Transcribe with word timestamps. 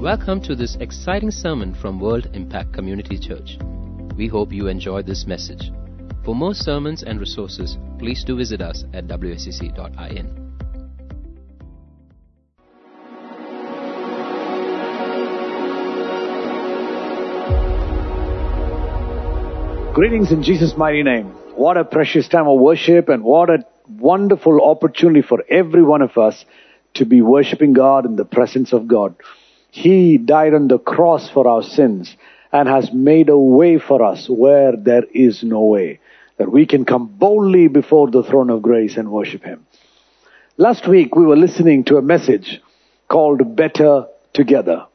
Welcome 0.00 0.42
to 0.42 0.54
this 0.54 0.76
exciting 0.76 1.30
sermon 1.30 1.74
from 1.74 1.98
World 1.98 2.28
Impact 2.34 2.74
Community 2.74 3.18
Church. 3.18 3.56
We 4.14 4.28
hope 4.28 4.52
you 4.52 4.66
enjoy 4.66 5.00
this 5.00 5.26
message. 5.26 5.72
For 6.22 6.34
more 6.34 6.52
sermons 6.52 7.02
and 7.02 7.18
resources, 7.18 7.78
please 7.98 8.22
do 8.22 8.36
visit 8.36 8.60
us 8.60 8.84
at 8.92 9.06
wscc.in. 9.06 10.26
Greetings 19.94 20.30
in 20.30 20.42
Jesus' 20.42 20.76
mighty 20.76 21.02
name. 21.02 21.28
What 21.54 21.78
a 21.78 21.84
precious 21.84 22.28
time 22.28 22.46
of 22.46 22.60
worship 22.60 23.08
and 23.08 23.24
what 23.24 23.48
a 23.48 23.64
wonderful 23.88 24.60
opportunity 24.60 25.22
for 25.22 25.42
every 25.48 25.82
one 25.82 26.02
of 26.02 26.18
us 26.18 26.44
to 26.94 27.06
be 27.06 27.22
worshiping 27.22 27.72
God 27.72 28.04
in 28.04 28.16
the 28.16 28.26
presence 28.26 28.74
of 28.74 28.86
God. 28.86 29.16
He 29.76 30.16
died 30.16 30.54
on 30.54 30.68
the 30.68 30.78
cross 30.78 31.28
for 31.28 31.46
our 31.46 31.62
sins 31.62 32.16
and 32.50 32.66
has 32.66 32.94
made 32.94 33.28
a 33.28 33.36
way 33.36 33.78
for 33.78 34.02
us 34.02 34.26
where 34.26 34.74
there 34.74 35.04
is 35.12 35.44
no 35.44 35.60
way. 35.64 36.00
That 36.38 36.50
we 36.50 36.64
can 36.64 36.86
come 36.86 37.08
boldly 37.08 37.68
before 37.68 38.10
the 38.10 38.22
throne 38.22 38.48
of 38.48 38.62
grace 38.62 38.96
and 38.96 39.12
worship 39.12 39.44
Him. 39.44 39.66
Last 40.56 40.88
week 40.88 41.14
we 41.14 41.26
were 41.26 41.36
listening 41.36 41.84
to 41.84 41.98
a 41.98 42.02
message 42.02 42.62
called 43.06 43.54
Better 43.54 44.06
Together. 44.32 44.86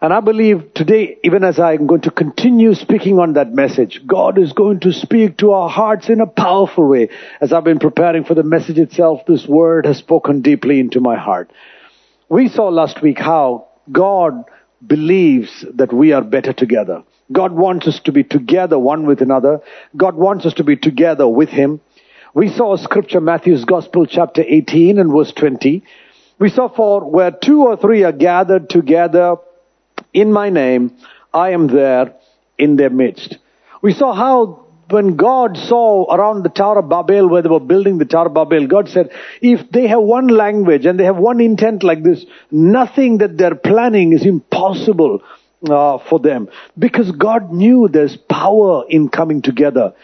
And 0.00 0.12
I 0.12 0.20
believe 0.20 0.72
today, 0.72 1.18
even 1.24 1.42
as 1.42 1.58
I'm 1.58 1.88
going 1.88 2.02
to 2.02 2.12
continue 2.12 2.74
speaking 2.74 3.18
on 3.18 3.32
that 3.32 3.52
message, 3.52 4.06
God 4.06 4.38
is 4.38 4.52
going 4.52 4.78
to 4.80 4.92
speak 4.92 5.38
to 5.38 5.50
our 5.50 5.68
hearts 5.68 6.08
in 6.08 6.20
a 6.20 6.28
powerful 6.28 6.86
way. 6.88 7.08
As 7.40 7.52
I've 7.52 7.64
been 7.64 7.80
preparing 7.80 8.22
for 8.22 8.34
the 8.34 8.44
message 8.44 8.78
itself, 8.78 9.26
this 9.26 9.48
word 9.48 9.84
has 9.84 9.98
spoken 9.98 10.42
deeply 10.42 10.78
into 10.78 11.00
my 11.00 11.16
heart. 11.16 11.52
We 12.28 12.48
saw 12.48 12.68
last 12.68 13.02
week 13.02 13.18
how 13.18 13.66
God 13.92 14.44
believes 14.84 15.64
that 15.74 15.92
we 15.92 16.12
are 16.12 16.22
better 16.22 16.52
together. 16.52 17.04
God 17.30 17.52
wants 17.52 17.86
us 17.86 18.00
to 18.00 18.12
be 18.12 18.24
together 18.24 18.78
one 18.78 19.06
with 19.06 19.22
another. 19.22 19.60
God 19.96 20.16
wants 20.16 20.44
us 20.46 20.54
to 20.54 20.64
be 20.64 20.76
together 20.76 21.28
with 21.28 21.50
Him. 21.50 21.80
We 22.34 22.48
saw 22.48 22.76
scripture, 22.76 23.20
Matthew's 23.20 23.64
Gospel, 23.64 24.06
chapter 24.06 24.42
18 24.46 24.98
and 24.98 25.12
verse 25.12 25.32
20. 25.32 25.82
We 26.38 26.50
saw 26.50 26.68
for 26.68 27.08
where 27.08 27.30
two 27.30 27.62
or 27.62 27.76
three 27.76 28.04
are 28.04 28.12
gathered 28.12 28.68
together 28.70 29.36
in 30.12 30.32
my 30.32 30.50
name, 30.50 30.96
I 31.32 31.50
am 31.50 31.68
there 31.68 32.14
in 32.58 32.76
their 32.76 32.90
midst. 32.90 33.38
We 33.80 33.92
saw 33.92 34.12
how 34.12 34.66
when 34.88 35.16
God 35.16 35.56
saw 35.56 36.12
around 36.12 36.44
the 36.44 36.48
Tower 36.48 36.78
of 36.78 36.88
Babel 36.88 37.28
where 37.28 37.42
they 37.42 37.48
were 37.48 37.60
building 37.60 37.98
the 37.98 38.04
Tower 38.04 38.26
of 38.26 38.34
Babel, 38.34 38.66
God 38.66 38.88
said, 38.88 39.10
if 39.40 39.70
they 39.70 39.88
have 39.88 40.02
one 40.02 40.28
language 40.28 40.86
and 40.86 40.98
they 40.98 41.04
have 41.04 41.16
one 41.16 41.40
intent 41.40 41.82
like 41.82 42.02
this, 42.02 42.24
nothing 42.50 43.18
that 43.18 43.38
they're 43.38 43.54
planning 43.54 44.12
is 44.12 44.26
impossible 44.26 45.22
uh, 45.68 45.98
for 46.08 46.18
them. 46.18 46.48
Because 46.78 47.10
God 47.12 47.52
knew 47.52 47.88
there's 47.88 48.16
power 48.16 48.84
in 48.88 49.08
coming 49.08 49.42
together 49.42 49.94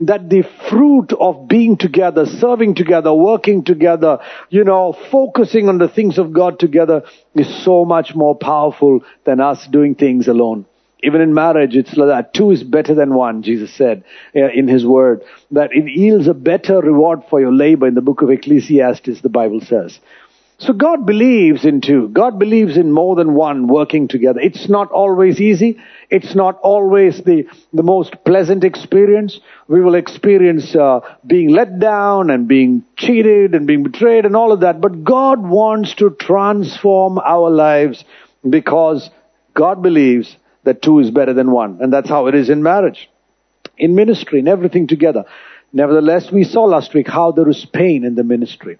that 0.00 0.30
the 0.30 0.44
fruit 0.70 1.12
of 1.18 1.48
being 1.48 1.76
together, 1.76 2.24
serving 2.24 2.76
together, 2.76 3.12
working 3.12 3.64
together, 3.64 4.18
you 4.48 4.62
know, 4.62 4.96
focusing 5.10 5.68
on 5.68 5.78
the 5.78 5.88
things 5.88 6.18
of 6.18 6.32
God 6.32 6.60
together 6.60 7.02
is 7.34 7.64
so 7.64 7.84
much 7.84 8.14
more 8.14 8.36
powerful 8.36 9.00
than 9.24 9.40
us 9.40 9.66
doing 9.66 9.96
things 9.96 10.28
alone. 10.28 10.66
Even 11.02 11.20
in 11.20 11.32
marriage, 11.32 11.76
it's 11.76 11.96
like 11.96 12.08
that. 12.08 12.34
Two 12.34 12.50
is 12.50 12.64
better 12.64 12.94
than 12.94 13.14
one, 13.14 13.42
Jesus 13.42 13.72
said 13.72 14.04
uh, 14.34 14.48
in 14.48 14.66
His 14.66 14.84
Word. 14.84 15.22
That 15.52 15.70
it 15.72 15.88
yields 15.88 16.26
a 16.26 16.34
better 16.34 16.80
reward 16.80 17.22
for 17.30 17.40
your 17.40 17.52
labor 17.52 17.86
in 17.86 17.94
the 17.94 18.00
book 18.00 18.22
of 18.22 18.30
Ecclesiastes, 18.30 19.20
the 19.20 19.28
Bible 19.28 19.60
says. 19.60 19.98
So 20.60 20.72
God 20.72 21.06
believes 21.06 21.64
in 21.64 21.80
two. 21.80 22.08
God 22.08 22.40
believes 22.40 22.76
in 22.76 22.90
more 22.90 23.14
than 23.14 23.34
one 23.34 23.68
working 23.68 24.08
together. 24.08 24.40
It's 24.40 24.68
not 24.68 24.90
always 24.90 25.40
easy. 25.40 25.80
It's 26.10 26.34
not 26.34 26.58
always 26.62 27.22
the, 27.22 27.46
the 27.72 27.84
most 27.84 28.24
pleasant 28.24 28.64
experience. 28.64 29.38
We 29.68 29.80
will 29.80 29.94
experience 29.94 30.74
uh, 30.74 31.00
being 31.24 31.50
let 31.50 31.78
down 31.78 32.30
and 32.30 32.48
being 32.48 32.82
cheated 32.96 33.54
and 33.54 33.68
being 33.68 33.84
betrayed 33.84 34.26
and 34.26 34.34
all 34.34 34.50
of 34.50 34.60
that. 34.60 34.80
But 34.80 35.04
God 35.04 35.40
wants 35.46 35.94
to 35.96 36.10
transform 36.10 37.20
our 37.20 37.50
lives 37.50 38.04
because 38.48 39.08
God 39.54 39.80
believes 39.80 40.36
that 40.68 40.82
two 40.82 41.00
is 41.00 41.10
better 41.10 41.34
than 41.34 41.50
one. 41.50 41.78
And 41.80 41.92
that's 41.92 42.08
how 42.08 42.26
it 42.26 42.34
is 42.34 42.50
in 42.50 42.62
marriage, 42.62 43.10
in 43.76 43.94
ministry, 43.94 44.38
in 44.38 44.48
everything 44.48 44.86
together. 44.86 45.24
Nevertheless, 45.72 46.30
we 46.32 46.44
saw 46.44 46.64
last 46.64 46.94
week 46.94 47.08
how 47.08 47.32
there 47.32 47.48
is 47.48 47.66
pain 47.72 48.04
in 48.04 48.14
the 48.14 48.24
ministry. 48.24 48.78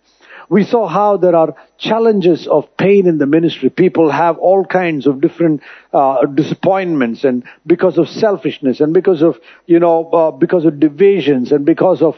We 0.51 0.65
saw 0.65 0.87
how 0.87 1.19
there 1.19 1.37
are 1.37 1.55
challenges 1.77 2.47
of 2.47 2.75
pain 2.79 3.07
in 3.07 3.19
the 3.19 3.27
ministry. 3.27 3.69
People 3.69 4.11
have 4.11 4.39
all 4.39 4.65
kinds 4.65 5.07
of 5.07 5.21
different 5.21 5.63
uh, 5.93 6.25
disappointments, 6.25 7.25
and 7.25 7.45
because 7.67 7.99
of 7.99 8.09
selfishness, 8.09 8.81
and 8.81 8.95
because 8.95 9.21
of 9.21 9.37
you 9.67 9.79
know, 9.79 10.09
uh, 10.11 10.31
because 10.31 10.65
of 10.65 10.81
divisions, 10.81 11.53
and 11.53 11.67
because 11.67 12.01
of 12.01 12.15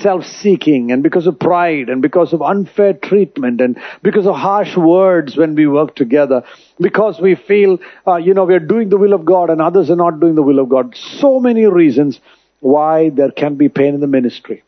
self-seeking, 0.00 0.92
and 0.92 1.02
because 1.02 1.26
of 1.26 1.38
pride, 1.38 1.88
and 1.88 2.02
because 2.02 2.32
of 2.32 2.42
unfair 2.42 2.92
treatment, 2.94 3.60
and 3.60 3.78
because 4.02 4.26
of 4.26 4.34
harsh 4.36 4.76
words 4.76 5.36
when 5.36 5.54
we 5.54 5.66
work 5.66 5.94
together, 5.94 6.42
because 6.80 7.20
we 7.20 7.34
feel 7.34 7.78
uh, 8.06 8.16
you 8.16 8.34
know 8.34 8.44
we 8.44 8.54
are 8.54 8.60
doing 8.60 8.88
the 8.88 8.98
will 8.98 9.12
of 9.12 9.24
God 9.24 9.50
and 9.50 9.60
others 9.60 9.90
are 9.90 9.96
not 9.96 10.20
doing 10.20 10.34
the 10.34 10.42
will 10.42 10.58
of 10.58 10.68
God. 10.68 10.94
So 10.96 11.40
many 11.40 11.66
reasons 11.66 12.20
why 12.60 13.10
there 13.10 13.30
can 13.30 13.56
be 13.56 13.68
pain 13.68 13.94
in 13.94 14.00
the 14.00 14.06
ministry. 14.06 14.62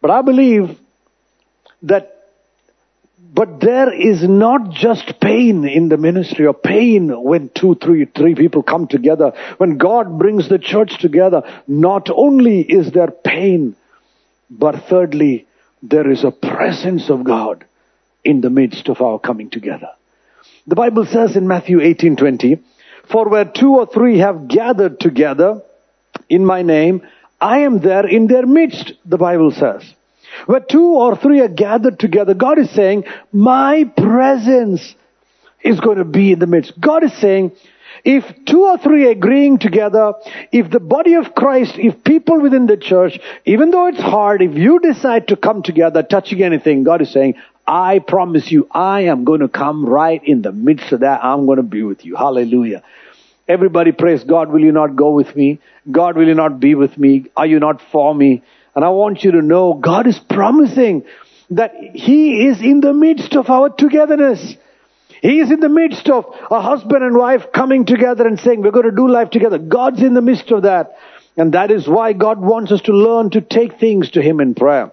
But 0.00 0.10
I 0.10 0.22
believe 0.22 0.78
that 1.82 2.14
but 3.32 3.60
there 3.60 3.92
is 3.92 4.22
not 4.22 4.70
just 4.70 5.20
pain 5.20 5.64
in 5.64 5.88
the 5.88 5.96
ministry 5.96 6.46
or 6.46 6.54
pain 6.54 7.10
when 7.22 7.50
two, 7.50 7.74
three, 7.74 8.06
three 8.06 8.34
people 8.34 8.62
come 8.62 8.88
together. 8.88 9.32
When 9.58 9.76
God 9.76 10.18
brings 10.18 10.48
the 10.48 10.58
church 10.58 10.98
together, 10.98 11.42
not 11.66 12.08
only 12.10 12.60
is 12.60 12.90
there 12.90 13.10
pain, 13.10 13.76
but 14.50 14.84
thirdly, 14.88 15.46
there 15.82 16.10
is 16.10 16.24
a 16.24 16.30
presence 16.30 17.10
of 17.10 17.24
God 17.24 17.64
in 18.24 18.40
the 18.40 18.50
midst 18.50 18.88
of 18.88 19.00
our 19.00 19.18
coming 19.18 19.50
together. 19.50 19.90
The 20.66 20.74
Bible 20.74 21.06
says 21.06 21.36
in 21.36 21.46
Matthew 21.46 21.80
18:20, 21.80 22.58
"For 23.10 23.28
where 23.28 23.44
two 23.44 23.76
or 23.76 23.86
three 23.86 24.18
have 24.18 24.48
gathered 24.48 25.00
together 25.00 25.62
in 26.28 26.44
my 26.44 26.62
name, 26.62 27.02
I 27.40 27.60
am 27.60 27.78
there 27.78 28.06
in 28.06 28.26
their 28.26 28.46
midst," 28.46 28.92
the 29.06 29.18
Bible 29.18 29.52
says. 29.52 29.94
Where 30.46 30.60
two 30.60 30.94
or 30.94 31.16
three 31.16 31.40
are 31.40 31.48
gathered 31.48 31.98
together, 31.98 32.34
God 32.34 32.58
is 32.58 32.70
saying, 32.70 33.04
my 33.32 33.84
presence 33.84 34.94
is 35.62 35.80
going 35.80 35.98
to 35.98 36.04
be 36.04 36.32
in 36.32 36.38
the 36.38 36.46
midst. 36.46 36.78
God 36.80 37.02
is 37.02 37.12
saying, 37.14 37.52
if 38.04 38.24
two 38.44 38.62
or 38.62 38.78
three 38.78 39.10
agreeing 39.10 39.58
together, 39.58 40.14
if 40.52 40.70
the 40.70 40.80
body 40.80 41.14
of 41.14 41.34
Christ, 41.34 41.74
if 41.76 42.04
people 42.04 42.40
within 42.40 42.66
the 42.66 42.76
church, 42.76 43.18
even 43.44 43.70
though 43.70 43.86
it's 43.86 44.00
hard, 44.00 44.42
if 44.42 44.54
you 44.54 44.78
decide 44.80 45.28
to 45.28 45.36
come 45.36 45.62
together 45.62 46.02
touching 46.02 46.42
anything, 46.42 46.84
God 46.84 47.02
is 47.02 47.12
saying, 47.12 47.34
I 47.66 47.98
promise 47.98 48.50
you, 48.50 48.66
I 48.70 49.02
am 49.02 49.24
going 49.24 49.40
to 49.40 49.48
come 49.48 49.84
right 49.84 50.22
in 50.24 50.40
the 50.40 50.52
midst 50.52 50.90
of 50.92 51.00
that. 51.00 51.22
I'm 51.22 51.44
going 51.44 51.58
to 51.58 51.62
be 51.62 51.82
with 51.82 52.04
you. 52.04 52.16
Hallelujah. 52.16 52.82
Everybody 53.46 53.92
praise 53.92 54.24
God, 54.24 54.50
will 54.50 54.60
you 54.60 54.72
not 54.72 54.96
go 54.96 55.12
with 55.12 55.34
me? 55.34 55.58
God, 55.90 56.16
will 56.16 56.26
you 56.26 56.34
not 56.34 56.60
be 56.60 56.74
with 56.74 56.96
me? 56.96 57.26
Are 57.36 57.46
you 57.46 57.58
not 57.58 57.80
for 57.92 58.14
me? 58.14 58.42
And 58.74 58.84
I 58.84 58.90
want 58.90 59.24
you 59.24 59.32
to 59.32 59.42
know 59.42 59.74
God 59.74 60.06
is 60.06 60.18
promising 60.18 61.04
that 61.50 61.74
He 61.74 62.46
is 62.46 62.60
in 62.60 62.80
the 62.80 62.92
midst 62.92 63.34
of 63.34 63.48
our 63.50 63.70
togetherness. 63.70 64.54
He 65.20 65.40
is 65.40 65.50
in 65.50 65.60
the 65.60 65.68
midst 65.68 66.08
of 66.08 66.26
a 66.50 66.60
husband 66.60 67.02
and 67.02 67.16
wife 67.16 67.52
coming 67.52 67.84
together 67.84 68.26
and 68.26 68.38
saying, 68.38 68.62
we're 68.62 68.70
going 68.70 68.90
to 68.90 68.96
do 68.96 69.08
life 69.08 69.30
together. 69.30 69.58
God's 69.58 70.02
in 70.02 70.14
the 70.14 70.22
midst 70.22 70.50
of 70.50 70.62
that. 70.62 70.96
And 71.36 71.54
that 71.54 71.70
is 71.70 71.88
why 71.88 72.12
God 72.12 72.40
wants 72.40 72.72
us 72.72 72.82
to 72.82 72.92
learn 72.92 73.30
to 73.30 73.40
take 73.40 73.78
things 73.78 74.10
to 74.10 74.22
Him 74.22 74.40
in 74.40 74.54
prayer. 74.54 74.92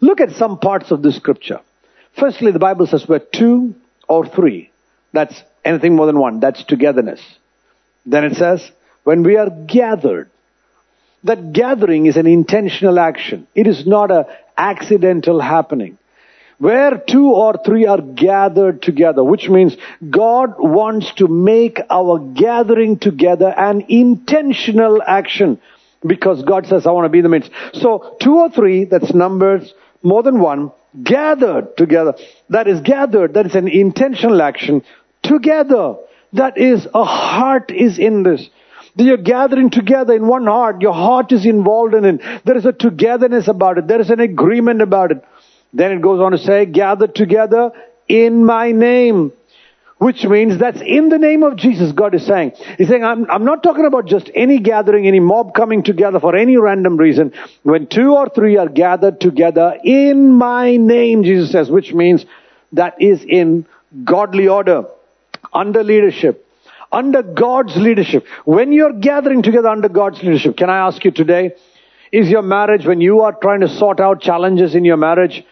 Look 0.00 0.20
at 0.20 0.32
some 0.32 0.58
parts 0.58 0.90
of 0.90 1.02
the 1.02 1.12
scripture. 1.12 1.60
Firstly, 2.18 2.52
the 2.52 2.58
Bible 2.58 2.86
says 2.86 3.06
where 3.06 3.20
two 3.20 3.74
or 4.08 4.26
three, 4.26 4.70
that's 5.12 5.34
anything 5.64 5.96
more 5.96 6.06
than 6.06 6.18
one, 6.18 6.40
that's 6.40 6.64
togetherness. 6.64 7.20
Then 8.04 8.24
it 8.24 8.36
says, 8.36 8.70
when 9.04 9.22
we 9.22 9.36
are 9.36 9.50
gathered, 9.50 10.30
that 11.24 11.52
gathering 11.52 12.06
is 12.06 12.16
an 12.16 12.26
intentional 12.26 12.98
action. 12.98 13.46
It 13.54 13.66
is 13.66 13.86
not 13.86 14.10
an 14.10 14.26
accidental 14.56 15.40
happening. 15.40 15.98
Where 16.58 17.02
two 17.06 17.32
or 17.32 17.60
three 17.64 17.86
are 17.86 18.00
gathered 18.00 18.80
together, 18.80 19.22
which 19.22 19.48
means 19.48 19.76
God 20.08 20.54
wants 20.58 21.12
to 21.14 21.28
make 21.28 21.78
our 21.90 22.18
gathering 22.18 22.98
together 22.98 23.48
an 23.48 23.84
intentional 23.88 25.02
action 25.06 25.60
because 26.06 26.42
God 26.42 26.66
says, 26.66 26.86
I 26.86 26.92
want 26.92 27.04
to 27.04 27.10
be 27.10 27.18
in 27.18 27.24
the 27.24 27.28
midst. 27.28 27.50
So 27.74 28.16
two 28.20 28.36
or 28.36 28.50
three, 28.50 28.84
that's 28.84 29.12
numbers 29.12 29.72
more 30.02 30.22
than 30.22 30.40
one, 30.40 30.72
gathered 31.02 31.76
together. 31.76 32.14
That 32.48 32.68
is 32.68 32.80
gathered, 32.80 33.34
that 33.34 33.46
is 33.46 33.54
an 33.54 33.68
intentional 33.68 34.40
action 34.40 34.82
together. 35.22 35.96
That 36.32 36.58
is, 36.58 36.86
a 36.94 37.04
heart 37.04 37.70
is 37.70 37.98
in 37.98 38.22
this. 38.22 38.48
You're 38.96 39.18
gathering 39.18 39.68
together 39.70 40.14
in 40.14 40.26
one 40.26 40.46
heart. 40.46 40.80
Your 40.80 40.94
heart 40.94 41.30
is 41.32 41.44
involved 41.44 41.94
in 41.94 42.04
it. 42.04 42.44
There 42.44 42.56
is 42.56 42.64
a 42.64 42.72
togetherness 42.72 43.46
about 43.46 43.76
it. 43.76 43.86
There 43.88 44.00
is 44.00 44.08
an 44.08 44.20
agreement 44.20 44.80
about 44.80 45.12
it. 45.12 45.22
Then 45.72 45.92
it 45.92 46.00
goes 46.00 46.20
on 46.20 46.32
to 46.32 46.38
say, 46.38 46.66
gather 46.66 47.06
together 47.06 47.70
in 48.08 48.44
my 48.44 48.72
name. 48.72 49.32
which 49.98 50.24
means 50.24 50.58
that's 50.58 50.80
in 50.82 51.08
the 51.08 51.18
name 51.18 51.42
of 51.42 51.56
Jesus, 51.56 51.92
God 51.92 52.14
is 52.14 52.26
saying. 52.26 52.52
He's 52.76 52.88
saying, 52.88 53.02
I'm, 53.02 53.30
I'm 53.30 53.44
not 53.44 53.62
talking 53.62 53.86
about 53.86 54.06
just 54.06 54.30
any 54.34 54.58
gathering, 54.58 55.06
any 55.06 55.20
mob 55.20 55.54
coming 55.54 55.82
together 55.82 56.20
for 56.20 56.36
any 56.36 56.58
random 56.58 56.98
reason. 56.98 57.32
When 57.62 57.86
two 57.86 58.14
or 58.14 58.28
three 58.28 58.58
are 58.58 58.68
gathered 58.68 59.20
together 59.20 59.78
in 59.82 60.32
my 60.32 60.76
name, 60.76 61.22
Jesus 61.22 61.50
says, 61.50 61.70
which 61.70 61.94
means 61.94 62.26
that 62.72 63.00
is 63.00 63.24
in 63.24 63.64
godly 64.04 64.48
order, 64.48 64.84
under 65.52 65.82
leadership, 65.82 66.46
under 66.92 67.22
God's 67.22 67.74
leadership. 67.76 68.26
When 68.44 68.72
you're 68.72 68.92
gathering 68.92 69.42
together 69.42 69.68
under 69.68 69.88
God's 69.88 70.22
leadership, 70.22 70.58
can 70.58 70.68
I 70.68 70.86
ask 70.86 71.02
you 71.06 71.10
today, 71.10 71.54
is 72.12 72.28
your 72.28 72.42
marriage, 72.42 72.84
when 72.84 73.00
you 73.00 73.22
are 73.22 73.32
trying 73.32 73.60
to 73.60 73.68
sort 73.68 73.98
out 73.98 74.20
challenges 74.20 74.74
in 74.74 74.84
your 74.84 74.98
marriage, 74.98 75.42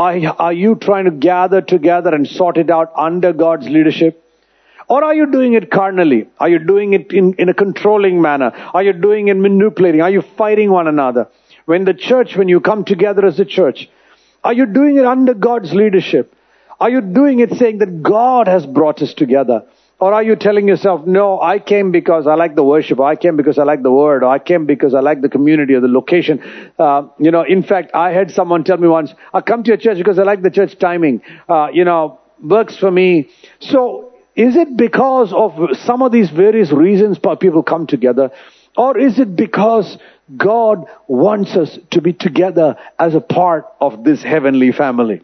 are, 0.00 0.52
you 0.52 0.74
trying 0.76 1.04
to 1.04 1.10
gather 1.10 1.60
together 1.60 2.14
and 2.14 2.26
sort 2.26 2.56
it 2.56 2.70
out 2.70 2.92
under 2.96 3.32
God's 3.32 3.68
leadership? 3.68 4.24
Or 4.88 5.04
are 5.04 5.14
you 5.14 5.30
doing 5.30 5.54
it 5.54 5.70
carnally? 5.70 6.28
Are 6.38 6.48
you 6.48 6.58
doing 6.58 6.94
it 6.94 7.12
in, 7.12 7.34
in 7.34 7.48
a 7.48 7.54
controlling 7.54 8.20
manner? 8.20 8.50
Are 8.74 8.82
you 8.82 8.92
doing 8.92 9.28
it 9.28 9.36
manipulating? 9.36 10.00
Are 10.00 10.10
you 10.10 10.22
fighting 10.22 10.70
one 10.70 10.88
another? 10.88 11.28
When 11.66 11.84
the 11.84 11.94
church, 11.94 12.36
when 12.36 12.48
you 12.48 12.60
come 12.60 12.84
together 12.84 13.24
as 13.24 13.38
a 13.38 13.44
church, 13.44 13.88
are 14.42 14.52
you 14.52 14.66
doing 14.66 14.96
it 14.96 15.04
under 15.04 15.34
God's 15.34 15.72
leadership? 15.72 16.34
Are 16.80 16.90
you 16.90 17.02
doing 17.02 17.40
it 17.40 17.52
saying 17.52 17.78
that 17.78 18.02
God 18.02 18.48
has 18.48 18.66
brought 18.66 19.02
us 19.02 19.14
together? 19.14 19.64
Or 20.00 20.14
are 20.14 20.22
you 20.22 20.34
telling 20.34 20.66
yourself, 20.66 21.06
no, 21.06 21.38
I 21.40 21.58
came 21.58 21.92
because 21.92 22.26
I 22.26 22.34
like 22.34 22.54
the 22.54 22.64
worship, 22.64 22.98
or 22.98 23.06
I 23.06 23.16
came 23.16 23.36
because 23.36 23.58
I 23.58 23.64
like 23.64 23.82
the 23.82 23.92
word, 23.92 24.22
or 24.22 24.30
I 24.30 24.38
came 24.38 24.64
because 24.64 24.94
I 24.94 25.00
like 25.00 25.20
the 25.20 25.28
community 25.28 25.74
or 25.74 25.80
the 25.80 25.88
location. 25.88 26.42
Uh, 26.78 27.08
you 27.18 27.30
know, 27.30 27.42
in 27.42 27.62
fact, 27.62 27.90
I 27.92 28.12
had 28.12 28.30
someone 28.30 28.64
tell 28.64 28.78
me 28.78 28.88
once, 28.88 29.12
I 29.34 29.42
come 29.42 29.62
to 29.62 29.68
your 29.68 29.76
church 29.76 29.98
because 29.98 30.18
I 30.18 30.22
like 30.22 30.40
the 30.40 30.50
church 30.50 30.78
timing. 30.78 31.20
Uh, 31.46 31.68
you 31.70 31.84
know, 31.84 32.18
works 32.42 32.78
for 32.78 32.90
me. 32.90 33.28
So, 33.58 34.14
is 34.34 34.56
it 34.56 34.74
because 34.74 35.34
of 35.34 35.76
some 35.84 36.00
of 36.00 36.12
these 36.12 36.30
various 36.30 36.72
reasons 36.72 37.18
people 37.38 37.62
come 37.62 37.86
together? 37.86 38.30
Or 38.78 38.96
is 38.96 39.18
it 39.18 39.36
because 39.36 39.98
God 40.34 40.86
wants 41.08 41.56
us 41.56 41.78
to 41.90 42.00
be 42.00 42.14
together 42.14 42.78
as 42.98 43.14
a 43.14 43.20
part 43.20 43.66
of 43.82 44.02
this 44.04 44.22
heavenly 44.22 44.72
family? 44.72 45.22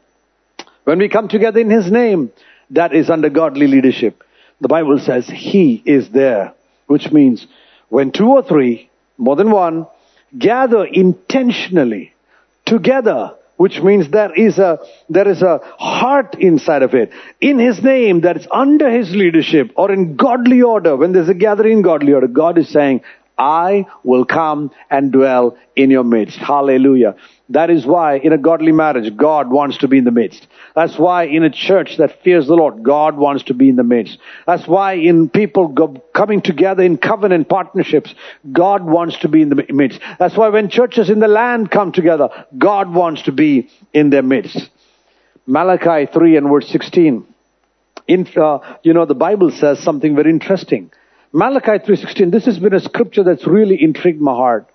When 0.84 0.98
we 0.98 1.08
come 1.08 1.28
together 1.28 1.60
in 1.60 1.70
His 1.70 1.90
name, 1.90 2.30
that 2.70 2.94
is 2.94 3.08
under 3.08 3.30
godly 3.30 3.68
leadership. 3.68 4.22
The 4.60 4.68
Bible 4.68 4.98
says 4.98 5.28
He 5.28 5.82
is 5.84 6.10
there, 6.10 6.54
which 6.86 7.12
means 7.12 7.46
when 7.88 8.12
two 8.12 8.28
or 8.28 8.42
three, 8.42 8.90
more 9.18 9.36
than 9.36 9.50
one, 9.50 9.86
gather 10.36 10.84
intentionally 10.84 12.14
together, 12.64 13.34
which 13.56 13.80
means 13.80 14.10
there 14.10 14.34
is 14.34 14.58
a, 14.58 14.78
there 15.08 15.28
is 15.28 15.42
a 15.42 15.58
heart 15.78 16.36
inside 16.38 16.82
of 16.82 16.94
it. 16.94 17.12
In 17.40 17.58
His 17.58 17.82
name, 17.82 18.22
that 18.22 18.36
is 18.36 18.46
under 18.50 18.90
His 18.90 19.14
leadership 19.14 19.72
or 19.76 19.92
in 19.92 20.16
godly 20.16 20.62
order, 20.62 20.96
when 20.96 21.12
there's 21.12 21.28
a 21.28 21.34
gathering 21.34 21.78
in 21.78 21.82
godly 21.82 22.12
order, 22.12 22.28
God 22.28 22.58
is 22.58 22.68
saying, 22.68 23.02
I 23.38 23.86
will 24.02 24.24
come 24.24 24.70
and 24.90 25.12
dwell 25.12 25.58
in 25.74 25.90
your 25.90 26.04
midst. 26.04 26.38
Hallelujah. 26.38 27.16
That 27.50 27.70
is 27.70 27.86
why 27.86 28.18
in 28.18 28.32
a 28.32 28.38
godly 28.38 28.72
marriage, 28.72 29.16
God 29.16 29.50
wants 29.50 29.78
to 29.78 29.88
be 29.88 29.98
in 29.98 30.04
the 30.04 30.10
midst. 30.10 30.46
That's 30.74 30.98
why 30.98 31.24
in 31.24 31.44
a 31.44 31.50
church 31.50 31.96
that 31.98 32.22
fears 32.24 32.48
the 32.48 32.54
Lord, 32.54 32.82
God 32.82 33.16
wants 33.16 33.44
to 33.44 33.54
be 33.54 33.68
in 33.68 33.76
the 33.76 33.84
midst. 33.84 34.18
That's 34.46 34.66
why 34.66 34.94
in 34.94 35.28
people 35.28 35.68
go, 35.68 36.02
coming 36.12 36.42
together 36.42 36.82
in 36.82 36.98
covenant 36.98 37.48
partnerships, 37.48 38.12
God 38.50 38.84
wants 38.84 39.18
to 39.18 39.28
be 39.28 39.42
in 39.42 39.48
the 39.48 39.64
midst. 39.68 40.00
That's 40.18 40.36
why 40.36 40.48
when 40.48 40.70
churches 40.70 41.08
in 41.08 41.20
the 41.20 41.28
land 41.28 41.70
come 41.70 41.92
together, 41.92 42.30
God 42.58 42.92
wants 42.92 43.22
to 43.22 43.32
be 43.32 43.70
in 43.94 44.10
their 44.10 44.22
midst. 44.24 44.68
Malachi 45.46 46.10
3 46.12 46.36
and 46.36 46.48
verse 46.48 46.68
16. 46.68 47.26
In, 48.08 48.28
uh, 48.36 48.58
you 48.82 48.92
know, 48.92 49.04
the 49.04 49.14
Bible 49.14 49.52
says 49.52 49.78
something 49.80 50.16
very 50.16 50.30
interesting. 50.30 50.90
Malachi 51.32 51.84
3.16, 51.84 52.30
this 52.32 52.46
has 52.46 52.58
been 52.58 52.74
a 52.74 52.80
scripture 52.80 53.22
that's 53.22 53.46
really 53.46 53.80
intrigued 53.80 54.20
my 54.20 54.32
heart. 54.32 54.68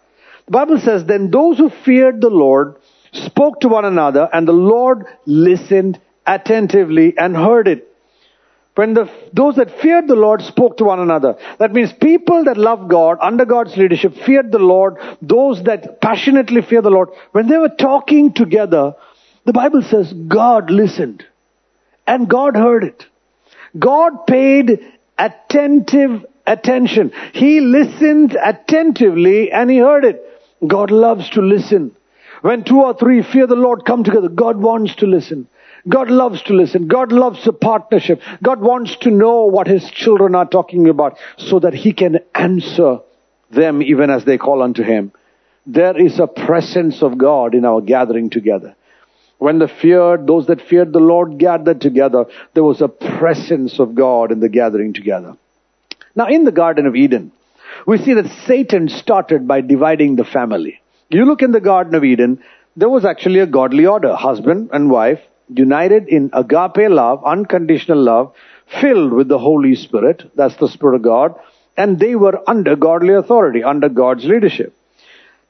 Bible 0.52 0.80
says, 0.80 1.06
Then 1.06 1.32
those 1.32 1.58
who 1.58 1.70
feared 1.70 2.22
the 2.22 2.30
Lord 2.30 2.76
spoke 3.14 3.62
to 3.62 3.70
one 3.70 3.86
another, 3.86 4.30
and 4.32 4.48
the 4.48 4.54
Lord 4.54 5.06
listened 5.26 6.00
attentively 6.26 7.18
and 7.18 7.36
heard 7.36 7.68
it. 7.68 7.88
When 8.76 8.94
the, 8.94 9.12
those 9.34 9.58
that 9.58 9.82
feared 9.82 10.08
the 10.08 10.16
Lord 10.16 10.42
spoke 10.42 10.78
to 10.78 10.86
one 10.86 11.00
another. 11.00 11.36
That 11.60 11.74
means 11.74 11.92
people 11.92 12.46
that 12.46 12.58
love 12.58 12.88
God, 12.88 13.18
under 13.22 13.46
God's 13.46 13.76
leadership, 13.76 14.16
feared 14.26 14.52
the 14.52 14.60
Lord, 14.60 14.96
those 15.22 15.62
that 15.64 16.00
passionately 16.00 16.62
fear 16.62 16.82
the 16.82 16.90
Lord, 16.90 17.10
when 17.34 17.48
they 17.48 17.58
were 17.58 17.70
talking 17.70 18.34
together, 18.34 18.96
the 19.46 19.54
Bible 19.54 19.82
says 19.82 20.14
God 20.14 20.72
listened. 20.72 21.26
And 22.08 22.30
God 22.30 22.56
heard 22.56 22.84
it. 22.84 23.06
God 23.78 24.26
paid 24.26 24.80
attentive 25.18 26.26
attention. 26.48 27.12
He 27.34 27.60
listened 27.60 28.38
attentively 28.42 29.52
and 29.52 29.70
he 29.70 29.78
heard 29.78 30.06
it. 30.06 30.31
God 30.66 30.92
loves 30.92 31.30
to 31.32 31.42
listen. 31.42 31.96
When 32.42 32.64
two 32.64 32.82
or 32.82 32.94
three 32.94 33.22
fear 33.22 33.48
the 33.48 33.56
Lord 33.56 33.86
come 33.86 34.04
together, 34.04 34.30
God 34.30 34.58
wants 34.58 34.96
to 34.96 35.08
listen. 35.08 35.48
God 35.88 36.10
loves 36.10 36.42
to 36.44 36.54
listen. 36.54 36.88
God 36.88 37.12
loves 37.12 37.48
a 37.48 37.54
partnership. 37.54 38.22
God 38.44 38.62
wants 38.62 38.96
to 38.98 39.12
know 39.12 39.46
what 39.46 39.68
His 39.68 39.90
children 39.90 40.36
are 40.36 40.46
talking 40.46 40.88
about 40.88 41.18
so 41.38 41.60
that 41.60 41.74
He 41.74 41.94
can 41.94 42.20
answer 42.36 43.00
them 43.50 43.82
even 43.82 44.10
as 44.10 44.26
they 44.26 44.38
call 44.38 44.62
unto 44.62 44.84
Him. 44.84 45.12
There 45.66 46.00
is 46.00 46.20
a 46.20 46.28
presence 46.28 47.02
of 47.02 47.18
God 47.18 47.56
in 47.56 47.66
our 47.66 47.82
gathering 47.82 48.30
together. 48.30 48.76
When 49.38 49.58
the 49.58 49.68
feared, 49.68 50.28
those 50.28 50.48
that 50.48 50.62
feared 50.62 50.94
the 50.94 51.00
Lord 51.00 51.40
gathered 51.40 51.82
together, 51.82 52.26
there 52.54 52.64
was 52.64 52.82
a 52.82 52.88
presence 52.88 53.80
of 53.80 53.96
God 53.96 54.32
in 54.32 54.40
the 54.40 54.50
gathering 54.50 54.94
together. 54.94 55.36
Now, 56.16 56.28
in 56.28 56.44
the 56.44 56.52
Garden 56.52 56.86
of 56.86 56.96
Eden, 56.96 57.32
we 57.86 57.98
see 57.98 58.14
that 58.14 58.32
Satan 58.46 58.90
started 58.90 59.48
by 59.48 59.62
dividing 59.62 60.16
the 60.16 60.26
family. 60.26 60.82
You 61.10 61.26
look 61.26 61.42
in 61.42 61.52
the 61.52 61.60
Garden 61.60 61.96
of 61.96 62.04
Eden, 62.04 62.44
there 62.76 62.90
was 62.90 63.06
actually 63.06 63.40
a 63.40 63.46
godly 63.46 63.86
order. 63.86 64.16
Husband 64.16 64.70
and 64.72 64.90
wife 64.90 65.20
united 65.50 66.08
in 66.08 66.30
agape 66.34 66.90
love, 66.90 67.24
unconditional 67.26 68.02
love, 68.02 68.34
filled 68.80 69.12
with 69.12 69.28
the 69.28 69.40
Holy 69.40 69.76
Spirit. 69.76 70.32
That's 70.36 70.56
the 70.56 70.70
Spirit 70.70 70.96
of 70.96 71.02
God. 71.02 71.36
And 71.76 72.00
they 72.00 72.16
were 72.16 72.42
under 72.48 72.76
godly 72.76 73.14
authority, 73.14 73.64
under 73.64 73.90
God's 73.90 74.26
leadership. 74.26 74.74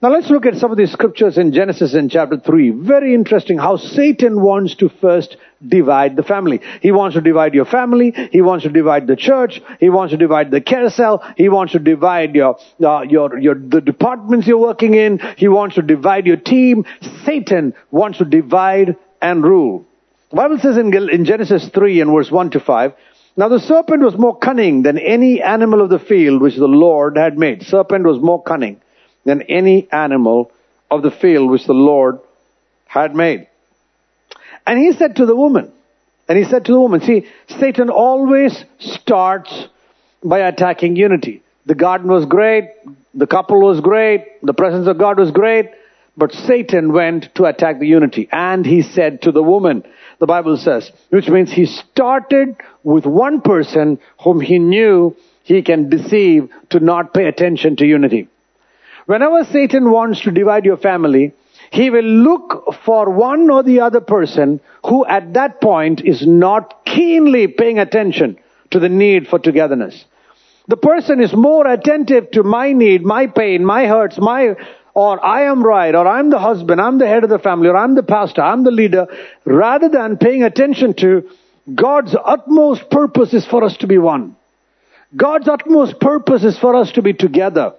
Now 0.02 0.10
let's 0.10 0.32
look 0.32 0.48
at 0.48 0.56
some 0.56 0.72
of 0.72 0.78
these 0.78 0.92
scriptures 0.92 1.38
in 1.38 1.54
Genesis 1.54 1.94
in 1.94 2.10
chapter 2.10 2.36
3. 2.36 2.72
Very 2.72 3.14
interesting 3.14 3.60
how 3.60 3.78
Satan 3.78 4.42
wants 4.42 4.74
to 4.78 4.90
first 4.90 5.38
divide 5.66 6.16
the 6.16 6.24
family. 6.24 6.60
He 6.82 6.92
wants 6.92 7.16
to 7.16 7.22
divide 7.22 7.54
your 7.54 7.66
family. 7.66 8.12
He 8.32 8.42
wants 8.42 8.64
to 8.64 8.72
divide 8.72 9.06
the 9.06 9.16
church. 9.16 9.62
He 9.80 9.92
wants 9.92 10.12
to 10.12 10.18
divide 10.18 10.50
the 10.50 10.60
care 10.60 10.90
cell. 10.90 11.24
He 11.38 11.50
wants 11.50 11.74
to 11.74 11.80
divide 11.80 12.34
your, 12.34 12.58
uh, 12.84 13.02
your, 13.02 13.38
your, 13.38 13.54
the 13.54 13.80
departments 13.80 14.48
you're 14.48 14.58
working 14.58 14.96
in. 14.96 15.20
He 15.38 15.48
wants 15.48 15.76
to 15.76 15.84
divide 15.84 16.26
your 16.26 16.38
team. 16.38 16.86
Satan 17.24 17.76
wants 17.92 18.18
to 18.18 18.26
divide 18.26 18.96
and 19.22 19.44
rule. 19.44 19.86
The 20.32 20.36
Bible 20.36 20.58
says 20.58 20.78
in, 20.78 20.92
in 21.12 21.26
Genesis 21.26 21.70
3 21.70 22.02
and 22.02 22.12
verse 22.12 22.32
1 22.32 22.50
to 22.52 22.60
5, 22.60 22.94
now 23.38 23.50
the 23.50 23.60
serpent 23.60 24.02
was 24.02 24.18
more 24.18 24.36
cunning 24.36 24.82
than 24.82 24.98
any 24.98 25.44
animal 25.44 25.80
of 25.80 25.92
the 25.92 26.00
field 26.00 26.42
which 26.42 26.56
the 26.56 26.66
Lord 26.66 27.18
had 27.18 27.38
made. 27.38 27.62
Serpent 27.62 28.04
was 28.04 28.20
more 28.20 28.42
cunning 28.42 28.82
than 29.24 29.42
any 29.44 29.92
animal 29.92 30.52
of 30.90 31.04
the 31.04 31.12
field 31.12 31.50
which 31.50 31.66
the 31.66 31.74
Lord 31.74 32.20
had 32.86 33.16
made. 33.16 33.48
And 34.66 34.80
he 34.80 34.92
said 34.94 35.18
to 35.18 35.26
the 35.26 35.36
woman, 35.36 35.72
and 36.28 36.38
he 36.38 36.44
said 36.46 36.66
to 36.66 36.72
the 36.72 36.80
woman, 36.80 37.02
see, 37.02 37.28
Satan 37.60 37.90
always 37.90 38.64
starts 38.80 39.68
by 40.24 40.40
attacking 40.40 40.96
unity. 40.96 41.42
The 41.66 41.76
garden 41.76 42.10
was 42.10 42.26
great, 42.26 42.70
the 43.14 43.28
couple 43.28 43.62
was 43.62 43.80
great, 43.82 44.42
the 44.42 44.54
presence 44.54 44.88
of 44.88 44.98
God 44.98 45.20
was 45.20 45.32
great, 45.32 45.70
but 46.18 46.32
Satan 46.34 46.92
went 46.92 47.34
to 47.36 47.46
attack 47.46 47.80
the 47.80 47.88
unity. 47.88 48.28
And 48.32 48.66
he 48.66 48.82
said 48.82 49.24
to 49.24 49.32
the 49.32 49.44
woman, 49.44 49.84
the 50.20 50.28
Bible 50.28 50.58
says, 50.58 50.92
which 51.10 51.30
means 51.30 51.52
he 51.52 51.66
started 51.66 52.56
with 52.84 53.06
one 53.06 53.42
person 53.42 54.00
whom 54.24 54.40
he 54.40 54.60
knew 54.60 55.16
he 55.44 55.62
can 55.62 55.90
deceive 55.90 56.52
to 56.70 56.80
not 56.80 57.14
pay 57.14 57.26
attention 57.26 57.76
to 57.78 57.86
unity. 57.86 58.28
Whenever 59.06 59.44
Satan 59.46 59.90
wants 59.92 60.22
to 60.22 60.32
divide 60.32 60.66
your 60.66 60.78
family, 60.78 61.34
he 61.72 61.90
will 61.90 62.04
look 62.04 62.76
for 62.86 63.10
one 63.10 63.50
or 63.50 63.64
the 63.64 63.80
other 63.80 64.02
person 64.02 64.60
who 64.86 65.06
at 65.06 65.34
that 65.34 65.62
point 65.62 66.02
is 66.02 66.26
not 66.26 66.86
keenly 66.86 67.48
paying 67.48 67.80
attention 67.80 68.38
to 68.72 68.80
the 68.80 68.90
need 68.90 69.28
for 69.28 69.40
togetherness. 69.40 70.06
The 70.68 70.78
person 70.78 71.22
is 71.22 71.34
more 71.34 71.66
attentive 71.66 72.32
to 72.32 72.44
my 72.44 72.74
need, 72.74 73.04
my 73.04 73.28
pain, 73.28 73.66
my 73.66 73.88
hurts, 73.88 74.18
my, 74.20 74.56
or 74.94 75.26
I 75.26 75.44
am 75.44 75.64
right, 75.64 75.96
or 75.96 76.08
I'm 76.08 76.30
the 76.30 76.40
husband, 76.40 76.80
I'm 76.80 76.98
the 76.98 77.08
head 77.08 77.24
of 77.24 77.30
the 77.30 77.40
family, 77.40 77.70
or 77.70 77.78
I'm 77.78 77.96
the 77.96 78.04
pastor, 78.04 78.42
I'm 78.42 78.64
the 78.64 78.72
leader, 78.72 79.08
rather 79.46 79.90
than 79.90 80.18
paying 80.18 80.44
attention 80.44 80.94
to 80.96 81.30
God's 81.74 82.16
utmost 82.24 82.90
purpose 82.90 83.34
is 83.34 83.46
for 83.46 83.64
us 83.64 83.78
to 83.78 83.88
be 83.88 83.98
one. 83.98 84.36
God's 85.16 85.48
utmost 85.48 86.00
purpose 86.00 86.44
is 86.44 86.58
for 86.58 86.76
us 86.76 86.92
to 86.94 87.02
be 87.02 87.14
together. 87.14 87.74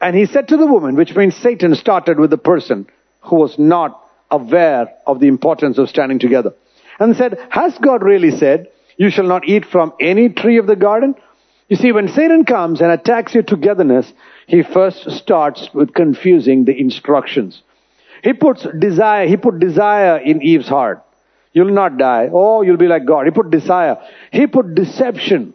And 0.00 0.16
he 0.16 0.26
said 0.26 0.48
to 0.48 0.56
the 0.56 0.66
woman, 0.66 0.96
which 0.96 1.14
means 1.14 1.36
Satan 1.36 1.74
started 1.74 2.18
with 2.18 2.30
the 2.30 2.38
person 2.38 2.86
who 3.22 3.36
was 3.36 3.58
not 3.58 4.02
aware 4.30 4.94
of 5.06 5.20
the 5.20 5.28
importance 5.28 5.78
of 5.78 5.88
standing 5.88 6.18
together. 6.18 6.54
And 6.98 7.16
said, 7.16 7.38
has 7.50 7.76
God 7.78 8.02
really 8.02 8.30
said, 8.30 8.68
You 8.96 9.10
shall 9.10 9.26
not 9.26 9.46
eat 9.46 9.64
from 9.66 9.92
any 10.00 10.28
tree 10.28 10.58
of 10.58 10.66
the 10.66 10.76
garden. 10.76 11.14
You 11.68 11.76
see, 11.76 11.92
when 11.92 12.08
Satan 12.08 12.44
comes 12.44 12.80
and 12.80 12.90
attacks 12.90 13.34
your 13.34 13.42
togetherness, 13.42 14.12
he 14.46 14.62
first 14.62 15.10
starts 15.10 15.68
with 15.72 15.94
confusing 15.94 16.64
the 16.64 16.78
instructions. 16.78 17.62
He 18.22 18.32
puts 18.32 18.66
desire, 18.78 19.26
he 19.26 19.36
put 19.36 19.60
desire 19.60 20.18
in 20.18 20.42
Eve's 20.42 20.68
heart. 20.68 21.02
You'll 21.52 21.72
not 21.72 21.96
die. 21.96 22.28
Oh, 22.32 22.62
you'll 22.62 22.76
be 22.76 22.86
like 22.86 23.06
God. 23.06 23.26
He 23.26 23.32
put 23.32 23.50
desire. 23.50 23.96
He 24.32 24.46
put 24.46 24.74
deception 24.74 25.54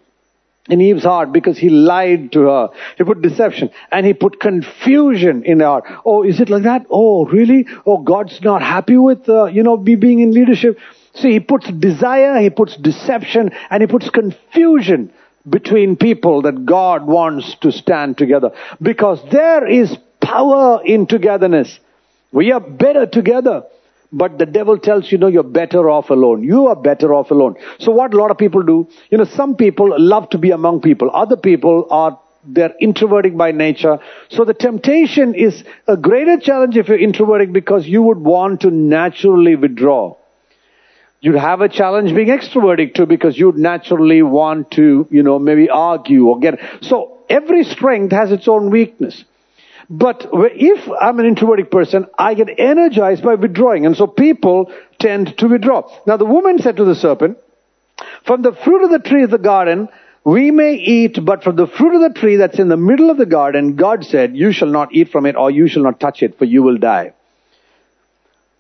in 0.70 0.82
Eve's 0.82 1.04
heart 1.04 1.32
because 1.32 1.58
he 1.58 1.70
lied 1.70 2.32
to 2.32 2.42
her. 2.42 2.70
He 2.98 3.04
put 3.04 3.22
deception 3.22 3.70
and 3.92 4.06
he 4.06 4.14
put 4.14 4.40
confusion 4.40 5.44
in 5.44 5.60
her. 5.60 5.82
Oh, 6.06 6.24
is 6.24 6.40
it 6.40 6.50
like 6.50 6.64
that? 6.64 6.86
Oh, 6.90 7.26
really? 7.26 7.68
Oh, 7.86 8.00
God's 8.00 8.42
not 8.42 8.62
happy 8.62 8.98
with, 8.98 9.30
uh, 9.30 9.46
you 9.46 9.64
know, 9.64 9.78
me 9.78 9.96
being 9.96 10.20
in 10.20 10.32
leadership. 10.32 10.80
See, 11.16 11.32
he 11.32 11.40
puts 11.40 11.70
desire, 11.72 12.42
he 12.42 12.50
puts 12.50 12.76
deception, 12.78 13.52
and 13.70 13.82
he 13.82 13.88
puts 13.88 14.10
confusion 14.10 15.14
between 15.48 15.96
people 15.96 16.42
that 16.42 16.66
God 16.66 17.06
wants 17.06 17.56
to 17.62 17.72
stand 17.72 18.18
together. 18.18 18.52
Because 18.82 19.22
there 19.32 19.68
is 19.68 19.96
power 20.20 20.82
in 20.84 21.06
togetherness. 21.06 21.80
We 22.32 22.52
are 22.52 22.60
better 22.60 23.06
together. 23.06 23.64
But 24.12 24.38
the 24.38 24.46
devil 24.46 24.78
tells 24.78 25.12
you, 25.12 25.18
no, 25.18 25.28
you're 25.28 25.44
better 25.44 25.90
off 25.90 26.10
alone. 26.10 26.44
You 26.44 26.68
are 26.68 26.76
better 26.76 27.14
off 27.14 27.32
alone. 27.32 27.56
So 27.80 27.92
what 27.92 28.14
a 28.14 28.18
lot 28.18 28.32
of 28.32 28.38
people 28.38 28.64
do, 28.64 28.88
you 29.10 29.18
know, 29.18 29.26
some 29.26 29.56
people 29.56 29.94
love 30.00 30.30
to 30.30 30.38
be 30.38 30.52
among 30.52 30.82
people. 30.82 31.10
Other 31.14 31.36
people 31.36 31.88
are, 31.90 32.20
they're 32.46 32.76
introverting 32.80 33.36
by 33.36 33.52
nature. 33.52 34.00
So 34.30 34.46
the 34.46 34.54
temptation 34.54 35.36
is 35.36 35.64
a 35.88 35.98
greater 35.98 36.40
challenge 36.40 36.78
if 36.78 36.88
you're 36.88 37.00
introverting 37.00 37.52
because 37.52 37.88
you 37.88 38.04
would 38.04 38.20
want 38.20 38.62
to 38.62 38.72
naturally 38.72 39.56
withdraw. 39.56 40.16
You'd 41.22 41.36
have 41.36 41.62
a 41.62 41.70
challenge 41.70 42.14
being 42.14 42.28
extroverted 42.28 42.94
too 42.94 43.08
because 43.08 43.38
you'd 43.38 43.58
naturally 43.58 44.22
want 44.22 44.72
to, 44.72 45.08
you 45.10 45.24
know, 45.24 45.40
maybe 45.40 45.70
argue 45.70 46.28
or 46.28 46.40
get, 46.40 46.60
so 46.82 47.24
every 47.28 47.64
strength 47.64 48.12
has 48.12 48.32
its 48.32 48.48
own 48.48 48.70
weakness. 48.70 49.24
But 49.90 50.28
if 50.32 50.90
I'm 51.00 51.20
an 51.20 51.26
introverted 51.26 51.70
person, 51.70 52.08
I 52.18 52.34
get 52.34 52.60
energized 52.60 53.24
by 53.24 53.36
withdrawing. 53.36 53.86
And 53.86 53.96
so 53.96 54.08
people 54.08 54.72
tend 55.00 55.38
to 55.38 55.48
withdraw. 55.48 55.90
Now 56.08 56.18
the 56.18 56.26
woman 56.26 56.60
said 56.60 56.78
to 56.78 56.86
the 56.86 56.96
serpent, 56.96 57.38
from 58.26 58.42
the 58.42 58.54
fruit 58.54 58.84
of 58.84 58.90
the 58.90 59.00
tree 59.00 59.24
of 59.24 59.30
the 59.30 59.38
garden, 59.38 59.90
we 60.24 60.50
may 60.50 60.74
eat, 60.74 61.24
but 61.24 61.44
from 61.44 61.56
the 61.56 61.68
fruit 61.68 61.96
of 61.96 62.02
the 62.02 62.20
tree 62.20 62.38
that's 62.38 62.58
in 62.58 62.68
the 62.68 62.78
middle 62.78 63.12
of 63.12 63.18
the 63.18 63.28
garden, 63.28 63.76
God 63.76 64.04
said, 64.04 64.36
you 64.36 64.52
shall 64.52 64.70
not 64.70 64.94
eat 64.94 65.10
from 65.10 65.28
it 65.28 65.36
or 65.36 65.52
you 65.52 65.68
shall 65.68 65.84
not 65.84 66.00
touch 66.00 66.24
it 66.24 66.38
for 66.38 66.46
you 66.46 66.64
will 66.64 66.78
die. 66.78 67.14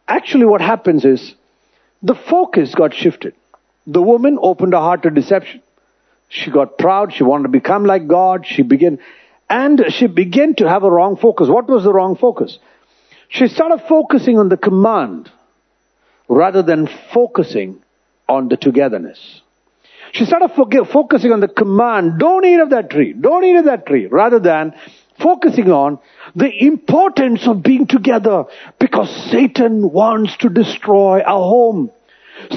Actually 0.07 0.45
what 0.45 0.61
happens 0.61 1.03
is, 1.03 1.33
the 2.03 2.13
focus 2.13 2.75
got 2.75 2.93
shifted. 2.93 3.33
The 3.87 4.01
woman 4.01 4.37
opened 4.39 4.73
her 4.73 4.79
heart 4.79 5.01
to 5.03 5.09
deception. 5.09 5.63
She 6.29 6.51
got 6.51 6.77
proud. 6.77 7.13
She 7.13 7.23
wanted 7.23 7.43
to 7.43 7.49
become 7.49 7.85
like 7.85 8.07
God. 8.07 8.45
She 8.45 8.61
began, 8.61 8.99
and 9.49 9.85
she 9.89 10.07
began 10.07 10.55
to 10.55 10.67
have 10.67 10.83
a 10.83 10.91
wrong 10.91 11.17
focus. 11.17 11.47
What 11.47 11.67
was 11.67 11.83
the 11.83 11.93
wrong 11.93 12.15
focus? 12.15 12.57
She 13.29 13.47
started 13.47 13.83
focusing 13.87 14.37
on 14.37 14.49
the 14.49 14.57
command 14.57 15.29
rather 16.27 16.61
than 16.61 16.89
focusing 17.13 17.81
on 18.27 18.49
the 18.49 18.57
togetherness. 18.57 19.41
She 20.13 20.25
started 20.25 20.49
focusing 20.49 21.31
on 21.31 21.41
the 21.41 21.47
command, 21.47 22.19
don't 22.19 22.45
eat 22.45 22.59
of 22.59 22.69
that 22.69 22.89
tree, 22.89 23.13
don't 23.13 23.43
eat 23.43 23.57
of 23.57 23.65
that 23.65 23.85
tree, 23.85 24.05
rather 24.05 24.39
than 24.39 24.73
focusing 25.19 25.71
on 25.71 25.99
the 26.35 26.51
importance 26.65 27.47
of 27.47 27.61
being 27.61 27.87
together 27.87 28.45
because 28.79 29.09
Satan 29.31 29.91
wants 29.91 30.37
to 30.37 30.49
destroy 30.49 31.21
our 31.21 31.41
home. 31.41 31.91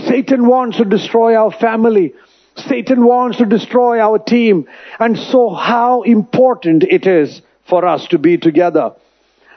Satan 0.06 0.46
wants 0.46 0.78
to 0.78 0.84
destroy 0.84 1.34
our 1.34 1.50
family. 1.50 2.14
Satan 2.60 3.04
wants 3.04 3.38
to 3.38 3.44
destroy 3.44 4.00
our 4.00 4.18
team. 4.18 4.68
And 4.98 5.18
so 5.18 5.50
how 5.50 6.02
important 6.02 6.84
it 6.84 7.06
is 7.06 7.42
for 7.68 7.86
us 7.86 8.06
to 8.08 8.18
be 8.18 8.38
together. 8.38 8.92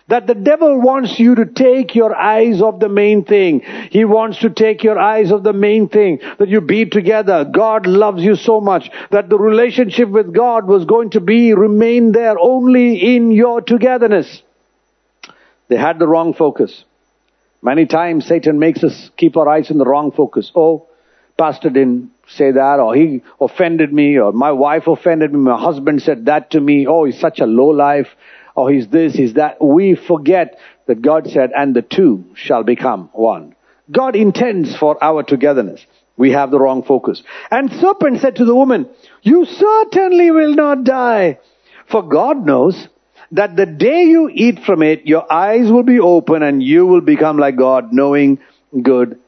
That 0.07 0.27
the 0.27 0.35
devil 0.35 0.81
wants 0.81 1.19
you 1.19 1.35
to 1.35 1.45
take 1.45 1.95
your 1.95 2.13
eyes 2.13 2.61
off 2.61 2.79
the 2.79 2.89
main 2.89 3.23
thing. 3.23 3.61
He 3.91 4.03
wants 4.03 4.39
to 4.39 4.49
take 4.49 4.83
your 4.83 4.99
eyes 4.99 5.31
off 5.31 5.43
the 5.43 5.53
main 5.53 5.87
thing. 5.87 6.19
That 6.37 6.49
you 6.49 6.59
be 6.59 6.85
together. 6.85 7.45
God 7.45 7.85
loves 7.85 8.21
you 8.21 8.35
so 8.35 8.59
much 8.59 8.89
that 9.11 9.29
the 9.29 9.37
relationship 9.37 10.09
with 10.09 10.33
God 10.33 10.67
was 10.67 10.83
going 10.83 11.11
to 11.11 11.21
be, 11.21 11.53
remain 11.53 12.11
there 12.11 12.37
only 12.37 13.15
in 13.15 13.31
your 13.31 13.61
togetherness. 13.61 14.41
They 15.69 15.77
had 15.77 15.99
the 15.99 16.07
wrong 16.07 16.33
focus. 16.33 16.83
Many 17.61 17.85
times 17.85 18.25
Satan 18.25 18.59
makes 18.59 18.83
us 18.83 19.11
keep 19.15 19.37
our 19.37 19.47
eyes 19.47 19.71
in 19.71 19.77
the 19.77 19.85
wrong 19.85 20.11
focus. 20.11 20.51
Oh, 20.53 20.87
pastor 21.37 21.69
didn't 21.69 22.11
say 22.27 22.51
that, 22.51 22.79
or 22.79 22.95
he 22.95 23.23
offended 23.39 23.91
me, 23.91 24.17
or 24.17 24.31
my 24.31 24.51
wife 24.51 24.87
offended 24.87 25.33
me, 25.33 25.39
my 25.39 25.59
husband 25.59 26.01
said 26.01 26.25
that 26.25 26.51
to 26.51 26.61
me. 26.61 26.87
Oh, 26.87 27.05
he's 27.05 27.19
such 27.19 27.39
a 27.39 27.45
low 27.45 27.69
life 27.69 28.07
or 28.55 28.71
he's 28.71 28.87
this, 28.87 29.13
he's 29.13 29.33
that. 29.33 29.63
We 29.63 29.95
forget 29.95 30.59
that 30.87 31.01
God 31.01 31.27
said, 31.29 31.51
and 31.55 31.75
the 31.75 31.81
two 31.81 32.25
shall 32.35 32.63
become 32.63 33.09
one. 33.13 33.55
God 33.89 34.15
intends 34.15 34.75
for 34.75 35.01
our 35.03 35.23
togetherness. 35.23 35.85
We 36.17 36.31
have 36.31 36.51
the 36.51 36.59
wrong 36.59 36.83
focus. 36.83 37.23
And 37.49 37.71
serpent 37.71 38.21
said 38.21 38.35
to 38.37 38.45
the 38.45 38.55
woman, 38.55 38.89
you 39.21 39.45
certainly 39.45 40.31
will 40.31 40.53
not 40.53 40.83
die. 40.83 41.39
For 41.89 42.01
God 42.03 42.45
knows 42.45 42.87
that 43.31 43.55
the 43.55 43.65
day 43.65 44.03
you 44.03 44.29
eat 44.31 44.59
from 44.65 44.83
it, 44.83 45.07
your 45.07 45.31
eyes 45.31 45.71
will 45.71 45.83
be 45.83 45.99
open 45.99 46.43
and 46.43 46.61
you 46.61 46.85
will 46.85 47.01
become 47.01 47.37
like 47.37 47.55
God, 47.55 47.91
knowing 47.91 48.39
good 48.81 49.19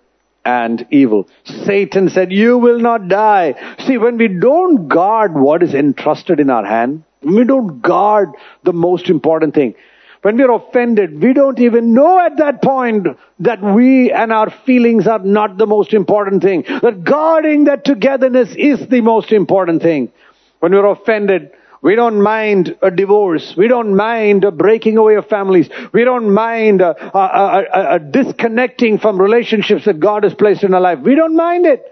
and 0.45 0.85
evil. 0.91 1.27
Satan 1.43 2.09
said, 2.09 2.31
you 2.31 2.57
will 2.57 2.79
not 2.79 3.07
die. 3.07 3.75
See, 3.85 3.97
when 3.97 4.17
we 4.17 4.27
don't 4.27 4.87
guard 4.87 5.33
what 5.33 5.63
is 5.63 5.73
entrusted 5.73 6.39
in 6.39 6.49
our 6.49 6.65
hand, 6.65 7.03
we 7.21 7.43
don't 7.45 7.81
guard 7.81 8.29
the 8.63 8.73
most 8.73 9.09
important 9.09 9.53
thing. 9.55 9.75
When 10.21 10.37
we're 10.37 10.51
offended, 10.51 11.21
we 11.21 11.33
don't 11.33 11.59
even 11.59 11.93
know 11.93 12.17
at 12.17 12.37
that 12.37 12.61
point 12.61 13.07
that 13.39 13.61
we 13.61 14.11
and 14.11 14.31
our 14.31 14.49
feelings 14.49 15.05
are 15.05 15.19
not 15.19 15.57
the 15.57 15.67
most 15.67 15.93
important 15.93 16.41
thing. 16.41 16.63
That 16.81 17.03
guarding 17.03 17.65
that 17.65 17.83
togetherness 17.83 18.55
is 18.55 18.87
the 18.87 19.01
most 19.01 19.33
important 19.33 19.81
thing. 19.81 20.13
When 20.59 20.71
we're 20.71 20.85
offended, 20.85 21.51
we 21.83 21.95
don't 21.95 22.21
mind 22.21 22.77
a 22.81 22.89
divorce. 22.89 23.55
We 23.57 23.67
don't 23.67 23.93
mind 23.97 24.45
a 24.45 24.51
breaking 24.51 24.97
away 24.97 25.15
of 25.15 25.27
families. 25.27 25.69
We 25.91 26.05
don't 26.05 26.33
mind 26.33 26.79
a, 26.79 26.95
a, 27.15 27.19
a, 27.19 27.95
a, 27.95 27.99
disconnecting 27.99 28.99
from 28.99 29.21
relationships 29.21 29.83
that 29.83 29.99
God 29.99 30.23
has 30.23 30.33
placed 30.33 30.63
in 30.63 30.73
our 30.73 30.79
life. 30.79 30.99
We 30.99 31.15
don't 31.15 31.35
mind 31.35 31.65
it. 31.65 31.83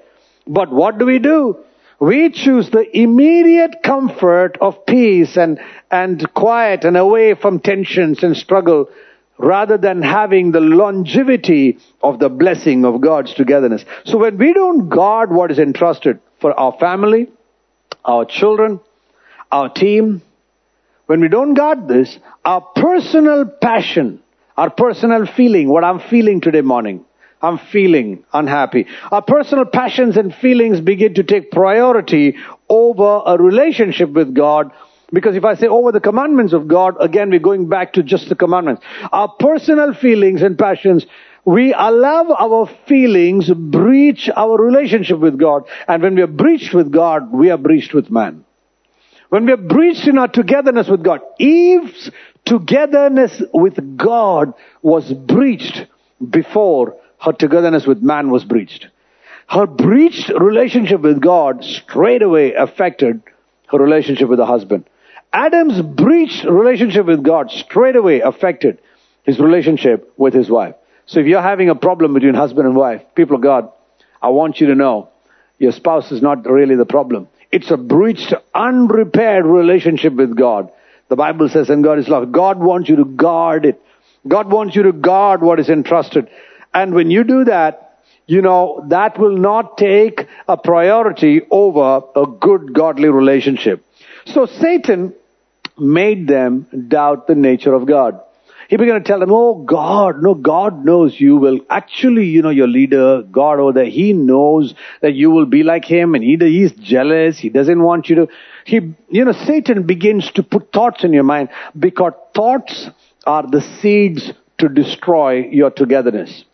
But 0.47 0.71
what 0.71 0.97
do 0.97 1.05
we 1.05 1.19
do? 1.19 1.57
We 1.99 2.29
choose 2.31 2.69
the 2.69 2.85
immediate 2.97 3.83
comfort 3.83 4.57
of 4.61 4.85
peace 4.85 5.35
and, 5.35 5.59
and 5.91 6.33
quiet 6.33 6.85
and 6.85 6.95
away 6.95 7.35
from 7.35 7.59
tensions 7.59 8.23
and 8.23 8.37
struggle 8.37 8.89
rather 9.37 9.77
than 9.77 10.01
having 10.01 10.53
the 10.53 10.61
longevity 10.61 11.79
of 12.01 12.17
the 12.17 12.29
blessing 12.29 12.85
of 12.85 13.01
God's 13.01 13.33
togetherness. 13.33 13.83
So 14.05 14.19
when 14.19 14.37
we 14.37 14.53
don't 14.53 14.87
guard 14.87 15.33
what 15.33 15.51
is 15.51 15.59
entrusted 15.59 16.21
for 16.39 16.57
our 16.57 16.77
family, 16.79 17.27
our 18.05 18.23
children, 18.23 18.79
our 19.51 19.69
team, 19.69 20.21
when 21.05 21.19
we 21.19 21.27
don't 21.27 21.53
guard 21.53 21.87
this, 21.87 22.17
our 22.45 22.61
personal 22.61 23.45
passion, 23.45 24.21
our 24.55 24.69
personal 24.69 25.25
feeling, 25.25 25.69
what 25.69 25.83
I'm 25.83 25.99
feeling 25.99 26.41
today 26.41 26.61
morning, 26.61 27.05
I'm 27.41 27.57
feeling 27.57 28.23
unhappy. 28.31 28.87
Our 29.11 29.21
personal 29.21 29.65
passions 29.65 30.15
and 30.15 30.33
feelings 30.33 30.79
begin 30.79 31.15
to 31.15 31.23
take 31.23 31.51
priority 31.51 32.37
over 32.69 33.23
a 33.25 33.37
relationship 33.37 34.11
with 34.11 34.33
God. 34.33 34.71
Because 35.11 35.35
if 35.35 35.43
I 35.43 35.55
say 35.55 35.67
over 35.67 35.91
the 35.91 35.99
commandments 35.99 36.53
of 36.53 36.67
God, 36.67 36.95
again 36.99 37.31
we're 37.31 37.39
going 37.39 37.67
back 37.67 37.93
to 37.93 38.03
just 38.03 38.29
the 38.29 38.35
commandments. 38.35 38.83
Our 39.11 39.27
personal 39.27 39.93
feelings 39.93 40.41
and 40.41 40.57
passions, 40.57 41.05
we 41.43 41.73
allow 41.73 42.33
our 42.37 42.69
feelings 42.87 43.49
breach 43.49 44.29
our 44.35 44.57
relationship 44.57 45.19
with 45.19 45.39
God. 45.39 45.63
And 45.87 46.03
when 46.03 46.15
we 46.15 46.21
are 46.21 46.27
breached 46.27 46.73
with 46.73 46.91
God, 46.91 47.33
we 47.33 47.49
are 47.49 47.57
breached 47.57 47.93
with 47.93 48.09
man. 48.11 48.45
When 49.31 49.45
we 49.45 49.53
are 49.53 49.57
breached 49.57 50.09
in 50.09 50.17
our 50.17 50.27
togetherness 50.27 50.89
with 50.89 51.03
God, 51.03 51.21
Eve's 51.39 52.11
togetherness 52.43 53.41
with 53.53 53.95
God 53.95 54.53
was 54.81 55.09
breached 55.13 55.85
before 56.29 56.97
her 57.17 57.31
togetherness 57.31 57.87
with 57.87 58.01
man 58.01 58.29
was 58.29 58.43
breached. 58.43 58.87
Her 59.47 59.67
breached 59.67 60.27
relationship 60.37 60.99
with 60.99 61.21
God 61.21 61.63
straight 61.63 62.21
away 62.21 62.55
affected 62.55 63.21
her 63.67 63.77
relationship 63.77 64.27
with 64.27 64.39
her 64.39 64.45
husband. 64.45 64.89
Adam's 65.31 65.81
breached 65.81 66.43
relationship 66.43 67.05
with 67.05 67.23
God 67.23 67.51
straight 67.51 67.95
away 67.95 68.19
affected 68.19 68.79
his 69.23 69.39
relationship 69.39 70.11
with 70.17 70.33
his 70.33 70.49
wife. 70.49 70.75
So 71.05 71.21
if 71.21 71.25
you're 71.25 71.41
having 71.41 71.69
a 71.69 71.75
problem 71.75 72.13
between 72.13 72.33
husband 72.33 72.67
and 72.67 72.75
wife, 72.75 73.01
people 73.15 73.37
of 73.37 73.41
God, 73.41 73.71
I 74.21 74.27
want 74.27 74.59
you 74.59 74.67
to 74.67 74.75
know 74.75 75.07
your 75.57 75.71
spouse 75.71 76.11
is 76.11 76.21
not 76.21 76.45
really 76.45 76.75
the 76.75 76.85
problem. 76.85 77.29
It's 77.51 77.69
a 77.69 77.77
breached, 77.77 78.33
unrepaired 78.55 79.45
relationship 79.45 80.13
with 80.13 80.35
God. 80.37 80.71
The 81.09 81.15
Bible 81.15 81.49
says, 81.49 81.69
and 81.69 81.83
God 81.83 81.99
is 81.99 82.07
love. 82.07 82.31
God 82.31 82.59
wants 82.59 82.87
you 82.87 82.95
to 82.97 83.05
guard 83.05 83.65
it. 83.65 83.81
God 84.27 84.49
wants 84.49 84.75
you 84.75 84.83
to 84.83 84.93
guard 84.93 85.41
what 85.41 85.59
is 85.59 85.69
entrusted. 85.69 86.29
And 86.73 86.93
when 86.93 87.11
you 87.11 87.23
do 87.23 87.45
that, 87.45 87.99
you 88.27 88.41
know, 88.41 88.85
that 88.87 89.19
will 89.19 89.37
not 89.37 89.77
take 89.77 90.27
a 90.47 90.55
priority 90.55 91.41
over 91.51 92.01
a 92.15 92.25
good 92.25 92.73
godly 92.73 93.09
relationship. 93.09 93.83
So 94.25 94.45
Satan 94.45 95.13
made 95.77 96.27
them 96.27 96.67
doubt 96.87 97.27
the 97.27 97.35
nature 97.35 97.73
of 97.73 97.85
God. 97.85 98.21
He 98.71 98.77
began 98.77 98.95
to 98.95 99.01
tell 99.01 99.19
them, 99.19 99.33
oh 99.33 99.55
God, 99.65 100.23
no, 100.23 100.33
God 100.33 100.85
knows 100.85 101.19
you 101.19 101.35
will. 101.35 101.59
Actually, 101.69 102.27
you 102.27 102.41
know, 102.41 102.51
your 102.51 102.69
leader, 102.69 103.21
God 103.21 103.59
over 103.59 103.73
there, 103.73 103.89
he 103.89 104.13
knows 104.13 104.73
that 105.01 105.13
you 105.13 105.29
will 105.29 105.45
be 105.45 105.63
like 105.63 105.83
him 105.83 106.15
and 106.15 106.23
he, 106.23 106.37
he's 106.37 106.71
jealous. 106.71 107.37
He 107.37 107.49
doesn't 107.49 107.81
want 107.81 108.07
you 108.07 108.15
to, 108.15 108.27
he, 108.63 108.95
you 109.09 109.25
know, 109.25 109.33
Satan 109.33 109.83
begins 109.83 110.31
to 110.35 110.43
put 110.43 110.71
thoughts 110.71 111.03
in 111.03 111.11
your 111.11 111.25
mind 111.25 111.49
because 111.77 112.13
thoughts 112.33 112.89
are 113.25 113.45
the 113.45 113.59
seeds 113.81 114.31
to 114.59 114.69
destroy 114.69 115.49
your 115.49 115.69
togetherness. 115.69 116.45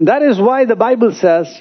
That 0.00 0.22
is 0.22 0.40
why 0.40 0.64
the 0.64 0.76
Bible 0.76 1.12
says, 1.12 1.60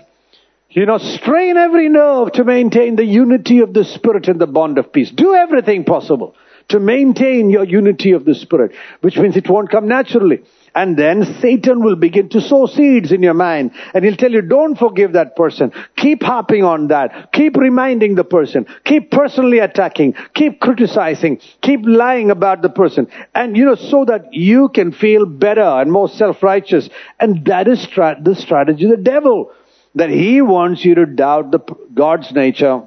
you 0.69 0.85
know, 0.85 0.97
strain 0.97 1.57
every 1.57 1.89
nerve 1.89 2.31
to 2.31 2.45
maintain 2.45 2.95
the 2.95 3.03
unity 3.03 3.59
of 3.59 3.73
the 3.73 3.83
Spirit 3.83 4.29
and 4.29 4.39
the 4.39 4.47
bond 4.47 4.77
of 4.77 4.93
peace. 4.93 5.11
Do 5.11 5.35
everything 5.35 5.83
possible 5.83 6.35
to 6.69 6.79
maintain 6.79 7.49
your 7.49 7.63
unity 7.63 8.11
of 8.11 8.25
the 8.25 8.35
Spirit, 8.35 8.73
which 9.01 9.17
means 9.17 9.35
it 9.35 9.49
won't 9.49 9.69
come 9.69 9.87
naturally. 9.87 10.43
And 10.75 10.97
then 10.97 11.37
Satan 11.39 11.83
will 11.83 11.95
begin 11.95 12.29
to 12.29 12.41
sow 12.41 12.65
seeds 12.65 13.11
in 13.11 13.21
your 13.21 13.35
mind 13.35 13.71
and 13.93 14.03
he'll 14.03 14.15
tell 14.15 14.31
you, 14.31 14.41
don't 14.41 14.75
forgive 14.75 15.13
that 15.13 15.35
person. 15.35 15.71
Keep 15.95 16.23
harping 16.23 16.63
on 16.63 16.87
that. 16.87 17.31
Keep 17.31 17.57
reminding 17.57 18.15
the 18.15 18.23
person. 18.23 18.65
Keep 18.83 19.11
personally 19.11 19.59
attacking. 19.59 20.15
Keep 20.33 20.59
criticizing. 20.59 21.39
Keep 21.61 21.81
lying 21.85 22.31
about 22.31 22.63
the 22.63 22.69
person. 22.69 23.07
And 23.35 23.55
you 23.55 23.65
know, 23.65 23.75
so 23.75 24.05
that 24.05 24.33
you 24.33 24.69
can 24.69 24.91
feel 24.91 25.27
better 25.27 25.61
and 25.61 25.91
more 25.91 26.09
self-righteous. 26.09 26.89
And 27.19 27.45
that 27.45 27.67
is 27.67 27.79
stra- 27.83 28.17
the 28.19 28.35
strategy 28.35 28.85
of 28.85 28.91
the 28.91 28.97
devil. 28.97 29.51
That 29.93 30.09
he 30.09 30.41
wants 30.41 30.83
you 30.83 30.95
to 30.95 31.05
doubt 31.05 31.51
the, 31.51 31.59
God's 31.93 32.31
nature 32.31 32.81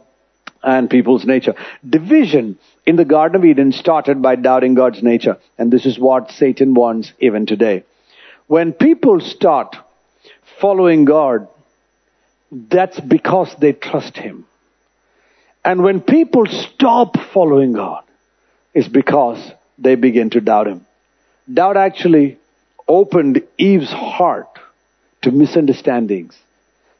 and 0.60 0.90
people's 0.90 1.24
nature. 1.24 1.54
Division 1.88 2.58
in 2.86 2.96
the 2.96 3.04
Garden 3.04 3.36
of 3.36 3.44
Eden 3.44 3.72
started 3.72 4.22
by 4.22 4.36
doubting 4.36 4.74
God's 4.74 5.02
nature. 5.02 5.38
And 5.58 5.72
this 5.72 5.84
is 5.84 5.98
what 5.98 6.30
Satan 6.30 6.72
wants 6.72 7.12
even 7.18 7.44
today. 7.44 7.84
When 8.46 8.72
people 8.72 9.20
start 9.20 9.76
following 10.60 11.04
God, 11.04 11.48
that's 12.52 12.98
because 13.00 13.54
they 13.60 13.72
trust 13.72 14.16
Him. 14.16 14.46
And 15.64 15.82
when 15.82 16.00
people 16.00 16.46
stop 16.46 17.16
following 17.34 17.72
God, 17.72 18.04
it's 18.72 18.86
because 18.86 19.52
they 19.78 19.96
begin 19.96 20.30
to 20.30 20.40
doubt 20.40 20.68
Him. 20.68 20.86
Doubt 21.52 21.76
actually 21.76 22.38
opened 22.86 23.42
Eve's 23.58 23.90
heart 23.90 24.48
to 25.22 25.32
misunderstandings 25.32 26.38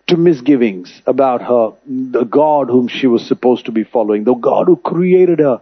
to 0.09 0.17
misgivings 0.17 1.03
about 1.07 1.43
her, 1.43 1.73
the 1.87 2.25
God 2.25 2.69
whom 2.69 2.89
she 2.89 3.07
was 3.07 3.27
supposed 3.27 3.67
to 3.67 3.73
be 3.73 3.85
following, 3.85 4.25
the 4.25 4.35
God 4.35 4.67
who 4.67 4.77
created 4.77 5.41
her. 5.41 5.61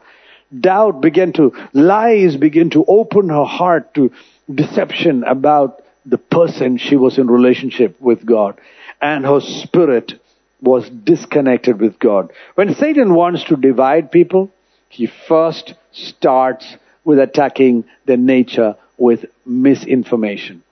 Doubt 0.59 1.01
began 1.01 1.33
to, 1.35 1.53
lies 1.73 2.37
began 2.37 2.71
to 2.71 2.85
open 2.87 3.31
her 3.31 3.45
heart 3.45 3.95
to 3.95 4.13
deception 4.53 5.25
about 5.25 5.83
the 6.05 6.19
person 6.19 6.77
she 6.77 6.97
was 6.97 7.19
in 7.19 7.29
relationship 7.29 7.99
with 8.01 8.25
God. 8.27 8.61
And 9.01 9.25
her 9.25 9.41
spirit 9.41 10.13
was 10.61 10.89
disconnected 10.91 11.81
with 11.81 11.99
God. 11.99 12.31
When 12.55 12.75
Satan 12.75 13.15
wants 13.15 13.45
to 13.45 13.57
divide 13.57 14.13
people, 14.13 14.51
he 14.89 15.07
first 15.07 15.75
starts 15.93 16.77
with 17.05 17.19
attacking 17.19 17.85
their 18.05 18.17
nature 18.17 18.77
with 18.97 19.25
misinformation. 19.45 20.63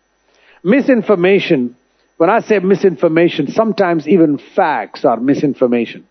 Misinformation 0.62 1.76
when 2.22 2.30
I 2.30 2.38
say 2.38 2.60
misinformation, 2.60 3.48
sometimes 3.50 4.06
even 4.06 4.38
facts 4.38 5.04
are 5.04 5.16
misinformation. 5.16 6.06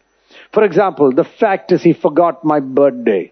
For 0.52 0.66
example, 0.66 1.14
the 1.14 1.24
fact 1.24 1.72
is 1.72 1.84
he 1.84 1.94
forgot 1.94 2.44
my 2.44 2.60
birthday. 2.60 3.32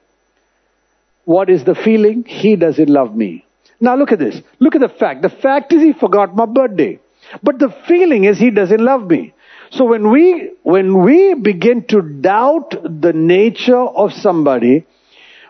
What 1.25 1.49
is 1.49 1.65
the 1.65 1.75
feeling? 1.75 2.23
He 2.23 2.55
doesn't 2.55 2.87
love 2.87 3.13
me. 3.13 3.43
Now 3.81 3.97
look 3.97 4.13
at 4.13 4.19
this. 4.19 4.41
Look 4.59 4.75
at 4.75 4.79
the 4.79 4.87
fact. 4.87 5.23
The 5.23 5.29
fact 5.29 5.73
is 5.73 5.81
he 5.81 5.91
forgot 5.91 6.37
my 6.37 6.45
birthday. 6.45 6.99
But 7.43 7.59
the 7.59 7.67
feeling 7.85 8.23
is 8.23 8.39
he 8.39 8.49
doesn't 8.49 8.79
love 8.79 9.09
me. 9.09 9.33
So 9.71 9.83
when 9.83 10.09
we, 10.09 10.51
when 10.63 11.03
we 11.03 11.33
begin 11.33 11.83
to 11.87 12.01
doubt 12.01 12.75
the 13.01 13.11
nature 13.11 13.75
of 13.75 14.13
somebody, 14.13 14.85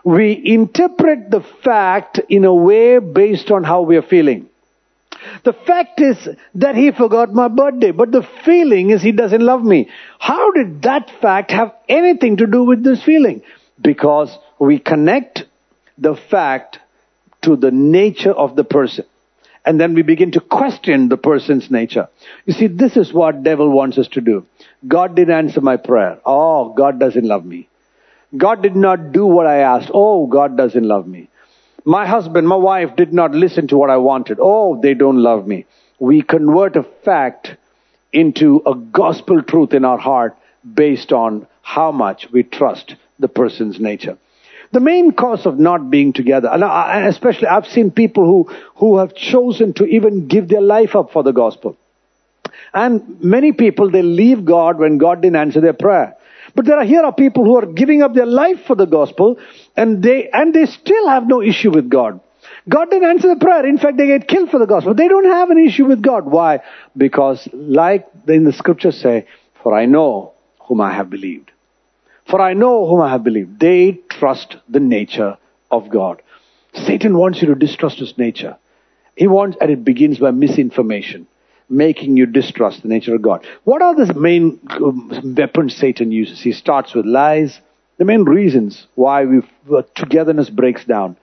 we 0.02 0.42
interpret 0.44 1.30
the 1.30 1.42
fact 1.62 2.18
in 2.28 2.44
a 2.44 2.52
way 2.52 2.98
based 2.98 3.52
on 3.52 3.62
how 3.62 3.82
we 3.82 3.96
are 3.96 4.02
feeling. 4.16 4.49
The 5.44 5.52
fact 5.52 6.00
is 6.00 6.28
that 6.54 6.76
he 6.76 6.90
forgot 6.92 7.32
my 7.32 7.48
birthday, 7.48 7.90
but 7.90 8.12
the 8.12 8.26
feeling 8.44 8.90
is 8.90 9.02
he 9.02 9.12
doesn't 9.12 9.40
love 9.40 9.62
me. 9.62 9.90
How 10.18 10.50
did 10.52 10.82
that 10.82 11.10
fact 11.20 11.50
have 11.50 11.74
anything 11.88 12.38
to 12.38 12.46
do 12.46 12.64
with 12.64 12.82
this 12.82 13.02
feeling? 13.02 13.42
Because 13.80 14.36
we 14.58 14.78
connect 14.78 15.44
the 15.98 16.16
fact 16.16 16.78
to 17.42 17.56
the 17.56 17.70
nature 17.70 18.32
of 18.32 18.56
the 18.56 18.64
person. 18.64 19.04
And 19.64 19.78
then 19.78 19.94
we 19.94 20.02
begin 20.02 20.32
to 20.32 20.40
question 20.40 21.08
the 21.08 21.16
person's 21.16 21.70
nature. 21.70 22.08
You 22.46 22.54
see, 22.54 22.66
this 22.66 22.96
is 22.96 23.12
what 23.12 23.42
devil 23.42 23.70
wants 23.70 23.98
us 23.98 24.08
to 24.08 24.20
do. 24.20 24.46
God 24.86 25.14
didn't 25.14 25.34
answer 25.34 25.60
my 25.60 25.76
prayer. 25.76 26.18
Oh, 26.24 26.72
God 26.74 26.98
doesn't 26.98 27.24
love 27.26 27.44
me. 27.44 27.68
God 28.36 28.62
did 28.62 28.76
not 28.76 29.12
do 29.12 29.26
what 29.26 29.46
I 29.46 29.58
asked. 29.58 29.90
Oh, 29.92 30.26
God 30.26 30.56
doesn't 30.56 30.84
love 30.84 31.06
me. 31.06 31.28
My 31.84 32.06
husband, 32.06 32.46
my 32.46 32.56
wife 32.56 32.96
did 32.96 33.12
not 33.12 33.32
listen 33.32 33.68
to 33.68 33.78
what 33.78 33.90
I 33.90 33.96
wanted. 33.96 34.38
Oh, 34.40 34.80
they 34.80 34.94
don't 34.94 35.22
love 35.22 35.46
me. 35.46 35.66
We 35.98 36.22
convert 36.22 36.76
a 36.76 36.82
fact 36.82 37.56
into 38.12 38.62
a 38.66 38.74
gospel 38.74 39.42
truth 39.42 39.72
in 39.72 39.84
our 39.84 39.98
heart 39.98 40.36
based 40.74 41.12
on 41.12 41.46
how 41.62 41.92
much 41.92 42.26
we 42.32 42.42
trust 42.42 42.96
the 43.18 43.28
person's 43.28 43.78
nature. 43.78 44.18
The 44.72 44.80
main 44.80 45.12
cause 45.12 45.46
of 45.46 45.58
not 45.58 45.90
being 45.90 46.12
together, 46.12 46.48
and 46.48 47.06
especially 47.06 47.48
I've 47.48 47.66
seen 47.66 47.90
people 47.90 48.24
who, 48.24 48.44
who 48.76 48.98
have 48.98 49.14
chosen 49.14 49.72
to 49.74 49.84
even 49.84 50.28
give 50.28 50.48
their 50.48 50.60
life 50.60 50.94
up 50.94 51.12
for 51.12 51.22
the 51.22 51.32
gospel. 51.32 51.76
And 52.72 53.20
many 53.20 53.52
people, 53.52 53.90
they 53.90 54.02
leave 54.02 54.44
God 54.44 54.78
when 54.78 54.98
God 54.98 55.22
didn't 55.22 55.36
answer 55.36 55.60
their 55.60 55.72
prayer. 55.72 56.16
But 56.54 56.64
there 56.64 56.78
are 56.78 56.84
here 56.84 57.02
are 57.02 57.12
people 57.12 57.44
who 57.44 57.56
are 57.56 57.66
giving 57.66 58.02
up 58.02 58.14
their 58.14 58.26
life 58.26 58.64
for 58.66 58.74
the 58.76 58.86
gospel 58.86 59.38
and 59.76 60.02
they, 60.02 60.28
and 60.30 60.54
they 60.54 60.66
still 60.66 61.08
have 61.08 61.26
no 61.26 61.42
issue 61.42 61.70
with 61.70 61.88
God. 61.88 62.20
God 62.68 62.90
didn't 62.90 63.08
answer 63.08 63.28
the 63.28 63.40
prayer. 63.40 63.66
In 63.66 63.78
fact, 63.78 63.96
they 63.96 64.06
get 64.06 64.28
killed 64.28 64.50
for 64.50 64.58
the 64.58 64.66
gospel. 64.66 64.94
They 64.94 65.08
don't 65.08 65.24
have 65.24 65.50
an 65.50 65.58
issue 65.58 65.86
with 65.86 66.02
God. 66.02 66.26
Why? 66.26 66.60
Because 66.96 67.48
like 67.52 68.06
in 68.28 68.44
the 68.44 68.52
scriptures 68.52 69.00
say, 69.00 69.26
for 69.62 69.74
I 69.74 69.86
know 69.86 70.32
whom 70.60 70.80
I 70.80 70.92
have 70.92 71.10
believed. 71.10 71.50
For 72.28 72.40
I 72.40 72.54
know 72.54 72.86
whom 72.86 73.00
I 73.00 73.10
have 73.10 73.24
believed. 73.24 73.58
They 73.58 74.00
trust 74.08 74.56
the 74.68 74.80
nature 74.80 75.36
of 75.70 75.90
God. 75.90 76.22
Satan 76.74 77.16
wants 77.16 77.42
you 77.42 77.48
to 77.48 77.54
distrust 77.54 77.98
his 77.98 78.16
nature. 78.16 78.56
He 79.16 79.26
wants, 79.26 79.56
and 79.60 79.70
it 79.70 79.84
begins 79.84 80.18
by 80.18 80.30
misinformation 80.30 81.26
making 81.70 82.16
you 82.16 82.26
distrust 82.26 82.82
the 82.82 82.88
nature 82.88 83.14
of 83.14 83.22
God. 83.22 83.46
What 83.64 83.80
are 83.80 83.94
the 83.94 84.12
main 84.14 84.60
um, 84.70 85.34
weapons 85.36 85.76
Satan 85.76 86.10
uses? 86.10 86.40
He 86.40 86.52
starts 86.52 86.94
with 86.94 87.06
lies. 87.06 87.60
The 87.98 88.04
main 88.04 88.24
reasons 88.24 88.86
why 88.96 89.24
we 89.24 89.42
togetherness 89.94 90.50
breaks 90.50 90.84
down. 90.84 91.16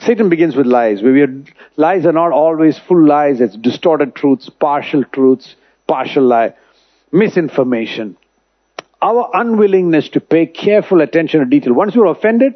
Satan 0.00 0.28
begins 0.28 0.54
with 0.54 0.66
lies. 0.66 1.02
We 1.02 1.22
are, 1.22 1.34
lies 1.76 2.04
are 2.04 2.12
not 2.12 2.32
always 2.32 2.78
full 2.78 3.06
lies. 3.06 3.40
It's 3.40 3.56
distorted 3.56 4.14
truths, 4.14 4.50
partial 4.50 5.04
truths, 5.04 5.54
partial 5.86 6.24
lie, 6.24 6.54
misinformation. 7.12 8.16
Our 9.00 9.30
unwillingness 9.32 10.10
to 10.10 10.20
pay 10.20 10.46
careful 10.46 11.00
attention 11.00 11.40
to 11.40 11.46
detail. 11.46 11.72
Once 11.72 11.94
you're 11.94 12.06
offended, 12.06 12.54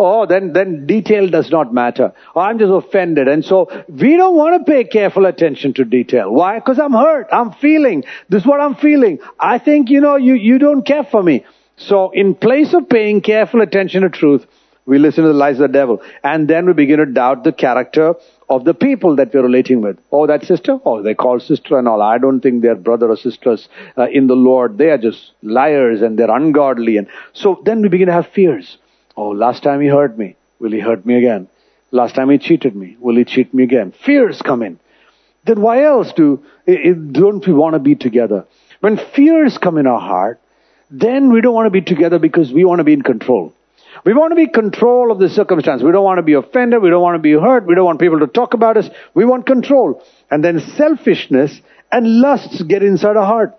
oh, 0.00 0.26
then, 0.26 0.52
then 0.54 0.86
detail 0.86 1.28
does 1.28 1.50
not 1.50 1.74
matter. 1.74 2.12
Oh, 2.34 2.40
I'm 2.40 2.58
just 2.58 2.72
offended. 2.72 3.28
And 3.28 3.44
so 3.44 3.68
we 3.88 4.16
don't 4.16 4.34
want 4.34 4.58
to 4.58 4.72
pay 4.72 4.84
careful 4.84 5.26
attention 5.26 5.74
to 5.74 5.84
detail. 5.84 6.32
Why? 6.32 6.58
Because 6.58 6.78
I'm 6.78 6.92
hurt. 6.92 7.28
I'm 7.30 7.52
feeling. 7.52 8.04
This 8.30 8.42
is 8.42 8.46
what 8.46 8.60
I'm 8.60 8.76
feeling. 8.76 9.18
I 9.38 9.58
think, 9.58 9.90
you 9.90 10.00
know, 10.00 10.16
you, 10.16 10.34
you 10.34 10.58
don't 10.58 10.86
care 10.86 11.04
for 11.04 11.22
me. 11.22 11.44
So 11.76 12.10
in 12.10 12.34
place 12.34 12.72
of 12.72 12.88
paying 12.88 13.20
careful 13.20 13.60
attention 13.60 14.02
to 14.02 14.08
truth, 14.08 14.46
we 14.86 14.98
listen 14.98 15.24
to 15.24 15.28
the 15.28 15.34
lies 15.34 15.60
of 15.60 15.68
the 15.70 15.78
devil. 15.78 16.02
And 16.24 16.48
then 16.48 16.66
we 16.66 16.72
begin 16.72 16.98
to 16.98 17.06
doubt 17.06 17.44
the 17.44 17.52
character 17.52 18.14
of 18.48 18.64
the 18.64 18.74
people 18.74 19.16
that 19.16 19.32
we're 19.32 19.42
relating 19.42 19.82
with. 19.82 19.98
Oh, 20.10 20.26
that 20.26 20.44
sister? 20.44 20.78
Oh, 20.84 21.02
they 21.02 21.14
call 21.14 21.40
sister 21.40 21.78
and 21.78 21.86
all. 21.86 22.02
I 22.02 22.18
don't 22.18 22.40
think 22.40 22.62
they're 22.62 22.74
brother 22.74 23.10
or 23.10 23.16
sisters 23.16 23.68
uh, 23.96 24.08
in 24.10 24.26
the 24.26 24.34
Lord. 24.34 24.78
They 24.78 24.90
are 24.90 24.98
just 24.98 25.32
liars 25.42 26.02
and 26.02 26.18
they're 26.18 26.34
ungodly. 26.34 26.96
And 26.96 27.08
so 27.34 27.62
then 27.64 27.82
we 27.82 27.88
begin 27.88 28.06
to 28.08 28.14
have 28.14 28.28
fears. 28.28 28.78
Oh, 29.20 29.32
last 29.32 29.62
time 29.62 29.82
he 29.82 29.88
hurt 29.88 30.16
me. 30.16 30.36
Will 30.60 30.72
he 30.72 30.80
hurt 30.80 31.04
me 31.04 31.14
again? 31.18 31.46
Last 31.90 32.14
time 32.14 32.30
he 32.30 32.38
cheated 32.38 32.74
me. 32.74 32.96
Will 32.98 33.16
he 33.16 33.26
cheat 33.26 33.52
me 33.52 33.64
again? 33.64 33.92
Fears 34.06 34.40
come 34.40 34.62
in. 34.62 34.80
Then 35.44 35.60
why 35.60 35.84
else 35.84 36.10
do, 36.16 36.42
don't 36.66 37.46
we 37.46 37.52
want 37.52 37.74
to 37.74 37.80
be 37.80 37.96
together? 37.96 38.46
When 38.80 38.98
fears 39.14 39.58
come 39.58 39.76
in 39.76 39.86
our 39.86 40.00
heart, 40.00 40.40
then 40.90 41.30
we 41.30 41.42
don't 41.42 41.52
want 41.52 41.66
to 41.66 41.70
be 41.70 41.82
together 41.82 42.18
because 42.18 42.50
we 42.50 42.64
want 42.64 42.78
to 42.78 42.84
be 42.84 42.94
in 42.94 43.02
control. 43.02 43.52
We 44.06 44.14
want 44.14 44.30
to 44.30 44.36
be 44.36 44.46
control 44.46 45.12
of 45.12 45.18
the 45.18 45.28
circumstance. 45.28 45.82
We 45.82 45.92
don't 45.92 46.04
want 46.04 46.16
to 46.16 46.22
be 46.22 46.32
offended. 46.32 46.80
We 46.80 46.88
don't 46.88 47.02
want 47.02 47.16
to 47.16 47.22
be 47.22 47.32
hurt. 47.32 47.66
We 47.66 47.74
don't 47.74 47.84
want 47.84 48.00
people 48.00 48.20
to 48.20 48.26
talk 48.26 48.54
about 48.54 48.78
us. 48.78 48.88
We 49.12 49.26
want 49.26 49.44
control. 49.44 50.02
And 50.30 50.42
then 50.42 50.60
selfishness 50.60 51.60
and 51.92 52.20
lusts 52.22 52.62
get 52.62 52.82
inside 52.82 53.18
our 53.18 53.26
heart. 53.26 53.54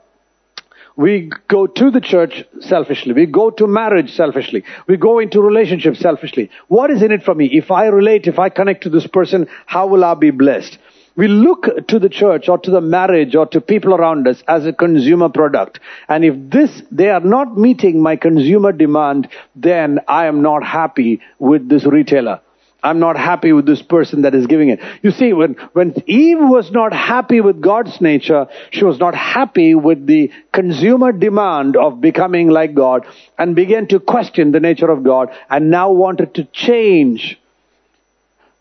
We 0.96 1.32
go 1.48 1.68
to 1.68 1.92
the 1.92 2.02
church 2.02 2.44
selfishly. 2.60 3.14
We 3.14 3.26
go 3.26 3.50
to 3.50 3.68
marriage 3.68 4.14
selfishly. 4.14 4.64
We 4.88 4.98
go 4.98 5.20
into 5.20 5.42
relationships 5.42 6.00
selfishly. 6.00 6.50
What 6.68 6.92
is 6.92 7.02
in 7.02 7.12
it 7.12 7.24
for 7.24 7.34
me? 7.34 7.46
If 7.46 7.72
I 7.72 7.88
relate, 7.88 8.28
if 8.28 8.40
I 8.40 8.50
connect 8.50 8.84
to 8.84 8.90
this 8.90 9.08
person, 9.08 9.48
how 9.66 9.88
will 9.88 10.04
I 10.04 10.14
be 10.16 10.32
blessed? 10.32 10.78
We 11.16 11.28
look 11.28 11.88
to 11.88 12.00
the 12.00 12.10
church 12.10 12.48
or 12.48 12.58
to 12.58 12.72
the 12.72 12.82
marriage 12.82 13.36
or 13.36 13.46
to 13.48 13.60
people 13.60 13.94
around 13.94 14.28
us 14.28 14.42
as 14.48 14.66
a 14.66 14.72
consumer 14.74 15.30
product. 15.30 15.80
And 16.08 16.24
if 16.24 16.36
this, 16.50 16.84
they 16.90 17.10
are 17.10 17.20
not 17.20 17.58
meeting 17.58 18.02
my 18.02 18.16
consumer 18.16 18.72
demand, 18.72 19.28
then 19.56 20.00
I 20.08 20.28
am 20.28 20.42
not 20.42 20.64
happy 20.64 21.22
with 21.38 21.68
this 21.68 21.86
retailer. 21.86 22.42
I'm 22.84 23.00
not 23.00 23.16
happy 23.16 23.54
with 23.54 23.66
this 23.66 23.82
person 23.82 24.24
that 24.24 24.34
is 24.34 24.48
giving 24.48 24.70
it. 24.70 24.80
You 25.04 25.12
see, 25.12 25.34
when, 25.34 25.56
when 25.74 25.94
Eve 26.08 26.40
was 26.40 26.72
not 26.72 26.94
happy 26.94 27.40
with 27.40 27.62
God's 27.62 28.02
nature, 28.02 28.48
she 28.72 28.84
was 28.84 28.98
not 28.98 29.14
happy 29.14 29.76
with 29.76 30.08
the 30.08 30.32
consumer 30.52 31.12
demand 31.12 31.78
of 31.78 32.02
becoming 32.02 32.50
like 32.50 32.74
God 32.74 33.06
and 33.38 33.56
began 33.56 33.88
to 33.90 34.00
question 34.00 34.52
the 34.52 34.60
nature 34.60 34.90
of 34.90 35.04
God 35.04 35.30
and 35.50 35.70
now 35.70 35.92
wanted 35.92 36.34
to 36.36 36.46
change 36.46 37.40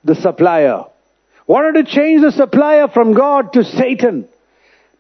the 0.05 0.15
supplier. 0.15 0.85
Wanted 1.47 1.85
to 1.85 1.91
change 1.91 2.21
the 2.21 2.33
supplier 2.33 2.89
from 2.89 3.15
God 3.15 3.55
to 3.55 3.65
Satan. 3.65 4.29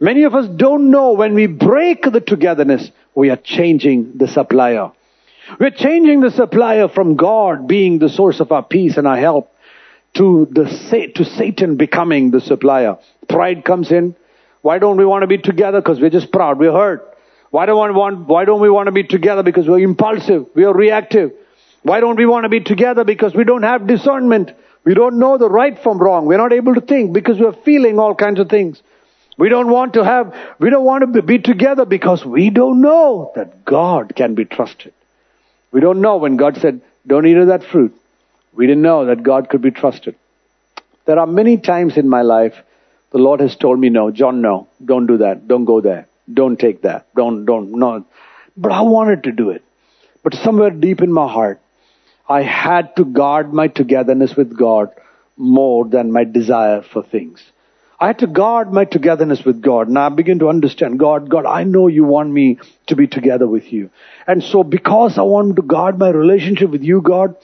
Many 0.00 0.22
of 0.22 0.34
us 0.34 0.48
don't 0.48 0.90
know 0.90 1.12
when 1.12 1.34
we 1.34 1.46
break 1.46 2.02
the 2.02 2.22
togetherness, 2.22 2.90
we 3.14 3.28
are 3.28 3.36
changing 3.36 4.16
the 4.16 4.28
supplier. 4.28 4.92
We're 5.58 5.70
changing 5.70 6.20
the 6.20 6.30
supplier 6.30 6.88
from 6.88 7.16
God 7.16 7.66
being 7.66 7.98
the 7.98 8.08
source 8.08 8.40
of 8.40 8.52
our 8.52 8.62
peace 8.62 8.96
and 8.96 9.06
our 9.06 9.16
help 9.16 9.52
to 10.14 10.46
the 10.50 10.64
to 11.14 11.24
Satan 11.24 11.76
becoming 11.76 12.30
the 12.30 12.40
supplier. 12.40 12.98
Pride 13.28 13.64
comes 13.64 13.90
in. 13.90 14.16
Why 14.62 14.78
don't 14.78 14.96
we 14.96 15.06
want 15.06 15.22
to 15.22 15.26
be 15.26 15.38
together? 15.38 15.80
Because 15.80 16.00
we're 16.00 16.10
just 16.10 16.30
proud. 16.30 16.58
We're 16.58 16.72
hurt. 16.72 17.06
Why 17.50 17.66
don't 17.66 17.88
we 17.88 17.94
want, 17.94 18.28
why 18.28 18.44
don't 18.44 18.60
we 18.60 18.70
want 18.70 18.86
to 18.86 18.92
be 18.92 19.02
together? 19.02 19.42
Because 19.42 19.66
we're 19.66 19.80
impulsive. 19.80 20.46
We 20.54 20.64
are 20.64 20.74
reactive. 20.74 21.32
Why 21.82 22.00
don't 22.00 22.16
we 22.16 22.26
want 22.26 22.44
to 22.44 22.48
be 22.48 22.60
together? 22.60 23.04
Because 23.04 23.34
we 23.34 23.44
don't 23.44 23.62
have 23.62 23.86
discernment. 23.86 24.52
We 24.84 24.94
don't 24.94 25.18
know 25.18 25.36
the 25.38 25.48
right 25.48 25.78
from 25.82 25.98
wrong. 25.98 26.26
We're 26.26 26.36
not 26.36 26.52
able 26.52 26.74
to 26.74 26.80
think 26.80 27.12
because 27.12 27.38
we're 27.38 27.52
feeling 27.64 27.98
all 27.98 28.14
kinds 28.14 28.38
of 28.38 28.48
things. 28.48 28.82
We 29.36 29.48
don't 29.48 29.68
want 29.68 29.94
to 29.94 30.04
have, 30.04 30.34
we 30.58 30.70
don't 30.70 30.84
want 30.84 31.12
to 31.12 31.22
be 31.22 31.38
together 31.38 31.86
because 31.86 32.24
we 32.24 32.50
don't 32.50 32.80
know 32.80 33.32
that 33.34 33.64
God 33.64 34.14
can 34.14 34.34
be 34.34 34.44
trusted. 34.44 34.92
We 35.72 35.80
don't 35.80 36.00
know 36.00 36.16
when 36.16 36.36
God 36.36 36.56
said, 36.56 36.80
don't 37.06 37.26
eat 37.26 37.36
of 37.36 37.48
that 37.48 37.64
fruit. 37.64 37.94
We 38.52 38.66
didn't 38.66 38.82
know 38.82 39.06
that 39.06 39.22
God 39.22 39.48
could 39.48 39.62
be 39.62 39.70
trusted. 39.70 40.16
There 41.06 41.18
are 41.18 41.26
many 41.26 41.56
times 41.56 41.96
in 41.96 42.08
my 42.08 42.22
life 42.22 42.54
the 43.10 43.18
Lord 43.18 43.40
has 43.40 43.56
told 43.56 43.78
me, 43.78 43.88
no, 43.88 44.10
John, 44.10 44.40
no, 44.40 44.68
don't 44.84 45.06
do 45.06 45.18
that. 45.18 45.48
Don't 45.48 45.64
go 45.64 45.80
there. 45.80 46.06
Don't 46.32 46.58
take 46.58 46.82
that. 46.82 47.06
Don't, 47.14 47.44
don't, 47.44 47.72
no. 47.72 48.04
But 48.56 48.72
I 48.72 48.82
wanted 48.82 49.24
to 49.24 49.32
do 49.32 49.50
it. 49.50 49.64
But 50.22 50.34
somewhere 50.34 50.70
deep 50.70 51.00
in 51.00 51.12
my 51.12 51.26
heart, 51.26 51.60
I 52.28 52.42
had 52.42 52.94
to 52.96 53.04
guard 53.04 53.52
my 53.52 53.68
togetherness 53.68 54.36
with 54.36 54.56
God 54.56 54.90
more 55.36 55.84
than 55.84 56.12
my 56.12 56.24
desire 56.24 56.82
for 56.82 57.02
things. 57.02 57.42
I 58.02 58.06
had 58.06 58.20
to 58.20 58.26
guard 58.26 58.72
my 58.72 58.86
togetherness 58.86 59.44
with 59.44 59.60
God. 59.60 59.88
And 59.88 59.98
I 59.98 60.08
begin 60.08 60.38
to 60.38 60.48
understand, 60.48 60.98
God, 60.98 61.28
God, 61.28 61.44
I 61.44 61.64
know 61.64 61.86
you 61.86 62.04
want 62.04 62.30
me 62.30 62.58
to 62.86 62.96
be 62.96 63.06
together 63.06 63.46
with 63.46 63.70
you. 63.70 63.90
And 64.26 64.42
so 64.42 64.62
because 64.62 65.18
I 65.18 65.22
want 65.22 65.56
to 65.56 65.62
guard 65.62 65.98
my 65.98 66.08
relationship 66.08 66.70
with 66.70 66.82
you, 66.82 67.02
God, 67.02 67.36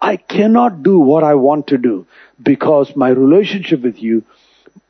I 0.00 0.16
cannot 0.16 0.84
do 0.84 1.00
what 1.00 1.24
I 1.24 1.34
want 1.34 1.66
to 1.68 1.78
do 1.78 2.06
because 2.40 2.94
my 2.94 3.08
relationship 3.08 3.82
with 3.82 4.00
you, 4.00 4.22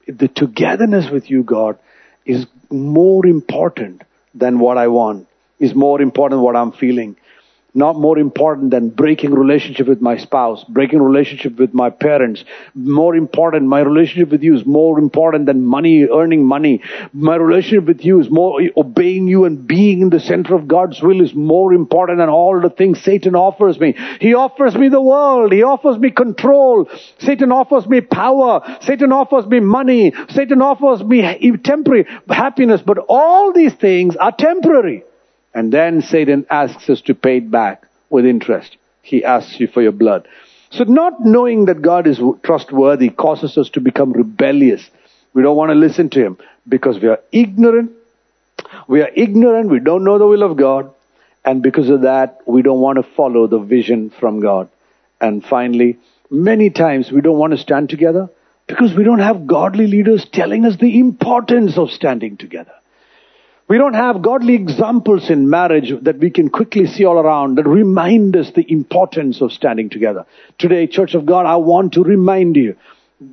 the 0.06 0.28
togetherness 0.28 1.10
with 1.10 1.30
you, 1.30 1.42
God, 1.42 1.78
is 2.26 2.46
more 2.70 3.24
important 3.24 4.02
than 4.34 4.58
what 4.58 4.76
I 4.76 4.88
want, 4.88 5.26
is 5.58 5.74
more 5.74 6.02
important 6.02 6.38
than 6.38 6.44
what 6.44 6.56
I'm 6.56 6.72
feeling 6.72 7.16
not 7.74 7.96
more 7.96 8.18
important 8.18 8.70
than 8.70 8.88
breaking 8.88 9.34
relationship 9.34 9.88
with 9.88 10.00
my 10.00 10.16
spouse, 10.16 10.62
breaking 10.64 11.02
relationship 11.02 11.58
with 11.58 11.74
my 11.74 11.90
parents. 11.90 12.44
More 12.74 13.16
important, 13.16 13.66
my 13.66 13.80
relationship 13.80 14.30
with 14.30 14.44
you 14.44 14.54
is 14.54 14.64
more 14.64 14.98
important 14.98 15.46
than 15.46 15.64
money, 15.64 16.06
earning 16.06 16.46
money. 16.46 16.82
My 17.12 17.34
relationship 17.34 17.87
with 17.87 18.04
you 18.04 18.20
is 18.20 18.30
more, 18.30 18.60
obeying 18.76 19.26
you 19.26 19.44
and 19.44 19.66
being 19.66 20.02
in 20.02 20.10
the 20.10 20.20
center 20.20 20.54
of 20.54 20.68
God's 20.68 21.02
will 21.02 21.20
is 21.20 21.34
more 21.34 21.74
important 21.74 22.18
than 22.18 22.28
all 22.28 22.60
the 22.60 22.70
things 22.70 23.02
Satan 23.02 23.34
offers 23.34 23.78
me. 23.80 23.96
He 24.20 24.34
offers 24.34 24.76
me 24.76 24.88
the 24.88 25.02
world. 25.02 25.52
He 25.52 25.64
offers 25.64 25.98
me 25.98 26.10
control. 26.10 26.88
Satan 27.18 27.50
offers 27.50 27.88
me 27.88 28.00
power. 28.00 28.62
Satan 28.82 29.10
offers 29.12 29.46
me 29.46 29.58
money. 29.60 30.12
Satan 30.28 30.62
offers 30.62 31.02
me 31.02 31.22
temporary 31.58 32.06
happiness. 32.28 32.82
But 32.84 32.98
all 33.08 33.52
these 33.52 33.74
things 33.74 34.14
are 34.16 34.32
temporary. 34.32 35.04
And 35.54 35.72
then 35.72 36.02
Satan 36.02 36.46
asks 36.50 36.90
us 36.90 37.00
to 37.02 37.14
pay 37.14 37.38
it 37.38 37.50
back 37.50 37.86
with 38.10 38.26
interest. 38.26 38.76
He 39.02 39.24
asks 39.24 39.60
you 39.60 39.68
for 39.68 39.82
your 39.82 39.92
blood. 39.92 40.26
So 40.70 40.84
not 40.84 41.24
knowing 41.24 41.66
that 41.66 41.82
God 41.82 42.06
is 42.08 42.20
trustworthy 42.42 43.10
causes 43.10 43.56
us 43.56 43.70
to 43.70 43.80
become 43.80 44.12
rebellious. 44.12 44.90
We 45.32 45.42
don't 45.42 45.56
want 45.56 45.70
to 45.70 45.76
listen 45.76 46.10
to 46.10 46.20
Him 46.20 46.38
because 46.68 46.98
we 46.98 47.08
are 47.08 47.20
ignorant. 47.30 47.92
We 48.88 49.02
are 49.02 49.10
ignorant. 49.14 49.70
We 49.70 49.78
don't 49.78 50.04
know 50.04 50.18
the 50.18 50.26
will 50.26 50.42
of 50.42 50.56
God. 50.56 50.92
And 51.44 51.62
because 51.62 51.90
of 51.90 52.02
that, 52.02 52.38
we 52.46 52.62
don't 52.62 52.80
want 52.80 52.96
to 52.96 53.14
follow 53.14 53.46
the 53.46 53.58
vision 53.58 54.10
from 54.10 54.40
God. 54.40 54.68
And 55.20 55.44
finally, 55.44 55.98
many 56.30 56.70
times 56.70 57.12
we 57.12 57.20
don't 57.20 57.38
want 57.38 57.52
to 57.52 57.58
stand 57.58 57.90
together 57.90 58.30
because 58.66 58.94
we 58.96 59.04
don't 59.04 59.20
have 59.20 59.46
godly 59.46 59.86
leaders 59.86 60.26
telling 60.32 60.64
us 60.64 60.76
the 60.76 60.98
importance 60.98 61.76
of 61.76 61.90
standing 61.90 62.36
together. 62.36 62.72
We 63.66 63.79
don't 63.79 63.94
have 63.94 64.20
godly 64.20 64.55
examples 64.55 65.31
in 65.31 65.48
marriage 65.48 65.90
that 66.03 66.18
we 66.18 66.31
can 66.31 66.50
quickly 66.50 66.87
see 66.87 67.07
all 67.07 67.18
around 67.18 67.57
that 67.57 67.66
remind 67.66 68.37
us 68.37 68.50
the 68.50 68.70
importance 68.70 69.40
of 69.40 69.53
standing 69.53 69.88
together. 69.88 70.27
Today, 70.59 70.87
Church 70.87 71.14
of 71.14 71.24
God, 71.24 71.46
I 71.46 71.57
want 71.57 71.94
to 71.94 72.03
remind 72.03 72.57
you, 72.57 72.77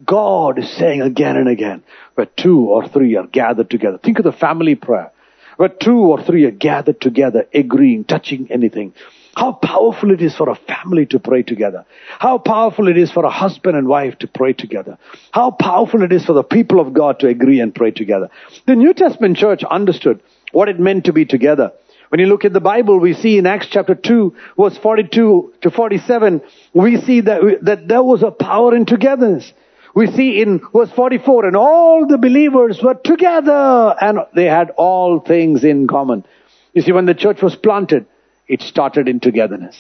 God 0.05 0.57
is 0.57 0.71
saying 0.77 1.01
again 1.01 1.35
and 1.35 1.49
again, 1.49 1.83
where 2.15 2.27
two 2.27 2.61
or 2.61 2.87
three 2.87 3.17
are 3.17 3.27
gathered 3.27 3.69
together. 3.69 3.97
Think 3.97 4.19
of 4.19 4.23
the 4.23 4.31
family 4.31 4.75
prayer. 4.75 5.11
Where 5.57 5.69
two 5.69 5.99
or 5.99 6.23
three 6.23 6.45
are 6.45 6.51
gathered 6.51 7.01
together, 7.01 7.47
agreeing, 7.53 8.05
touching 8.05 8.49
anything. 8.51 8.93
How 9.35 9.53
powerful 9.53 10.11
it 10.11 10.21
is 10.21 10.35
for 10.35 10.49
a 10.49 10.55
family 10.55 11.05
to 11.07 11.19
pray 11.19 11.43
together. 11.43 11.85
How 12.19 12.37
powerful 12.37 12.87
it 12.89 12.97
is 12.97 13.11
for 13.11 13.23
a 13.23 13.29
husband 13.29 13.77
and 13.77 13.87
wife 13.87 14.17
to 14.19 14.27
pray 14.27 14.53
together. 14.53 14.97
How 15.31 15.51
powerful 15.51 16.03
it 16.03 16.11
is 16.11 16.25
for 16.25 16.33
the 16.33 16.43
people 16.43 16.79
of 16.79 16.93
God 16.93 17.19
to 17.19 17.27
agree 17.27 17.61
and 17.61 17.73
pray 17.73 17.91
together. 17.91 18.29
The 18.67 18.75
New 18.75 18.93
Testament 18.93 19.37
church 19.37 19.63
understood 19.63 20.21
what 20.51 20.67
it 20.67 20.79
meant 20.79 21.05
to 21.05 21.13
be 21.13 21.25
together. 21.25 21.71
When 22.09 22.19
you 22.19 22.25
look 22.25 22.43
at 22.43 22.51
the 22.51 22.59
Bible, 22.59 22.99
we 22.99 23.13
see 23.13 23.37
in 23.37 23.47
Acts 23.47 23.67
chapter 23.71 23.95
2, 23.95 24.35
verse 24.57 24.77
42 24.77 25.53
to 25.61 25.71
47, 25.71 26.41
we 26.73 26.99
see 26.99 27.21
that, 27.21 27.59
that 27.61 27.87
there 27.87 28.03
was 28.03 28.21
a 28.21 28.31
power 28.31 28.75
in 28.75 28.85
togetherness. 28.85 29.53
We 29.95 30.07
see 30.07 30.41
in 30.41 30.59
verse 30.73 30.91
44, 30.91 31.45
and 31.45 31.55
all 31.55 32.05
the 32.07 32.17
believers 32.17 32.81
were 32.83 32.95
together 32.95 33.95
and 33.99 34.19
they 34.35 34.45
had 34.45 34.71
all 34.71 35.21
things 35.21 35.63
in 35.63 35.87
common. 35.87 36.25
You 36.73 36.81
see, 36.81 36.91
when 36.91 37.05
the 37.05 37.13
church 37.13 37.41
was 37.41 37.55
planted, 37.55 38.05
it 38.51 38.61
started 38.61 39.07
in 39.07 39.21
togetherness. 39.21 39.77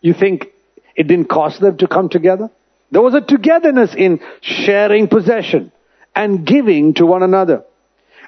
You 0.00 0.14
think 0.14 0.46
it 0.96 1.06
didn't 1.06 1.28
cost 1.28 1.60
them 1.60 1.76
to 1.76 1.86
come 1.86 2.08
together? 2.08 2.50
There 2.90 3.02
was 3.02 3.14
a 3.14 3.20
togetherness 3.20 3.94
in 3.94 4.20
sharing 4.40 5.08
possession 5.08 5.72
and 6.16 6.46
giving 6.46 6.94
to 6.94 7.04
one 7.04 7.22
another. 7.22 7.64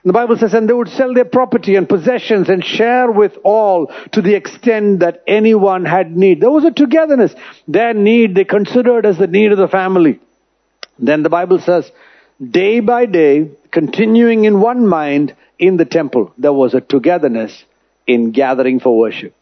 And 0.03 0.11
the 0.11 0.13
Bible 0.13 0.37
says, 0.37 0.53
and 0.53 0.69
they 0.69 0.75
would 0.75 0.91
sell 0.91 1.15
their 1.15 1.25
property 1.25 1.77
and 1.77 1.89
possessions 1.89 2.51
and 2.51 2.63
share 2.63 3.11
with 3.11 3.39
all 3.43 3.87
to 4.13 4.21
the 4.21 4.35
extent 4.35 5.01
that 5.01 5.23
anyone 5.27 5.87
had 5.87 6.15
need. 6.15 6.43
There 6.43 6.51
was 6.51 6.65
a 6.65 6.71
togetherness. 6.71 7.35
Their 7.67 7.95
need 7.95 8.35
they 8.35 8.45
considered 8.45 9.07
as 9.07 9.17
the 9.17 9.27
need 9.27 9.51
of 9.51 9.57
the 9.57 9.69
family. 9.69 10.21
Then 10.99 11.23
the 11.23 11.31
Bible 11.31 11.59
says, 11.59 11.91
day 12.39 12.81
by 12.81 13.07
day, 13.07 13.51
continuing 13.71 14.45
in 14.45 14.61
one 14.61 14.87
mind 14.87 15.35
in 15.59 15.79
the 15.79 15.87
temple, 15.87 16.35
there 16.37 16.53
was 16.53 16.75
a 16.75 16.83
togetherness 16.83 17.65
in 18.07 18.33
gathering 18.33 18.79
for 18.79 18.99
worship. 18.99 19.35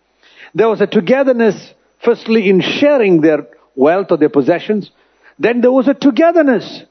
There 0.54 0.68
was 0.68 0.80
a 0.80 0.86
togetherness, 0.86 1.72
firstly, 2.04 2.48
in 2.48 2.60
sharing 2.60 3.20
their 3.20 3.46
wealth 3.74 4.08
or 4.10 4.18
their 4.18 4.28
possessions. 4.28 4.90
Then 5.38 5.60
there 5.60 5.72
was 5.72 5.88
a 5.88 5.94
togetherness 5.94 6.84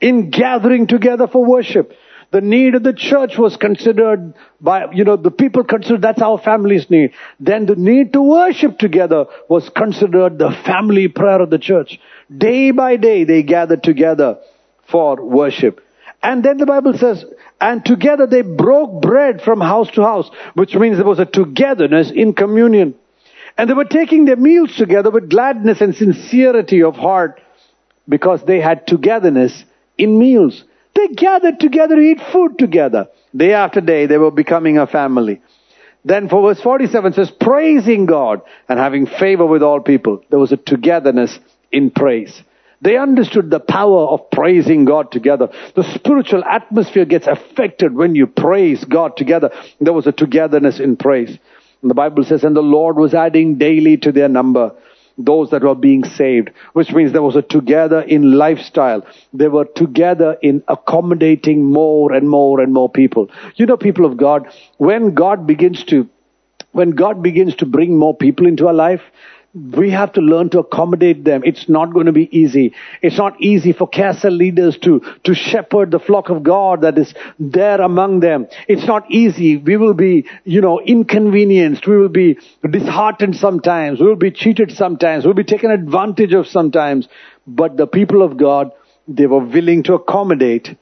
in 0.00 0.30
gathering 0.30 0.86
together 0.86 1.26
for 1.26 1.44
worship. 1.44 1.92
The 2.30 2.40
need 2.42 2.74
of 2.74 2.82
the 2.82 2.92
church 2.92 3.38
was 3.38 3.56
considered 3.56 4.34
by, 4.60 4.92
you 4.92 5.04
know, 5.04 5.16
the 5.16 5.30
people 5.30 5.64
considered 5.64 6.02
that's 6.02 6.20
our 6.20 6.38
family's 6.38 6.90
need. 6.90 7.12
Then 7.40 7.64
the 7.64 7.74
need 7.74 8.12
to 8.12 8.22
worship 8.22 8.78
together 8.78 9.26
was 9.48 9.68
considered 9.70 10.38
the 10.38 10.50
family 10.66 11.08
prayer 11.08 11.40
of 11.40 11.48
the 11.48 11.58
church. 11.58 11.98
Day 12.36 12.70
by 12.70 12.96
day 12.96 13.24
they 13.24 13.42
gathered 13.42 13.82
together 13.82 14.38
for 14.90 15.24
worship. 15.24 15.80
And 16.22 16.44
then 16.44 16.58
the 16.58 16.66
Bible 16.66 16.98
says, 16.98 17.24
and 17.60 17.84
together 17.84 18.26
they 18.26 18.42
broke 18.42 19.00
bread 19.00 19.40
from 19.40 19.60
house 19.60 19.90
to 19.92 20.02
house, 20.02 20.30
which 20.54 20.74
means 20.74 20.96
there 20.96 21.06
was 21.06 21.18
a 21.18 21.24
togetherness 21.24 22.10
in 22.10 22.34
communion. 22.34 22.94
And 23.58 23.68
they 23.68 23.74
were 23.74 23.84
taking 23.84 24.24
their 24.24 24.36
meals 24.36 24.76
together 24.76 25.10
with 25.10 25.28
gladness 25.28 25.80
and 25.80 25.94
sincerity 25.94 26.82
of 26.84 26.94
heart 26.94 27.40
because 28.08 28.42
they 28.44 28.60
had 28.60 28.86
togetherness 28.86 29.64
in 29.98 30.18
meals. 30.18 30.62
They 30.94 31.08
gathered 31.08 31.58
together 31.58 31.96
to 31.96 32.00
eat 32.00 32.20
food 32.32 32.56
together. 32.56 33.08
Day 33.36 33.52
after 33.52 33.80
day, 33.80 34.06
they 34.06 34.16
were 34.16 34.30
becoming 34.30 34.78
a 34.78 34.86
family. 34.86 35.42
Then 36.04 36.28
for 36.28 36.42
verse 36.42 36.62
47 36.62 37.14
says, 37.14 37.30
praising 37.30 38.06
God 38.06 38.42
and 38.68 38.78
having 38.78 39.06
favor 39.06 39.44
with 39.44 39.62
all 39.62 39.80
people. 39.80 40.22
There 40.30 40.38
was 40.38 40.52
a 40.52 40.56
togetherness 40.56 41.38
in 41.72 41.90
praise. 41.90 42.42
They 42.80 42.96
understood 42.96 43.50
the 43.50 43.58
power 43.58 44.06
of 44.06 44.30
praising 44.30 44.84
God 44.84 45.10
together. 45.10 45.48
The 45.74 45.82
spiritual 45.94 46.44
atmosphere 46.44 47.04
gets 47.04 47.26
affected 47.26 47.92
when 47.94 48.14
you 48.14 48.28
praise 48.28 48.84
God 48.84 49.16
together. 49.16 49.50
There 49.80 49.92
was 49.92 50.06
a 50.06 50.12
togetherness 50.12 50.78
in 50.78 50.96
praise. 50.96 51.36
And 51.82 51.90
the 51.90 51.94
Bible 51.94 52.24
says, 52.24 52.44
and 52.44 52.56
the 52.56 52.62
Lord 52.62 52.96
was 52.96 53.14
adding 53.14 53.56
daily 53.58 53.96
to 53.98 54.12
their 54.12 54.28
number 54.28 54.74
those 55.18 55.50
that 55.50 55.64
were 55.64 55.74
being 55.74 56.04
saved, 56.04 56.50
which 56.72 56.92
means 56.92 57.12
there 57.12 57.22
was 57.22 57.36
a 57.36 57.42
together 57.42 58.00
in 58.00 58.38
lifestyle. 58.38 59.04
They 59.32 59.48
were 59.48 59.64
together 59.64 60.38
in 60.40 60.62
accommodating 60.68 61.64
more 61.64 62.12
and 62.12 62.30
more 62.30 62.60
and 62.60 62.72
more 62.72 62.88
people. 62.88 63.28
You 63.56 63.66
know, 63.66 63.76
people 63.76 64.04
of 64.04 64.16
God, 64.16 64.46
when 64.76 65.14
God 65.14 65.46
begins 65.46 65.82
to, 65.84 66.08
when 66.70 66.92
God 66.92 67.22
begins 67.22 67.56
to 67.56 67.66
bring 67.66 67.98
more 67.98 68.16
people 68.16 68.46
into 68.46 68.68
our 68.68 68.74
life, 68.74 69.02
we 69.58 69.90
have 69.90 70.12
to 70.12 70.20
learn 70.20 70.50
to 70.50 70.60
accommodate 70.60 71.24
them. 71.24 71.42
It's 71.44 71.68
not 71.68 71.92
going 71.92 72.06
to 72.06 72.12
be 72.12 72.28
easy. 72.36 72.74
It's 73.02 73.18
not 73.18 73.40
easy 73.40 73.72
for 73.72 73.88
castle 73.88 74.32
leaders 74.32 74.78
to, 74.78 75.00
to 75.24 75.34
shepherd 75.34 75.90
the 75.90 75.98
flock 75.98 76.30
of 76.30 76.42
God 76.42 76.82
that 76.82 76.98
is 76.98 77.14
there 77.38 77.80
among 77.80 78.20
them. 78.20 78.46
It's 78.68 78.86
not 78.86 79.10
easy. 79.10 79.56
We 79.56 79.76
will 79.76 79.94
be, 79.94 80.26
you 80.44 80.60
know, 80.60 80.80
inconvenienced. 80.80 81.86
We 81.86 81.96
will 81.96 82.08
be 82.08 82.38
disheartened 82.68 83.36
sometimes. 83.36 84.00
We 84.00 84.06
will 84.06 84.16
be 84.16 84.30
cheated 84.30 84.72
sometimes. 84.72 85.24
We'll 85.24 85.34
be 85.34 85.44
taken 85.44 85.70
advantage 85.70 86.32
of 86.32 86.46
sometimes. 86.46 87.08
But 87.46 87.76
the 87.76 87.86
people 87.86 88.22
of 88.22 88.36
God, 88.36 88.72
they 89.06 89.26
were 89.26 89.44
willing 89.44 89.82
to 89.84 89.94
accommodate 89.94 90.76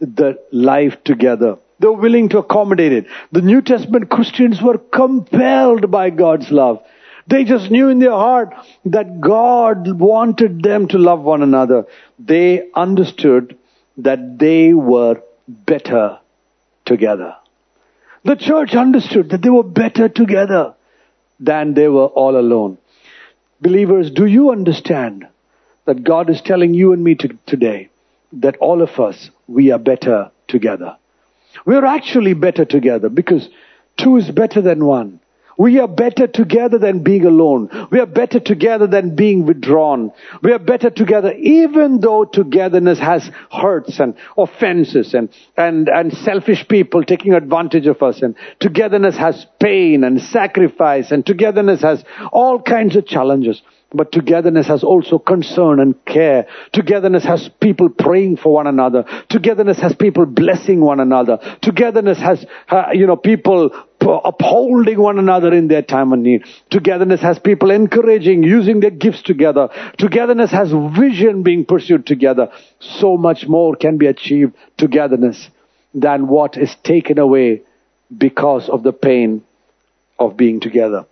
the 0.00 0.38
life 0.52 1.02
together. 1.04 1.58
They 1.80 1.88
were 1.88 2.00
willing 2.00 2.28
to 2.30 2.38
accommodate 2.38 2.92
it. 2.92 3.06
The 3.32 3.42
New 3.42 3.60
Testament 3.60 4.08
Christians 4.08 4.62
were 4.62 4.78
compelled 4.78 5.90
by 5.90 6.10
God's 6.10 6.50
love. 6.50 6.82
They 7.26 7.44
just 7.44 7.70
knew 7.70 7.88
in 7.88 7.98
their 7.98 8.10
heart 8.10 8.54
that 8.84 9.20
God 9.20 9.98
wanted 9.98 10.62
them 10.62 10.88
to 10.88 10.98
love 10.98 11.20
one 11.20 11.42
another. 11.42 11.86
They 12.18 12.70
understood 12.74 13.58
that 13.98 14.38
they 14.38 14.72
were 14.72 15.22
better 15.46 16.18
together. 16.84 17.36
The 18.24 18.36
church 18.36 18.74
understood 18.74 19.30
that 19.30 19.42
they 19.42 19.50
were 19.50 19.62
better 19.62 20.08
together 20.08 20.74
than 21.40 21.74
they 21.74 21.88
were 21.88 22.06
all 22.06 22.36
alone. 22.36 22.78
Believers, 23.60 24.10
do 24.10 24.26
you 24.26 24.50
understand 24.50 25.26
that 25.84 26.04
God 26.04 26.30
is 26.30 26.40
telling 26.40 26.74
you 26.74 26.92
and 26.92 27.02
me 27.02 27.14
to, 27.16 27.36
today 27.46 27.90
that 28.34 28.56
all 28.58 28.82
of 28.82 28.98
us, 29.00 29.30
we 29.46 29.70
are 29.72 29.78
better 29.78 30.30
together? 30.48 30.96
We're 31.66 31.84
actually 31.84 32.34
better 32.34 32.64
together 32.64 33.08
because 33.08 33.48
two 33.96 34.16
is 34.16 34.30
better 34.30 34.62
than 34.62 34.84
one. 34.84 35.20
We 35.58 35.78
are 35.78 35.88
better 35.88 36.26
together 36.26 36.78
than 36.78 37.02
being 37.02 37.24
alone. 37.26 37.68
We 37.90 38.00
are 38.00 38.06
better 38.06 38.40
together 38.40 38.86
than 38.86 39.14
being 39.14 39.46
withdrawn. 39.46 40.12
We 40.42 40.52
are 40.52 40.58
better 40.58 40.90
together 40.90 41.32
even 41.32 42.00
though 42.00 42.24
togetherness 42.24 42.98
has 42.98 43.30
hurts 43.50 44.00
and 44.00 44.14
offenses 44.36 45.14
and, 45.14 45.28
and, 45.56 45.88
and 45.88 46.12
selfish 46.12 46.66
people 46.68 47.04
taking 47.04 47.34
advantage 47.34 47.86
of 47.86 48.02
us 48.02 48.22
and 48.22 48.36
togetherness 48.60 49.16
has 49.16 49.46
pain 49.60 50.04
and 50.04 50.20
sacrifice 50.20 51.10
and 51.10 51.24
togetherness 51.24 51.82
has 51.82 52.04
all 52.32 52.60
kinds 52.60 52.96
of 52.96 53.06
challenges. 53.06 53.62
But 53.94 54.10
togetherness 54.10 54.68
has 54.68 54.82
also 54.82 55.18
concern 55.18 55.80
and 55.80 56.02
care. 56.06 56.46
Togetherness 56.72 57.24
has 57.24 57.50
people 57.60 57.90
praying 57.90 58.38
for 58.38 58.52
one 58.52 58.66
another. 58.66 59.04
Togetherness 59.28 59.80
has 59.80 59.94
people 59.94 60.24
blessing 60.24 60.80
one 60.80 61.00
another. 61.00 61.38
Togetherness 61.60 62.18
has, 62.18 62.44
uh, 62.70 62.86
you 62.92 63.06
know, 63.06 63.16
people 63.16 63.70
upholding 64.10 64.98
one 64.98 65.18
another 65.18 65.52
in 65.52 65.68
their 65.68 65.82
time 65.82 66.12
of 66.12 66.18
need. 66.18 66.44
Togetherness 66.70 67.20
has 67.20 67.38
people 67.38 67.70
encouraging, 67.70 68.42
using 68.42 68.80
their 68.80 68.90
gifts 68.90 69.22
together. 69.22 69.68
Togetherness 69.98 70.50
has 70.50 70.72
vision 70.96 71.42
being 71.42 71.64
pursued 71.64 72.06
together. 72.06 72.50
So 72.80 73.16
much 73.16 73.46
more 73.46 73.76
can 73.76 73.98
be 73.98 74.06
achieved 74.06 74.54
togetherness 74.76 75.48
than 75.94 76.28
what 76.28 76.56
is 76.56 76.74
taken 76.82 77.18
away 77.18 77.62
because 78.16 78.68
of 78.68 78.82
the 78.82 78.92
pain 78.92 79.44
of 80.18 80.36
being 80.36 80.60
together. 80.60 81.06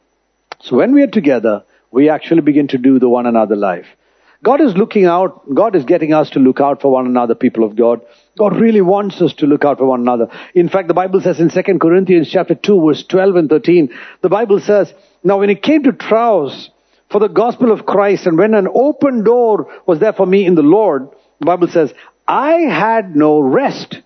So 0.61 0.76
when 0.76 0.92
we 0.92 1.03
are 1.03 1.07
together, 1.07 1.64
we 1.90 2.09
actually 2.09 2.42
begin 2.42 2.68
to 2.68 2.79
do 2.79 2.98
the 2.98 3.09
one 3.09 3.26
another 3.26 3.57
life. 3.57 3.87
God 4.42 4.61
is 4.61 4.74
looking 4.74 5.05
out, 5.05 5.55
God 5.55 5.76
is 5.76 5.85
getting 5.85 6.14
us 6.14 6.31
to 6.31 6.38
look 6.38 6.61
out 6.61 6.81
for 6.81 6.90
one 6.90 7.07
another, 7.07 7.35
people 7.35 7.64
of 7.64 7.76
God. 7.76 8.00
God 8.40 8.59
really 8.59 8.81
wants 8.81 9.20
us 9.20 9.35
to 9.35 9.46
look 9.46 9.66
out 9.66 9.76
for 9.76 9.85
one 9.85 10.00
another. 10.00 10.29
In 10.55 10.70
fact, 10.70 10.88
the 10.88 10.94
Bible 10.94 11.20
says 11.20 11.40
in 11.40 11.50
2 11.50 11.79
Corinthians 11.79 12.31
chapter 12.31 12.55
2 12.55 12.87
verse 12.87 13.05
12 13.05 13.37
and 13.37 13.50
13, 13.50 13.90
the 14.22 14.31
Bible 14.31 14.61
says, 14.61 14.90
Now 15.22 15.40
when 15.40 15.50
it 15.50 15.62
came 15.62 15.83
to 15.83 15.92
Troas 15.92 16.70
for 17.11 17.20
the 17.20 17.29
gospel 17.29 17.70
of 17.70 17.85
Christ 17.85 18.26
and 18.26 18.38
when 18.38 18.55
an 18.55 18.66
open 18.74 19.24
door 19.24 19.70
was 19.85 20.00
there 20.00 20.14
for 20.14 20.24
me 20.24 20.46
in 20.46 20.55
the 20.55 20.62
Lord, 20.62 21.11
the 21.38 21.44
Bible 21.44 21.68
says, 21.68 21.92
I 22.26 22.53
had 22.61 23.14
no 23.14 23.40
rest 23.40 23.98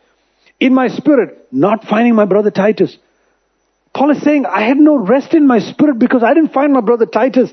in 0.59 0.75
my 0.75 0.89
spirit, 0.89 1.47
not 1.53 1.85
finding 1.85 2.17
my 2.17 2.25
brother 2.25 2.51
Titus. 2.51 2.99
Paul 3.95 4.11
is 4.11 4.23
saying, 4.23 4.47
I 4.47 4.63
had 4.63 4.79
no 4.79 4.97
rest 4.97 5.33
in 5.35 5.47
my 5.47 5.61
spirit 5.61 6.01
because 6.01 6.25
I 6.25 6.35
didn't 6.35 6.53
find 6.53 6.73
my 6.73 6.81
brother 6.81 7.07
Titus. 7.07 7.53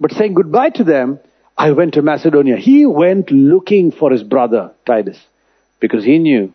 But 0.00 0.12
saying 0.12 0.32
goodbye 0.32 0.70
to 0.70 0.84
them, 0.84 1.20
I 1.54 1.72
went 1.72 1.92
to 1.94 2.02
Macedonia. 2.02 2.56
He 2.56 2.86
went 2.86 3.30
looking 3.30 3.92
for 3.92 4.10
his 4.10 4.22
brother 4.22 4.72
Titus 4.86 5.18
because 5.84 6.02
he 6.02 6.18
knew 6.18 6.50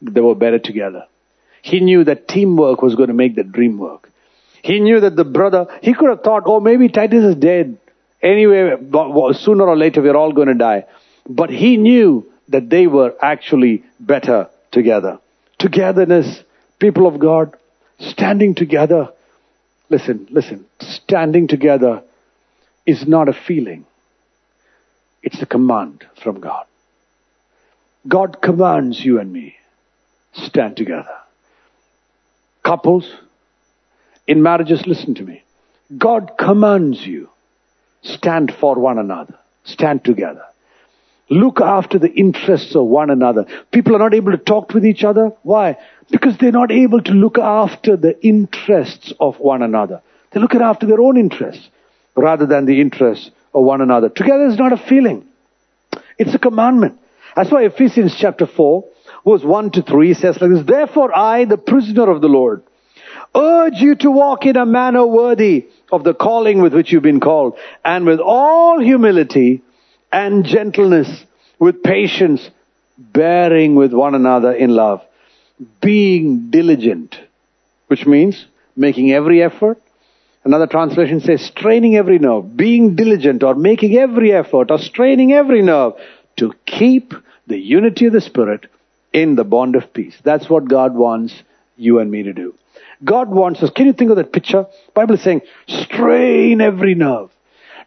they 0.00 0.22
were 0.22 0.34
better 0.34 0.58
together. 0.58 1.04
He 1.60 1.80
knew 1.80 2.04
that 2.04 2.26
teamwork 2.26 2.80
was 2.80 2.94
going 2.94 3.08
to 3.08 3.14
make 3.14 3.34
the 3.36 3.44
dream 3.44 3.76
work. 3.76 4.08
He 4.62 4.80
knew 4.80 4.98
that 5.00 5.14
the 5.14 5.26
brother, 5.26 5.66
he 5.82 5.92
could 5.92 6.08
have 6.08 6.22
thought, 6.22 6.44
oh, 6.46 6.58
maybe 6.58 6.88
Titus 6.88 7.22
is 7.22 7.34
dead. 7.34 7.76
Anyway, 8.22 8.76
sooner 9.34 9.66
or 9.68 9.76
later 9.76 10.00
we're 10.00 10.16
all 10.16 10.32
going 10.32 10.48
to 10.48 10.54
die. 10.54 10.86
But 11.28 11.50
he 11.50 11.76
knew 11.76 12.24
that 12.48 12.70
they 12.70 12.86
were 12.86 13.14
actually 13.20 13.84
better 14.00 14.48
together. 14.70 15.18
Togetherness, 15.58 16.42
people 16.78 17.06
of 17.06 17.18
God, 17.18 17.54
standing 18.00 18.54
together. 18.54 19.10
Listen, 19.90 20.26
listen, 20.30 20.64
standing 20.80 21.46
together 21.46 22.02
is 22.86 23.06
not 23.06 23.28
a 23.28 23.34
feeling. 23.34 23.84
It's 25.22 25.42
a 25.42 25.46
command 25.46 26.06
from 26.22 26.40
God. 26.40 26.64
God 28.06 28.42
commands 28.42 29.04
you 29.04 29.20
and 29.20 29.32
me. 29.32 29.56
Stand 30.32 30.76
together. 30.76 31.16
Couples, 32.64 33.10
in 34.26 34.42
marriages, 34.42 34.86
listen 34.86 35.14
to 35.16 35.22
me. 35.22 35.42
God 35.98 36.32
commands 36.38 37.04
you. 37.06 37.28
Stand 38.02 38.54
for 38.58 38.76
one 38.76 38.98
another. 38.98 39.34
Stand 39.64 40.04
together. 40.04 40.44
Look 41.28 41.60
after 41.60 41.98
the 41.98 42.12
interests 42.12 42.74
of 42.74 42.84
one 42.86 43.10
another. 43.10 43.46
People 43.70 43.96
are 43.96 44.00
not 44.00 44.14
able 44.14 44.32
to 44.32 44.38
talk 44.38 44.74
with 44.74 44.84
each 44.84 45.04
other. 45.04 45.32
Why? 45.42 45.78
Because 46.10 46.36
they're 46.38 46.52
not 46.52 46.70
able 46.70 47.00
to 47.00 47.12
look 47.12 47.38
after 47.38 47.96
the 47.96 48.20
interests 48.24 49.12
of 49.18 49.38
one 49.38 49.62
another. 49.62 50.02
They're 50.30 50.42
looking 50.42 50.62
after 50.62 50.86
their 50.86 51.00
own 51.00 51.16
interests 51.16 51.68
rather 52.16 52.46
than 52.46 52.66
the 52.66 52.80
interests 52.80 53.30
of 53.54 53.64
one 53.64 53.80
another. 53.80 54.08
Together 54.08 54.46
is 54.46 54.58
not 54.58 54.72
a 54.72 54.76
feeling. 54.76 55.26
It's 56.18 56.34
a 56.34 56.38
commandment. 56.38 56.98
That's 57.34 57.50
why 57.50 57.64
Ephesians 57.64 58.14
chapter 58.18 58.46
4, 58.46 58.84
verse 59.26 59.42
1 59.42 59.70
to 59.72 59.82
3 59.82 60.14
says 60.14 60.38
like 60.40 60.50
this, 60.50 60.66
Therefore 60.66 61.16
I, 61.16 61.44
the 61.44 61.56
prisoner 61.56 62.10
of 62.10 62.20
the 62.20 62.28
Lord, 62.28 62.62
urge 63.34 63.74
you 63.76 63.94
to 63.96 64.10
walk 64.10 64.44
in 64.44 64.56
a 64.56 64.66
manner 64.66 65.06
worthy 65.06 65.66
of 65.90 66.04
the 66.04 66.14
calling 66.14 66.60
with 66.60 66.74
which 66.74 66.92
you've 66.92 67.02
been 67.02 67.20
called, 67.20 67.56
and 67.84 68.04
with 68.04 68.20
all 68.20 68.80
humility 68.80 69.62
and 70.12 70.44
gentleness, 70.44 71.24
with 71.58 71.82
patience, 71.82 72.50
bearing 72.98 73.74
with 73.74 73.92
one 73.92 74.14
another 74.14 74.52
in 74.52 74.70
love, 74.70 75.02
being 75.80 76.50
diligent, 76.50 77.16
which 77.86 78.06
means 78.06 78.46
making 78.76 79.12
every 79.12 79.42
effort, 79.42 79.78
Another 80.44 80.66
translation 80.66 81.20
says 81.20 81.40
straining 81.40 81.94
every 81.94 82.18
nerve, 82.18 82.56
being 82.56 82.96
diligent 82.96 83.44
or 83.44 83.54
making 83.54 83.96
every 83.96 84.32
effort 84.32 84.72
or 84.72 84.78
straining 84.78 85.32
every 85.32 85.62
nerve 85.62 85.92
to 86.36 86.54
keep 86.66 87.14
the 87.46 87.58
unity 87.58 88.06
of 88.06 88.12
the 88.12 88.20
Spirit 88.20 88.66
in 89.12 89.34
the 89.34 89.44
bond 89.44 89.76
of 89.76 89.92
peace. 89.92 90.16
That's 90.22 90.48
what 90.48 90.68
God 90.68 90.94
wants 90.94 91.34
you 91.76 91.98
and 91.98 92.10
me 92.10 92.22
to 92.24 92.32
do. 92.32 92.54
God 93.04 93.28
wants 93.28 93.62
us. 93.62 93.70
Can 93.70 93.86
you 93.86 93.92
think 93.92 94.10
of 94.10 94.16
that 94.16 94.32
picture? 94.32 94.66
Bible 94.94 95.16
is 95.16 95.22
saying, 95.22 95.42
strain 95.66 96.60
every 96.60 96.94
nerve. 96.94 97.30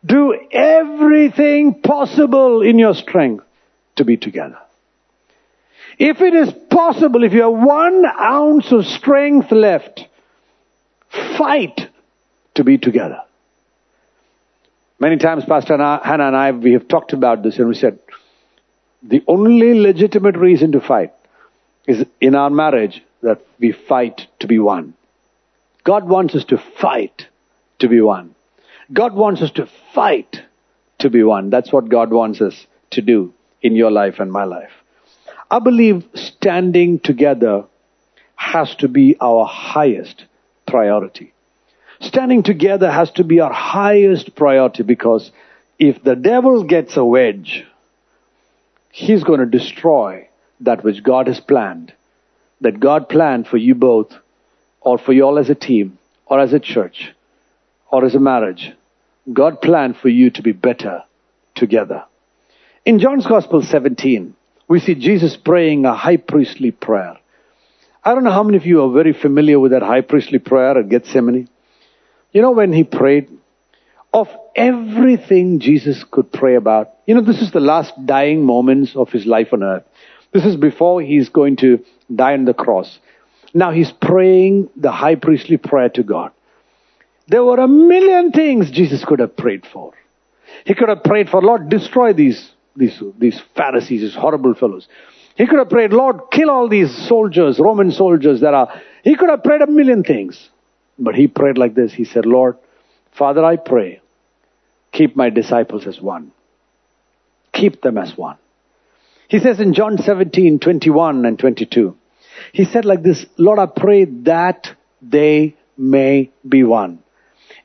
Do 0.05 0.37
everything 0.51 1.81
possible 1.81 2.61
in 2.61 2.77
your 2.77 2.93
strength 2.93 3.43
to 3.95 4.05
be 4.05 4.17
together. 4.17 4.59
If 5.97 6.21
it 6.21 6.33
is 6.33 6.51
possible, 6.69 7.23
if 7.23 7.33
you 7.33 7.43
have 7.43 7.53
one 7.53 8.05
ounce 8.05 8.71
of 8.71 8.85
strength 8.85 9.51
left, 9.51 10.05
fight 11.37 11.89
to 12.55 12.63
be 12.63 12.77
together. 12.77 13.21
Many 14.99 15.17
times, 15.17 15.45
Pastor 15.45 15.77
Hannah 15.77 16.27
and 16.27 16.35
I, 16.35 16.51
we 16.51 16.73
have 16.73 16.87
talked 16.87 17.13
about 17.13 17.43
this 17.43 17.57
and 17.57 17.67
we 17.67 17.75
said, 17.75 17.99
the 19.07 19.23
only 19.27 19.79
legitimate 19.79 20.35
reason 20.35 20.71
to 20.71 20.81
fight, 20.81 21.13
is 21.87 22.05
in 22.19 22.33
our 22.33 22.49
marriage 22.49 23.03
that 23.21 23.41
we 23.59 23.71
fight 23.71 24.27
to 24.39 24.47
be 24.47 24.57
one. 24.57 24.95
God 25.83 26.07
wants 26.07 26.33
us 26.33 26.45
to 26.45 26.57
fight 26.57 27.27
to 27.79 27.87
be 27.87 28.01
one. 28.01 28.33
God 28.91 29.13
wants 29.13 29.41
us 29.41 29.51
to 29.51 29.67
fight 29.93 30.41
to 30.99 31.09
be 31.09 31.23
one. 31.23 31.49
That's 31.49 31.71
what 31.71 31.89
God 31.89 32.11
wants 32.11 32.41
us 32.41 32.65
to 32.91 33.01
do 33.01 33.33
in 33.61 33.75
your 33.75 33.91
life 33.91 34.19
and 34.19 34.31
my 34.31 34.45
life. 34.45 34.71
I 35.51 35.59
believe 35.59 36.03
standing 36.15 36.99
together 36.99 37.65
has 38.35 38.75
to 38.77 38.87
be 38.87 39.17
our 39.21 39.45
highest 39.45 40.25
priority. 40.67 41.33
Standing 42.01 42.43
together 42.43 42.91
has 42.91 43.11
to 43.11 43.23
be 43.23 43.39
our 43.39 43.53
highest 43.53 44.35
priority 44.35 44.83
because 44.83 45.31
if 45.77 46.03
the 46.03 46.15
devil 46.15 46.63
gets 46.63 46.97
a 46.97 47.05
wedge, 47.05 47.65
he's 48.95 49.25
going 49.25 49.41
to 49.41 49.45
destroy 49.45 50.25
that 50.61 50.81
which 50.81 51.03
God 51.03 51.27
has 51.27 51.41
planned, 51.41 51.91
that 52.61 52.79
God 52.79 53.09
planned 53.09 53.45
for 53.45 53.57
you 53.57 53.75
both, 53.75 54.13
or 54.79 54.97
for 54.97 55.11
you 55.11 55.23
all 55.23 55.37
as 55.37 55.49
a 55.49 55.55
team, 55.55 55.99
or 56.27 56.39
as 56.39 56.53
a 56.53 56.61
church, 56.61 57.11
or 57.91 58.05
as 58.05 58.15
a 58.15 58.19
marriage. 58.19 58.71
God 59.33 59.61
planned 59.61 59.97
for 59.97 60.07
you 60.07 60.29
to 60.29 60.41
be 60.41 60.53
better 60.53 61.03
together. 61.55 62.05
In 62.85 62.99
John's 62.99 63.27
Gospel 63.27 63.61
17, 63.63 64.33
we 64.69 64.79
see 64.79 64.95
Jesus 64.95 65.35
praying 65.35 65.83
a 65.83 65.93
high 65.93 66.15
priestly 66.15 66.71
prayer. 66.71 67.17
I 68.01 68.13
don't 68.13 68.23
know 68.23 68.31
how 68.31 68.43
many 68.43 68.55
of 68.55 68.65
you 68.65 68.81
are 68.81 68.93
very 68.93 69.11
familiar 69.11 69.59
with 69.59 69.71
that 69.71 69.81
high 69.83 70.01
priestly 70.01 70.39
prayer 70.39 70.79
at 70.79 70.87
Gethsemane. 70.87 71.49
You 72.31 72.41
know 72.41 72.51
when 72.51 72.71
he 72.71 72.85
prayed, 72.85 73.29
of 74.15 74.29
everything 74.55 75.59
Jesus 75.59 76.05
could 76.09 76.31
pray 76.31 76.55
about, 76.55 76.91
you 77.05 77.13
know, 77.13 77.21
this 77.21 77.41
is 77.41 77.51
the 77.51 77.59
last 77.59 77.91
dying 78.05 78.45
moments 78.45 78.95
of 78.95 79.09
his 79.09 79.25
life 79.25 79.49
on 79.51 79.61
earth. 79.61 79.83
This 80.31 80.45
is 80.45 80.55
before 80.55 81.01
he's 81.01 81.27
going 81.27 81.57
to 81.57 81.83
die 82.13 82.31
on 82.31 82.45
the 82.45 82.53
cross. 82.53 82.97
Now 83.53 83.71
he's 83.71 83.91
praying 83.91 84.69
the 84.77 84.93
high 84.93 85.15
priestly 85.15 85.57
prayer 85.57 85.89
to 85.89 86.03
God. 86.03 86.31
There 87.27 87.43
were 87.43 87.59
a 87.59 87.67
million 87.67 88.31
things 88.31 88.71
Jesus 88.71 89.03
could 89.03 89.19
have 89.19 89.35
prayed 89.35 89.65
for. 89.73 89.91
He 90.65 90.75
could 90.75 90.87
have 90.87 91.03
prayed 91.03 91.27
for, 91.27 91.41
Lord, 91.41 91.67
destroy 91.67 92.13
these, 92.13 92.51
these, 92.73 92.97
these 93.19 93.41
Pharisees, 93.57 93.99
these 93.99 94.15
horrible 94.15 94.53
fellows. 94.53 94.87
He 95.35 95.45
could 95.45 95.59
have 95.59 95.69
prayed, 95.69 95.91
Lord, 95.91 96.21
kill 96.31 96.49
all 96.49 96.69
these 96.69 96.95
soldiers, 97.09 97.59
Roman 97.59 97.91
soldiers 97.91 98.39
that 98.39 98.53
are. 98.53 98.81
He 99.03 99.15
could 99.15 99.29
have 99.29 99.43
prayed 99.43 99.61
a 99.61 99.67
million 99.67 100.05
things. 100.05 100.49
But 100.97 101.15
he 101.15 101.27
prayed 101.27 101.57
like 101.57 101.75
this. 101.75 101.91
He 101.91 102.05
said, 102.05 102.25
Lord, 102.25 102.55
Father, 103.11 103.43
I 103.43 103.57
pray, 103.57 104.01
keep 104.95 105.15
my 105.15 105.29
disciples 105.29 105.85
as 105.87 106.01
one. 106.01 106.31
Keep 107.53 107.81
them 107.81 107.97
as 107.97 108.17
one. 108.17 108.37
He 109.27 109.39
says 109.39 109.59
in 109.59 109.73
John 109.73 109.97
17, 109.97 110.59
21 110.59 111.25
and 111.25 111.37
22, 111.37 111.95
he 112.53 112.65
said 112.65 112.85
like 112.85 113.03
this, 113.03 113.25
Lord, 113.37 113.59
I 113.59 113.65
pray 113.65 114.05
that 114.05 114.67
they 115.01 115.55
may 115.77 116.31
be 116.47 116.63
one. 116.63 116.99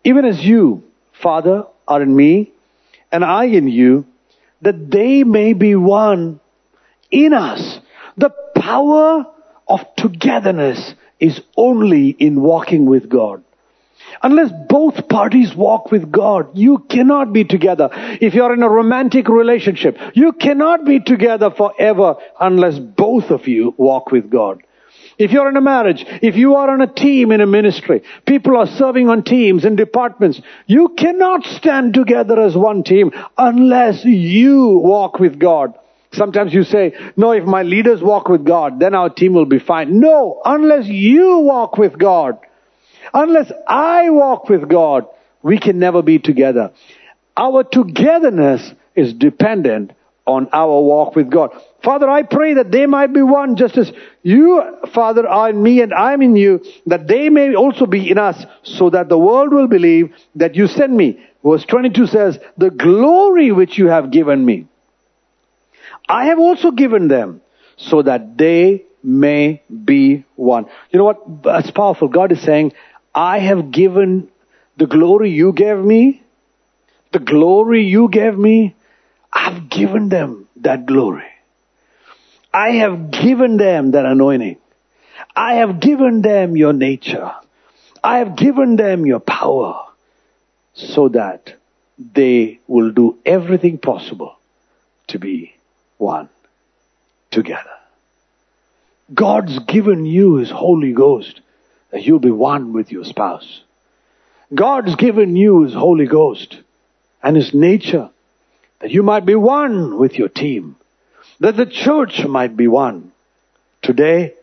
Even 0.05 0.25
as 0.25 0.40
you, 0.40 0.83
Father, 1.23 1.64
are 1.87 2.03
in 2.03 2.14
me, 2.14 2.53
and 3.12 3.25
I 3.25 3.45
in 3.45 3.69
you, 3.69 4.07
that 4.62 4.90
they 4.90 5.25
may 5.25 5.53
be 5.53 5.75
one 5.75 6.40
in 7.11 7.33
us. 7.33 7.79
The 8.16 8.31
power 8.55 9.27
of 9.69 9.81
togetherness 9.97 10.95
is 11.19 11.40
only 11.57 12.11
in 12.11 12.40
walking 12.40 12.87
with 12.87 13.09
God. 13.09 13.45
Unless 14.23 14.51
both 14.69 15.09
parties 15.09 15.55
walk 15.55 15.91
with 15.91 16.11
God, 16.11 16.57
you 16.57 16.79
cannot 16.91 17.33
be 17.33 17.45
together. 17.45 17.89
If 17.93 18.35
you're 18.35 18.53
in 18.53 18.63
a 18.63 18.69
romantic 18.69 19.29
relationship, 19.29 19.97
you 20.15 20.33
cannot 20.33 20.85
be 20.85 21.01
together 21.01 21.51
forever 21.51 22.17
unless 22.39 22.79
both 22.79 23.31
of 23.31 23.49
you 23.49 23.75
walk 23.77 24.11
with 24.11 24.31
God. 24.31 24.63
If 25.19 25.33
you're 25.33 25.49
in 25.49 25.57
a 25.57 25.61
marriage, 25.61 26.05
if 26.23 26.37
you 26.37 26.55
are 26.55 26.71
on 26.71 26.81
a 26.81 26.93
team 26.93 27.31
in 27.31 27.43
a 27.43 27.47
ministry, 27.47 28.03
people 28.27 28.57
are 28.57 28.67
serving 28.67 29.09
on 29.11 29.23
teams 29.23 29.65
and 29.65 29.77
departments, 29.77 30.41
you 30.67 30.95
cannot 30.97 31.45
stand 31.45 31.93
together 31.95 32.41
as 32.41 32.57
one 32.57 32.83
team 32.85 33.13
unless 33.37 34.05
you 34.05 34.81
walk 34.83 35.19
with 35.19 35.39
God. 35.39 35.75
Sometimes 36.13 36.53
you 36.53 36.65
say, 36.65 36.95
no, 37.17 37.33
if 37.33 37.45
my 37.45 37.63
leaders 37.63 38.03
walk 38.03 38.29
with 38.29 38.45
God, 38.45 38.81
then 38.81 38.95
our 38.95 39.11
team 39.11 39.35
will 39.35 39.47
be 39.47 39.59
fine. 39.59 40.01
No, 40.01 40.41
unless 40.45 40.87
you 40.87 41.39
walk 41.41 41.77
with 41.77 41.99
God, 41.99 42.39
unless 43.13 43.51
I 43.67 44.11
walk 44.11 44.49
with 44.49 44.69
God, 44.69 45.07
we 45.43 45.59
can 45.59 45.79
never 45.79 46.03
be 46.03 46.19
together. 46.19 46.73
Our 47.37 47.65
togetherness 47.65 48.73
is 48.95 49.15
dependent 49.15 49.93
on 50.27 50.49
our 50.53 50.81
walk 50.81 51.17
with 51.17 51.31
God. 51.31 51.51
Father, 51.83 52.09
I 52.09 52.23
pray 52.23 52.55
that 52.55 52.71
they 52.71 52.87
might 52.87 53.13
be 53.13 53.23
one 53.23 53.57
just 53.57 53.77
as 53.77 53.91
you, 54.23 54.63
Father, 54.93 55.27
are 55.27 55.51
in 55.51 55.63
me 55.63 55.81
and 55.81 55.93
I'm 55.95 56.23
in 56.23 56.37
you, 56.37 56.63
that 56.87 57.09
they 57.09 57.31
may 57.31 57.55
also 57.55 57.87
be 57.87 58.11
in 58.11 58.19
us 58.19 58.45
so 58.63 58.91
that 58.91 59.09
the 59.09 59.19
world 59.19 59.53
will 59.53 59.67
believe 59.67 60.13
that 60.37 60.55
you 60.55 60.67
sent 60.67 60.93
me. 60.93 61.27
Verse 61.43 61.65
22 61.65 62.07
says, 62.07 62.39
the 62.59 62.71
glory 62.71 63.51
which 63.51 63.79
you 63.79 63.87
have 63.87 64.11
given 64.11 64.45
me. 64.45 64.67
I 66.09 66.27
have 66.27 66.39
also 66.39 66.71
given 66.71 67.09
them 67.09 67.41
so 67.77 68.03
that 68.03 68.37
they 68.37 68.85
may 69.03 69.63
be 69.85 70.25
one. 70.37 70.67
You 70.91 70.99
know 70.99 71.05
what? 71.05 71.43
That's 71.43 71.71
powerful. 71.71 72.09
God 72.09 72.33
is 72.33 72.43
saying, 72.43 72.73
I 73.14 73.38
have 73.38 73.70
given 73.70 74.29
the 74.77 74.87
glory 74.87 75.31
you 75.31 75.53
gave 75.53 75.79
me, 75.79 76.23
the 77.12 77.18
glory 77.18 77.85
you 77.85 78.09
gave 78.09 78.37
me, 78.38 78.75
I've 79.33 79.68
given 79.68 80.09
them 80.09 80.49
that 80.57 80.87
glory. 80.87 81.27
I 82.53 82.73
have 82.73 83.11
given 83.11 83.57
them 83.57 83.92
that 83.92 84.07
anointing. 84.07 84.59
I 85.35 85.55
have 85.55 85.81
given 85.81 86.23
them 86.23 86.57
your 86.57 86.73
nature. 86.73 87.33
I 88.03 88.18
have 88.18 88.37
given 88.37 88.77
them 88.77 89.07
your 89.07 89.20
power 89.20 89.87
so 90.75 91.09
that 91.09 91.55
they 91.99 92.59
will 92.66 92.90
do 92.90 93.18
everything 93.27 93.79
possible 93.79 94.37
to 95.09 95.18
be 95.18 95.55
one 95.99 96.29
together. 97.31 97.70
God's 99.12 99.59
given 99.61 100.07
you 100.07 100.37
His 100.37 100.51
Holy 100.51 100.92
Ghost 100.92 101.40
that 101.90 102.03
you'll 102.03 102.18
be 102.18 102.31
one 102.31 102.72
with 102.72 102.90
your 102.90 103.05
spouse. 103.05 103.62
God's 104.55 104.96
given 104.96 105.37
you 105.37 105.62
His 105.62 105.74
Holy 105.74 106.07
Ghost 106.07 106.59
and 107.22 107.37
His 107.37 107.55
nature 107.55 108.11
that 108.81 108.90
you 108.90 109.03
might 109.03 109.26
be 109.26 109.35
one 109.35 109.98
with 109.98 110.14
your 110.14 110.29
team, 110.29 110.76
that 111.38 111.57
the 111.57 111.66
church 111.66 112.24
might 112.26 112.57
be 112.57 112.66
one. 112.66 113.12
Today, 113.83 114.35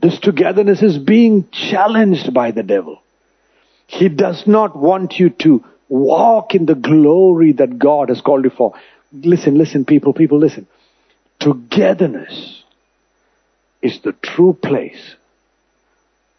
this 0.00 0.18
togetherness 0.20 0.82
is 0.82 0.98
being 0.98 1.48
challenged 1.50 2.32
by 2.32 2.50
the 2.50 2.62
devil. 2.62 3.02
He 3.86 4.08
does 4.08 4.46
not 4.46 4.76
want 4.76 5.18
you 5.18 5.30
to 5.30 5.64
walk 5.88 6.54
in 6.54 6.66
the 6.66 6.74
glory 6.74 7.52
that 7.52 7.78
God 7.78 8.10
has 8.10 8.20
called 8.20 8.44
you 8.44 8.50
for. 8.50 8.74
Listen, 9.12 9.56
listen, 9.56 9.84
people, 9.84 10.12
people, 10.12 10.38
listen. 10.38 10.66
Togetherness 11.40 12.62
is 13.80 14.00
the 14.02 14.12
true 14.12 14.52
place 14.52 15.16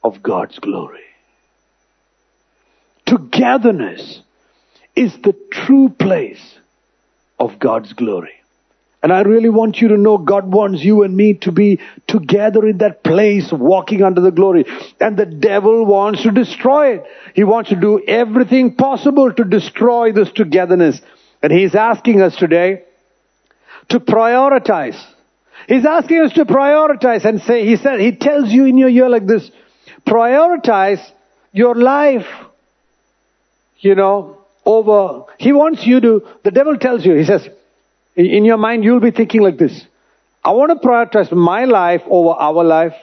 of 0.03 0.23
God's 0.23 0.59
glory. 0.59 1.01
Togetherness 3.05 4.21
is 4.95 5.13
the 5.23 5.35
true 5.51 5.89
place 5.89 6.55
of 7.39 7.59
God's 7.59 7.93
glory. 7.93 8.33
And 9.01 9.13
I 9.13 9.21
really 9.21 9.49
want 9.49 9.79
you 9.79 9.89
to 9.89 9.97
know 9.97 10.17
God 10.17 10.51
wants 10.51 10.83
you 10.83 11.03
and 11.03 11.15
me 11.15 11.35
to 11.35 11.53
be 11.53 11.79
together 12.05 12.67
in 12.67 12.79
that 12.79 13.01
place, 13.01 13.49
walking 13.49 14.03
under 14.03 14.19
the 14.19 14.31
glory. 14.31 14.65
And 14.99 15.15
the 15.15 15.25
devil 15.25 15.85
wants 15.85 16.23
to 16.23 16.31
destroy 16.31 16.95
it. 16.95 17.05
He 17.33 17.45
wants 17.45 17.69
to 17.69 17.77
do 17.77 18.03
everything 18.05 18.75
possible 18.75 19.31
to 19.31 19.43
destroy 19.45 20.11
this 20.11 20.29
togetherness. 20.31 20.99
And 21.41 21.51
he's 21.53 21.75
asking 21.75 22.21
us 22.21 22.35
today, 22.35 22.83
to 23.87 24.01
prioritize. 24.01 25.01
He's 25.67 25.85
asking 25.85 26.19
us 26.19 26.33
to 26.33 26.43
prioritize 26.43 27.23
and 27.23 27.41
say, 27.41 27.65
he 27.65 27.77
said, 27.77 28.01
he 28.01 28.17
tells 28.17 28.51
you 28.51 28.65
in 28.65 28.77
your 28.77 28.89
ear 28.89 29.07
like 29.07 29.25
this, 29.25 29.49
prioritize 30.09 31.01
your 31.51 31.75
life, 31.75 32.27
you 33.79 33.95
know, 33.95 34.37
over, 34.65 35.25
he 35.37 35.53
wants 35.53 35.85
you 35.85 36.01
to, 36.01 36.27
the 36.43 36.51
devil 36.51 36.77
tells 36.77 37.05
you, 37.05 37.15
he 37.15 37.25
says, 37.25 37.47
in 38.15 38.43
your 38.43 38.57
mind 38.57 38.83
you'll 38.83 38.99
be 38.99 39.11
thinking 39.11 39.41
like 39.41 39.57
this, 39.57 39.85
I 40.43 40.51
want 40.51 40.71
to 40.71 40.87
prioritize 40.87 41.31
my 41.31 41.65
life 41.65 42.01
over 42.07 42.29
our 42.29 42.63
life. 42.63 42.95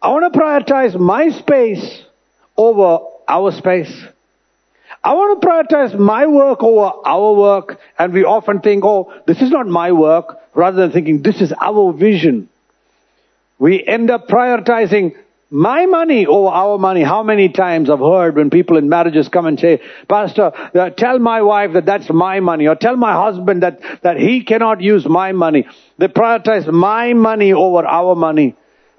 I 0.00 0.08
want 0.08 0.32
to 0.32 0.38
prioritize 0.38 0.98
my 0.98 1.28
space 1.30 2.02
over 2.56 3.06
our 3.28 3.52
space. 3.52 3.92
I 5.04 5.14
want 5.14 5.40
to 5.40 5.46
prioritize 5.46 5.98
my 5.98 6.26
work 6.26 6.62
over 6.62 6.92
our 7.04 7.34
work. 7.34 7.80
And 7.98 8.12
we 8.12 8.24
often 8.24 8.60
think, 8.60 8.84
oh, 8.84 9.12
this 9.26 9.40
is 9.42 9.50
not 9.50 9.66
my 9.66 9.92
work, 9.92 10.38
rather 10.54 10.82
than 10.82 10.92
thinking, 10.92 11.22
this 11.22 11.40
is 11.40 11.52
our 11.60 11.92
vision. 11.92 12.48
We 13.58 13.84
end 13.84 14.10
up 14.10 14.28
prioritizing 14.28 15.16
My 15.52 15.84
money 15.84 16.24
over 16.24 16.48
our 16.48 16.78
money. 16.78 17.02
How 17.02 17.22
many 17.22 17.50
times 17.50 17.90
I've 17.90 17.98
heard 17.98 18.36
when 18.36 18.48
people 18.48 18.78
in 18.78 18.88
marriages 18.88 19.28
come 19.28 19.44
and 19.44 19.60
say, 19.60 19.82
Pastor, 20.08 20.50
uh, 20.74 20.88
tell 20.88 21.18
my 21.18 21.42
wife 21.42 21.74
that 21.74 21.84
that's 21.84 22.08
my 22.08 22.40
money, 22.40 22.66
or 22.68 22.74
tell 22.74 22.96
my 22.96 23.12
husband 23.12 23.62
that, 23.62 23.82
that 24.00 24.16
he 24.16 24.44
cannot 24.44 24.80
use 24.80 25.06
my 25.06 25.32
money. 25.32 25.66
They 25.98 26.08
prioritize 26.08 26.66
my 26.72 27.12
money 27.12 27.52
over 27.52 27.86
our 27.86 28.14
money, 28.14 28.56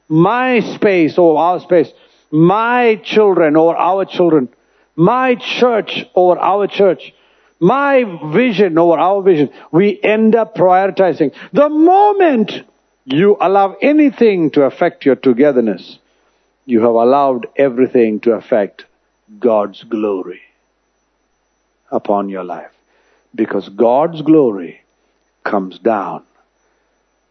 my 0.08 0.60
space 0.76 1.18
over 1.18 1.40
our 1.40 1.60
space, 1.60 1.92
my 2.30 3.02
children 3.04 3.58
over 3.58 3.76
our 3.76 4.06
children, 4.06 4.48
my 4.96 5.34
church 5.34 6.06
over 6.14 6.38
our 6.38 6.68
church, 6.68 7.16
my 7.60 8.04
vision 8.32 8.78
over 8.78 9.00
our 9.00 9.24
vision. 9.24 9.50
We 9.72 10.00
end 10.04 10.36
up 10.36 10.54
prioritizing. 10.54 11.34
The 11.52 11.70
moment 11.70 12.52
you 13.06 13.38
allow 13.42 13.74
anything 13.82 14.52
to 14.52 14.66
affect 14.66 15.04
your 15.04 15.16
togetherness, 15.16 15.98
you 16.66 16.82
have 16.82 16.94
allowed 16.94 17.48
everything 17.56 18.20
to 18.22 18.34
affect 18.34 18.86
God's 19.40 19.84
glory 19.84 20.42
upon 21.92 22.30
your 22.30 22.44
life. 22.44 22.72
Because 23.36 23.68
God's 23.70 24.22
glory 24.22 24.82
comes 25.44 25.80
down 25.80 26.24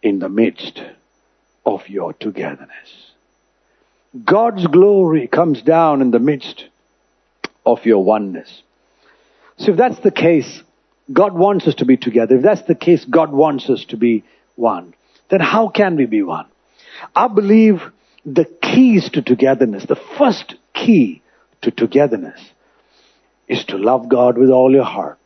in 0.03 0.19
the 0.19 0.29
midst 0.29 0.83
of 1.65 1.89
your 1.89 2.13
togetherness. 2.13 3.13
God's 4.25 4.67
glory 4.67 5.27
comes 5.27 5.63
down 5.63 6.03
in 6.03 6.11
the 6.11 6.19
midst 6.19 6.67
of 7.65 7.87
your 7.87 8.05
oneness. 8.05 8.63
So 9.57 9.71
if 9.71 9.77
that's 9.77 10.01
the 10.01 10.11
case, 10.11 10.63
God 11.13 11.33
wants 11.33 11.67
us 11.67 11.77
to 11.77 11.85
be 11.85 11.97
together. 11.97 12.37
If 12.37 12.43
that's 12.43 12.63
the 12.63 12.75
case, 12.75 13.05
God 13.05 13.33
wants 13.33 13.71
us 13.71 13.85
to 13.87 13.97
be 13.97 14.25
one. 14.57 14.95
Then 15.29 15.41
how 15.41 15.69
can 15.69 15.97
we 15.97 16.07
be 16.07 16.23
one? 16.23 16.47
I 17.15 17.29
believe 17.29 17.83
the 18.25 18.45
keys 18.63 19.11
to 19.11 19.23
togetherness, 19.23 19.87
the 19.87 20.01
first 20.19 20.55
key 20.75 21.23
to 21.63 21.71
togetherness 21.71 22.41
is 23.49 23.65
to 23.67 23.77
love 23.77 24.09
God 24.09 24.39
with 24.39 24.51
all 24.51 24.73
your 24.73 24.85
heart, 24.85 25.19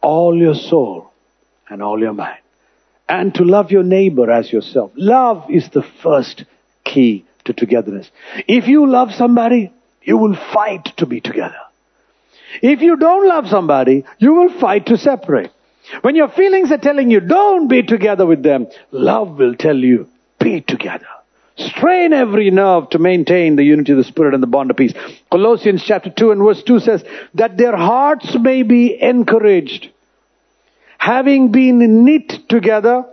all 0.00 0.36
your 0.36 0.54
soul, 0.54 1.12
and 1.68 1.82
all 1.82 1.98
your 1.98 2.12
mind. 2.12 2.38
And 3.08 3.34
to 3.34 3.44
love 3.44 3.70
your 3.70 3.82
neighbor 3.82 4.30
as 4.30 4.52
yourself. 4.52 4.90
Love 4.96 5.50
is 5.50 5.68
the 5.70 5.84
first 6.02 6.44
key 6.84 7.26
to 7.44 7.52
togetherness. 7.52 8.10
If 8.48 8.66
you 8.66 8.88
love 8.88 9.12
somebody, 9.12 9.72
you 10.02 10.16
will 10.16 10.34
fight 10.34 10.92
to 10.98 11.06
be 11.06 11.20
together. 11.20 11.58
If 12.62 12.80
you 12.80 12.96
don't 12.96 13.28
love 13.28 13.46
somebody, 13.48 14.04
you 14.18 14.34
will 14.34 14.60
fight 14.60 14.86
to 14.86 14.96
separate. 14.96 15.50
When 16.00 16.16
your 16.16 16.28
feelings 16.28 16.72
are 16.72 16.78
telling 16.78 17.10
you 17.10 17.20
don't 17.20 17.68
be 17.68 17.82
together 17.82 18.26
with 18.26 18.42
them, 18.42 18.68
love 18.90 19.38
will 19.38 19.54
tell 19.54 19.76
you 19.76 20.08
be 20.38 20.60
together. 20.60 21.06
Strain 21.56 22.12
every 22.12 22.50
nerve 22.50 22.90
to 22.90 22.98
maintain 22.98 23.54
the 23.54 23.62
unity 23.62 23.92
of 23.92 23.98
the 23.98 24.04
Spirit 24.04 24.34
and 24.34 24.42
the 24.42 24.48
bond 24.48 24.70
of 24.70 24.76
peace. 24.76 24.92
Colossians 25.30 25.84
chapter 25.84 26.10
2 26.10 26.32
and 26.32 26.42
verse 26.42 26.62
2 26.64 26.80
says 26.80 27.04
that 27.34 27.56
their 27.56 27.76
hearts 27.76 28.36
may 28.40 28.64
be 28.64 29.00
encouraged, 29.00 29.90
having 30.98 31.52
been 31.52 32.04
knit 32.04 32.48
together 32.48 33.04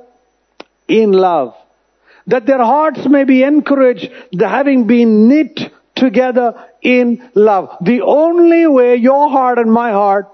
in 0.88 1.12
love. 1.12 1.56
That 2.28 2.46
their 2.46 2.64
hearts 2.64 3.08
may 3.08 3.26
be 3.26 3.44
encouraged, 3.44 4.10
having 4.40 4.88
been 4.88 5.28
knit 5.28 5.60
together 5.96 6.68
in 6.82 7.30
love. 7.36 7.78
The 7.82 8.02
only 8.02 8.66
way 8.66 8.96
your 8.96 9.30
heart 9.30 9.60
and 9.60 9.72
my 9.72 9.92
heart 9.92 10.28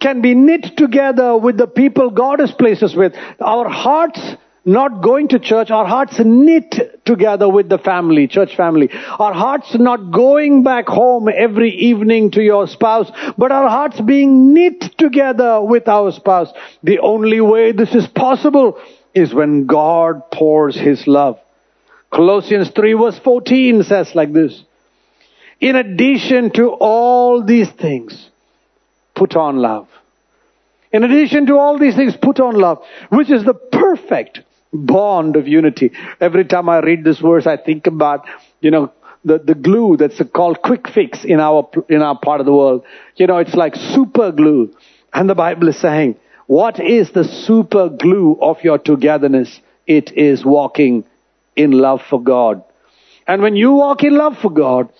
can 0.00 0.20
be 0.20 0.34
knit 0.34 0.76
together 0.76 1.36
with 1.36 1.56
the 1.56 1.66
people 1.66 2.10
God 2.10 2.40
has 2.40 2.50
placed 2.52 2.82
us 2.82 2.94
with, 2.94 3.14
our 3.40 3.68
hearts 3.68 4.20
not 4.66 5.00
going 5.00 5.28
to 5.28 5.38
church, 5.38 5.70
our 5.70 5.86
hearts 5.86 6.18
knit 6.18 7.04
together 7.04 7.48
with 7.48 7.68
the 7.68 7.78
family, 7.78 8.26
church 8.26 8.56
family. 8.56 8.90
Our 8.92 9.32
hearts 9.32 9.76
not 9.78 10.12
going 10.12 10.64
back 10.64 10.88
home 10.88 11.28
every 11.28 11.70
evening 11.70 12.32
to 12.32 12.42
your 12.42 12.66
spouse, 12.66 13.10
but 13.38 13.52
our 13.52 13.68
hearts 13.68 14.00
being 14.00 14.52
knit 14.52 14.98
together 14.98 15.62
with 15.62 15.86
our 15.86 16.10
spouse. 16.10 16.52
The 16.82 16.98
only 16.98 17.40
way 17.40 17.70
this 17.70 17.94
is 17.94 18.08
possible 18.08 18.80
is 19.14 19.32
when 19.32 19.66
God 19.66 20.30
pours 20.32 20.76
His 20.76 21.06
love. 21.06 21.38
Colossians 22.12 22.70
3 22.70 22.94
verse 22.94 23.18
14 23.20 23.84
says 23.84 24.14
like 24.14 24.32
this. 24.32 24.62
In 25.60 25.76
addition 25.76 26.50
to 26.54 26.70
all 26.70 27.44
these 27.44 27.70
things, 27.70 28.30
put 29.14 29.36
on 29.36 29.58
love. 29.58 29.88
In 30.92 31.04
addition 31.04 31.46
to 31.46 31.56
all 31.56 31.78
these 31.78 31.94
things, 31.94 32.16
put 32.16 32.40
on 32.40 32.56
love, 32.56 32.82
which 33.10 33.30
is 33.30 33.44
the 33.44 33.54
perfect 33.54 34.40
bond 34.76 35.36
of 35.36 35.48
unity. 35.48 35.92
Every 36.20 36.44
time 36.44 36.68
I 36.68 36.80
read 36.80 37.04
this 37.04 37.18
verse, 37.18 37.46
I 37.46 37.56
think 37.56 37.86
about, 37.86 38.26
you 38.60 38.70
know, 38.70 38.92
the, 39.24 39.38
the 39.38 39.54
glue 39.54 39.96
that's 39.96 40.20
called 40.32 40.62
quick 40.62 40.88
fix 40.88 41.24
in 41.24 41.40
our, 41.40 41.68
in 41.88 42.02
our 42.02 42.18
part 42.18 42.40
of 42.40 42.46
the 42.46 42.52
world. 42.52 42.84
You 43.16 43.26
know, 43.26 43.38
it's 43.38 43.54
like 43.54 43.74
super 43.74 44.30
glue. 44.30 44.74
And 45.12 45.28
the 45.28 45.34
Bible 45.34 45.68
is 45.68 45.80
saying, 45.80 46.16
what 46.46 46.78
is 46.78 47.10
the 47.10 47.24
super 47.24 47.88
glue 47.88 48.38
of 48.40 48.62
your 48.62 48.78
togetherness? 48.78 49.60
It 49.86 50.12
is 50.12 50.44
walking 50.44 51.04
in 51.56 51.72
love 51.72 52.02
for 52.08 52.22
God. 52.22 52.62
And 53.26 53.42
when 53.42 53.56
you 53.56 53.72
walk 53.72 54.04
in 54.04 54.16
love 54.16 54.38
for 54.38 54.50
God, 54.50 54.90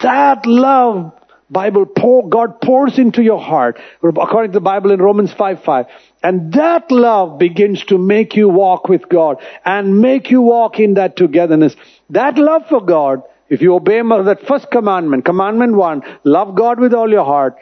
that 0.00 0.46
love 0.46 1.12
Bible 1.52 1.84
pour, 1.84 2.28
God 2.30 2.62
pours 2.62 2.98
into 2.98 3.22
your 3.22 3.40
heart, 3.40 3.78
according 4.02 4.52
to 4.52 4.56
the 4.56 4.60
Bible 4.60 4.90
in 4.90 5.02
Romans 5.02 5.34
5 5.34 5.62
5. 5.62 5.86
And 6.22 6.52
that 6.54 6.90
love 6.90 7.38
begins 7.38 7.84
to 7.86 7.98
make 7.98 8.34
you 8.36 8.48
walk 8.48 8.88
with 8.88 9.08
God 9.10 9.36
and 9.64 10.00
make 10.00 10.30
you 10.30 10.40
walk 10.40 10.80
in 10.80 10.94
that 10.94 11.14
togetherness. 11.16 11.76
That 12.08 12.38
love 12.38 12.62
for 12.68 12.80
God, 12.80 13.22
if 13.50 13.60
you 13.60 13.74
obey 13.74 14.00
that 14.00 14.46
first 14.48 14.70
commandment, 14.70 15.26
commandment 15.26 15.76
one, 15.76 16.02
love 16.24 16.54
God 16.54 16.80
with 16.80 16.94
all 16.94 17.10
your 17.10 17.24
heart 17.24 17.56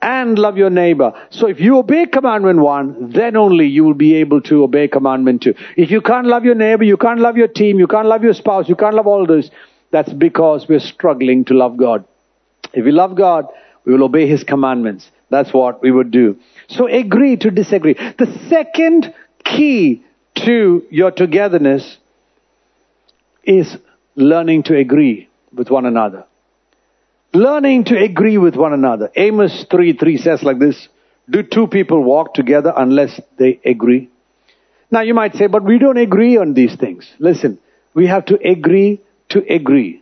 and 0.00 0.38
love 0.38 0.56
your 0.56 0.70
neighbor. 0.70 1.12
So 1.30 1.48
if 1.48 1.58
you 1.58 1.78
obey 1.78 2.06
commandment 2.06 2.60
one, 2.60 3.10
then 3.10 3.36
only 3.36 3.66
you 3.66 3.82
will 3.82 3.94
be 3.94 4.14
able 4.16 4.40
to 4.42 4.62
obey 4.62 4.86
commandment 4.86 5.42
two. 5.42 5.54
If 5.76 5.90
you 5.90 6.00
can't 6.00 6.28
love 6.28 6.44
your 6.44 6.54
neighbor, 6.54 6.84
you 6.84 6.96
can't 6.96 7.20
love 7.20 7.36
your 7.36 7.48
team, 7.48 7.80
you 7.80 7.88
can't 7.88 8.06
love 8.06 8.22
your 8.22 8.34
spouse, 8.34 8.68
you 8.68 8.76
can't 8.76 8.94
love 8.94 9.08
all 9.08 9.26
this, 9.26 9.50
that's 9.90 10.12
because 10.12 10.68
we're 10.68 10.80
struggling 10.80 11.44
to 11.46 11.54
love 11.54 11.76
God. 11.76 12.04
If 12.72 12.84
we 12.84 12.92
love 12.92 13.16
God, 13.16 13.46
we 13.84 13.92
will 13.92 14.04
obey 14.04 14.28
His 14.28 14.44
commandments. 14.44 15.08
That's 15.30 15.52
what 15.52 15.82
we 15.82 15.90
would 15.90 16.10
do. 16.10 16.38
So 16.68 16.86
agree 16.86 17.36
to 17.38 17.50
disagree. 17.50 17.94
The 17.94 18.46
second 18.48 19.14
key 19.44 20.04
to 20.44 20.84
your 20.90 21.10
togetherness 21.10 21.98
is 23.44 23.76
learning 24.14 24.64
to 24.64 24.76
agree 24.76 25.28
with 25.52 25.70
one 25.70 25.86
another. 25.86 26.26
Learning 27.34 27.84
to 27.84 27.98
agree 27.98 28.38
with 28.38 28.56
one 28.56 28.72
another. 28.72 29.10
Amos 29.16 29.64
3 29.70 29.94
3 29.94 30.16
says 30.18 30.42
like 30.42 30.58
this 30.58 30.88
Do 31.28 31.42
two 31.42 31.66
people 31.66 32.02
walk 32.02 32.34
together 32.34 32.72
unless 32.76 33.18
they 33.38 33.58
agree? 33.64 34.10
Now 34.90 35.00
you 35.00 35.14
might 35.14 35.34
say, 35.34 35.46
but 35.46 35.64
we 35.64 35.78
don't 35.78 35.96
agree 35.96 36.36
on 36.36 36.52
these 36.52 36.76
things. 36.76 37.10
Listen, 37.18 37.58
we 37.94 38.06
have 38.06 38.26
to 38.26 38.38
agree 38.46 39.00
to 39.30 39.42
agree. 39.50 40.01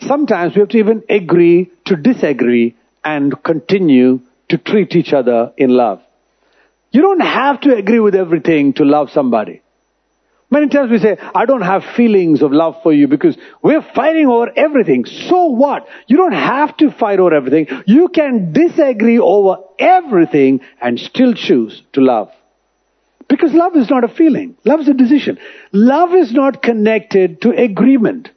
Sometimes 0.00 0.54
we 0.54 0.60
have 0.60 0.68
to 0.70 0.78
even 0.78 1.02
agree 1.08 1.70
to 1.86 1.96
disagree 1.96 2.76
and 3.04 3.42
continue 3.42 4.20
to 4.48 4.58
treat 4.58 4.94
each 4.94 5.12
other 5.12 5.52
in 5.56 5.70
love. 5.70 6.02
You 6.90 7.02
don't 7.02 7.20
have 7.20 7.60
to 7.62 7.74
agree 7.74 8.00
with 8.00 8.14
everything 8.14 8.74
to 8.74 8.84
love 8.84 9.10
somebody. 9.10 9.62
Many 10.48 10.68
times 10.68 10.92
we 10.92 10.98
say, 10.98 11.16
I 11.34 11.44
don't 11.44 11.62
have 11.62 11.82
feelings 11.96 12.40
of 12.40 12.52
love 12.52 12.76
for 12.82 12.92
you 12.92 13.08
because 13.08 13.36
we're 13.62 13.82
fighting 13.82 14.26
over 14.28 14.52
everything. 14.56 15.04
So 15.04 15.46
what? 15.46 15.88
You 16.06 16.16
don't 16.16 16.32
have 16.32 16.76
to 16.76 16.92
fight 16.92 17.18
over 17.18 17.34
everything. 17.34 17.66
You 17.86 18.08
can 18.08 18.52
disagree 18.52 19.18
over 19.18 19.56
everything 19.78 20.60
and 20.80 21.00
still 21.00 21.34
choose 21.34 21.82
to 21.94 22.00
love. 22.00 22.30
Because 23.28 23.52
love 23.52 23.74
is 23.74 23.90
not 23.90 24.04
a 24.04 24.08
feeling. 24.08 24.56
Love 24.64 24.80
is 24.80 24.88
a 24.88 24.94
decision. 24.94 25.38
Love 25.72 26.14
is 26.14 26.32
not 26.32 26.62
connected 26.62 27.42
to 27.42 27.50
agreement. 27.50 28.30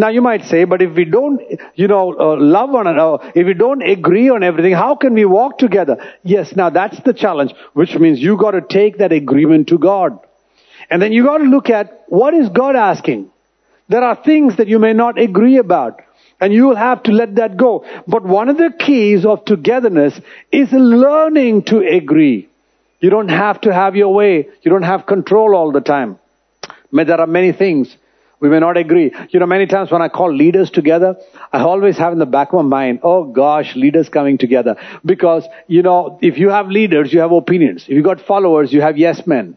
Now 0.00 0.08
you 0.08 0.22
might 0.22 0.44
say, 0.44 0.64
but 0.64 0.80
if 0.80 0.94
we 0.94 1.04
don't, 1.04 1.42
you 1.74 1.86
know, 1.86 2.18
uh, 2.18 2.34
love 2.40 2.70
one 2.70 2.86
another, 2.86 3.32
if 3.34 3.46
we 3.46 3.52
don't 3.52 3.82
agree 3.82 4.30
on 4.30 4.42
everything, 4.42 4.72
how 4.72 4.94
can 4.94 5.12
we 5.12 5.26
walk 5.26 5.58
together? 5.58 5.98
Yes, 6.22 6.56
now 6.56 6.70
that's 6.70 6.98
the 7.02 7.12
challenge, 7.12 7.52
which 7.74 7.94
means 7.96 8.18
you 8.18 8.38
got 8.38 8.52
to 8.52 8.62
take 8.62 8.96
that 8.96 9.12
agreement 9.12 9.68
to 9.68 9.76
God. 9.76 10.18
And 10.88 11.02
then 11.02 11.12
you 11.12 11.24
got 11.24 11.38
to 11.38 11.44
look 11.44 11.68
at 11.68 12.04
what 12.08 12.32
is 12.32 12.48
God 12.48 12.76
asking. 12.76 13.30
There 13.90 14.02
are 14.02 14.16
things 14.16 14.56
that 14.56 14.68
you 14.68 14.78
may 14.78 14.94
not 14.94 15.18
agree 15.18 15.58
about. 15.58 16.00
And 16.40 16.50
you 16.54 16.68
will 16.68 16.76
have 16.76 17.02
to 17.02 17.12
let 17.12 17.34
that 17.36 17.58
go. 17.58 17.84
But 18.08 18.24
one 18.24 18.48
of 18.48 18.56
the 18.56 18.72
keys 18.78 19.26
of 19.26 19.44
togetherness 19.44 20.18
is 20.50 20.72
learning 20.72 21.64
to 21.64 21.86
agree. 21.86 22.48
You 23.00 23.10
don't 23.10 23.28
have 23.28 23.60
to 23.62 23.74
have 23.74 23.96
your 23.96 24.14
way. 24.14 24.48
You 24.62 24.70
don't 24.70 24.82
have 24.94 25.04
control 25.04 25.54
all 25.54 25.72
the 25.72 25.82
time. 25.82 26.18
There 26.90 27.20
are 27.20 27.26
many 27.26 27.52
things 27.52 27.94
we 28.40 28.48
may 28.48 28.58
not 28.58 28.76
agree. 28.76 29.12
You 29.28 29.40
know, 29.40 29.46
many 29.46 29.66
times 29.66 29.90
when 29.90 30.02
I 30.02 30.08
call 30.08 30.34
leaders 30.34 30.70
together, 30.70 31.16
I 31.52 31.60
always 31.60 31.98
have 31.98 32.12
in 32.12 32.18
the 32.18 32.26
back 32.26 32.48
of 32.52 32.54
my 32.54 32.62
mind, 32.62 33.00
oh 33.02 33.24
gosh, 33.24 33.76
leaders 33.76 34.08
coming 34.08 34.38
together. 34.38 34.76
Because, 35.04 35.46
you 35.66 35.82
know, 35.82 36.18
if 36.22 36.38
you 36.38 36.48
have 36.48 36.68
leaders, 36.68 37.12
you 37.12 37.20
have 37.20 37.32
opinions. 37.32 37.84
If 37.84 37.90
you 37.90 38.02
got 38.02 38.20
followers, 38.20 38.72
you 38.72 38.80
have 38.80 38.96
yes 38.96 39.26
men. 39.26 39.56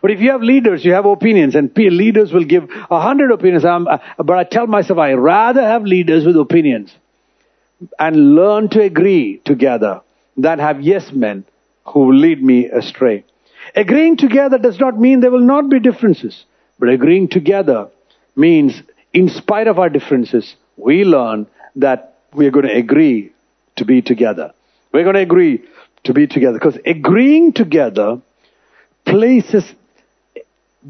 But 0.00 0.10
if 0.10 0.20
you 0.20 0.30
have 0.32 0.42
leaders, 0.42 0.84
you 0.84 0.92
have 0.92 1.04
opinions, 1.04 1.54
and 1.54 1.70
leaders 1.76 2.32
will 2.32 2.44
give 2.44 2.68
a 2.90 3.00
hundred 3.00 3.30
opinions. 3.30 3.64
Uh, 3.64 3.98
but 4.18 4.38
I 4.38 4.44
tell 4.44 4.66
myself, 4.66 4.98
I 4.98 5.12
rather 5.12 5.62
have 5.62 5.84
leaders 5.84 6.24
with 6.26 6.36
opinions 6.36 6.92
and 7.98 8.34
learn 8.34 8.68
to 8.70 8.82
agree 8.82 9.40
together 9.44 10.00
than 10.36 10.58
have 10.58 10.80
yes 10.80 11.12
men 11.12 11.44
who 11.86 12.12
lead 12.12 12.42
me 12.42 12.66
astray. 12.66 13.24
Agreeing 13.76 14.16
together 14.16 14.58
does 14.58 14.80
not 14.80 14.98
mean 14.98 15.20
there 15.20 15.30
will 15.30 15.40
not 15.40 15.68
be 15.68 15.78
differences, 15.78 16.44
but 16.78 16.88
agreeing 16.88 17.28
together 17.28 17.88
means 18.36 18.82
in 19.12 19.28
spite 19.28 19.66
of 19.66 19.78
our 19.78 19.88
differences, 19.88 20.56
we 20.76 21.04
learn 21.04 21.46
that 21.76 22.18
we're 22.32 22.50
going 22.50 22.66
to 22.66 22.74
agree 22.74 23.32
to 23.76 23.84
be 23.84 24.02
together. 24.02 24.52
We're 24.92 25.04
going 25.04 25.14
to 25.14 25.22
agree 25.22 25.64
to 26.04 26.12
be 26.12 26.26
together 26.26 26.58
because 26.58 26.78
agreeing 26.84 27.52
together 27.52 28.20
places 29.04 29.64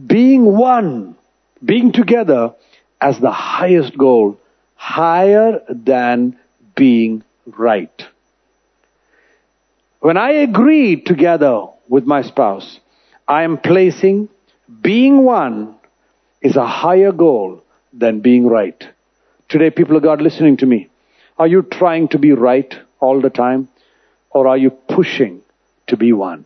being 0.07 0.45
one, 0.45 1.17
being 1.65 1.93
together 1.93 2.55
as 3.01 3.19
the 3.21 3.31
highest 3.31 3.97
goal, 3.97 4.41
higher 4.75 5.61
than 5.69 6.39
being 6.75 7.23
right. 7.47 8.07
When 10.01 10.17
I 10.17 10.31
agree 10.31 11.01
together 11.01 11.67
with 11.89 12.05
my 12.05 12.23
spouse, 12.23 12.81
I 13.27 13.45
am 13.45 13.59
placing 13.59 14.29
being 14.83 15.25
one 15.25 15.77
is 16.45 16.57
a 16.57 16.67
higher 16.67 17.11
goal 17.11 17.65
than 17.93 18.21
being 18.21 18.47
right. 18.47 18.85
Today, 19.49 19.71
people 19.71 19.97
of 19.97 20.03
God 20.03 20.21
listening 20.21 20.59
to 20.59 20.67
me, 20.67 20.89
are 21.39 21.49
you 21.49 21.63
trying 21.63 22.09
to 22.09 22.19
be 22.19 22.33
right 22.33 22.73
all 23.01 23.21
the 23.21 23.31
time? 23.31 23.69
Or 24.31 24.47
are 24.47 24.57
you 24.57 24.71
pushing 24.71 25.43
to 25.87 25.97
be 25.97 26.13
one? 26.13 26.45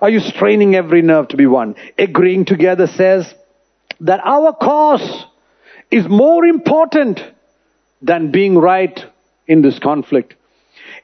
Are 0.00 0.10
you 0.10 0.20
straining 0.20 0.74
every 0.74 1.02
nerve 1.02 1.28
to 1.28 1.36
be 1.36 1.46
one? 1.46 1.74
Agreeing 1.98 2.44
together 2.44 2.86
says 2.86 3.32
that 4.00 4.20
our 4.24 4.52
cause 4.52 5.24
is 5.90 6.06
more 6.08 6.44
important 6.44 7.20
than 8.02 8.30
being 8.30 8.56
right 8.56 8.98
in 9.46 9.62
this 9.62 9.78
conflict. 9.78 10.34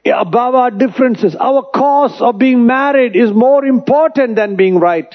Above 0.05 0.55
our 0.55 0.71
differences, 0.71 1.35
our 1.35 1.63
cause 1.63 2.21
of 2.21 2.37
being 2.37 2.65
married 2.65 3.15
is 3.15 3.31
more 3.31 3.65
important 3.65 4.35
than 4.35 4.55
being 4.55 4.79
right. 4.79 5.13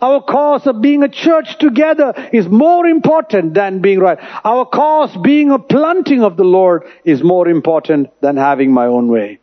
Our 0.00 0.22
cause 0.22 0.66
of 0.66 0.80
being 0.80 1.02
a 1.02 1.08
church 1.08 1.58
together 1.58 2.12
is 2.32 2.46
more 2.46 2.86
important 2.86 3.54
than 3.54 3.80
being 3.80 3.98
right. 3.98 4.18
Our 4.44 4.64
cause 4.64 5.16
being 5.22 5.50
a 5.50 5.58
planting 5.58 6.22
of 6.22 6.36
the 6.36 6.44
Lord 6.44 6.84
is 7.04 7.22
more 7.22 7.48
important 7.48 8.08
than 8.20 8.36
having 8.36 8.72
my 8.72 8.86
own 8.86 9.08
way. 9.08 9.40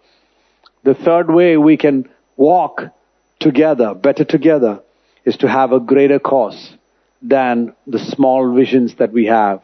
The 0.83 0.93
third 0.93 1.29
way 1.29 1.57
we 1.57 1.75
can 1.75 2.09
walk 2.37 2.83
together, 3.39 3.93
better 3.93 4.23
together, 4.23 4.81
is 5.25 5.37
to 5.37 5.49
have 5.49 5.73
a 5.73 5.79
greater 5.79 6.19
cause 6.19 6.73
than 7.21 7.75
the 7.85 7.99
small 7.99 8.53
visions 8.55 8.95
that 8.95 9.11
we 9.11 9.25
have. 9.25 9.61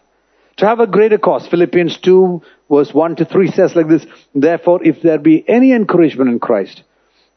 To 0.57 0.67
have 0.67 0.79
a 0.79 0.87
greater 0.87 1.17
cause. 1.17 1.47
Philippians 1.47 1.97
2 1.99 2.41
verse 2.69 2.93
1 2.93 3.15
to 3.17 3.25
3 3.25 3.51
says 3.51 3.75
like 3.75 3.87
this, 3.87 4.05
Therefore, 4.35 4.83
if 4.83 5.01
there 5.01 5.19
be 5.19 5.47
any 5.47 5.71
encouragement 5.71 6.29
in 6.29 6.39
Christ, 6.39 6.83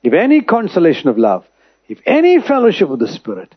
if 0.02 0.12
any 0.12 0.40
consolation 0.42 1.08
of 1.08 1.18
love, 1.18 1.44
if 1.88 2.00
any 2.06 2.40
fellowship 2.40 2.90
of 2.90 2.98
the 2.98 3.08
Spirit, 3.08 3.54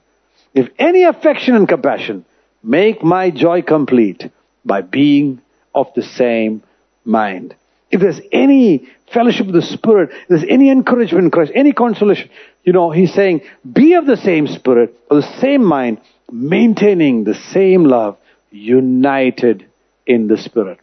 if 0.54 0.70
any 0.78 1.04
affection 1.04 1.56
and 1.56 1.68
compassion, 1.68 2.26
make 2.64 3.04
my 3.04 3.30
joy 3.30 3.62
complete 3.62 4.30
by 4.66 4.82
being 4.82 5.42
of 5.74 5.88
the 5.96 6.04
same 6.04 6.64
mind. 7.06 7.56
If 7.92 8.02
there's 8.02 8.22
any 8.32 8.88
fellowship 9.12 9.48
of 9.48 9.54
the 9.54 9.62
Spirit, 9.62 10.12
if 10.12 10.28
there's 10.28 10.46
any 10.48 10.70
encouragement 10.70 11.26
in 11.26 11.32
Christ, 11.32 11.52
any 11.56 11.74
consolation, 11.74 12.30
you 12.64 12.74
know, 12.74 12.92
he's 12.92 13.14
saying, 13.14 13.42
be 13.72 13.94
of 13.94 14.06
the 14.06 14.18
same 14.18 14.48
Spirit, 14.48 14.96
of 15.10 15.18
the 15.18 15.40
same 15.40 15.64
mind, 15.64 16.00
maintaining 16.32 17.24
the 17.24 17.34
same 17.34 17.84
love, 17.84 18.18
united 18.52 19.68
in 20.06 20.28
the 20.28 20.38
Spirit. 20.38 20.80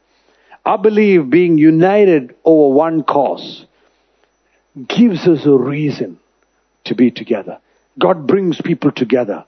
I 0.64 0.76
believe 0.76 1.30
being 1.30 1.58
united 1.58 2.34
over 2.44 2.74
one 2.74 3.04
cause 3.04 3.64
gives 4.88 5.26
us 5.28 5.46
a 5.46 5.52
reason 5.52 6.18
to 6.86 6.94
be 6.94 7.10
together. 7.10 7.58
God 7.98 8.26
brings 8.26 8.60
people 8.60 8.92
together. 8.92 9.44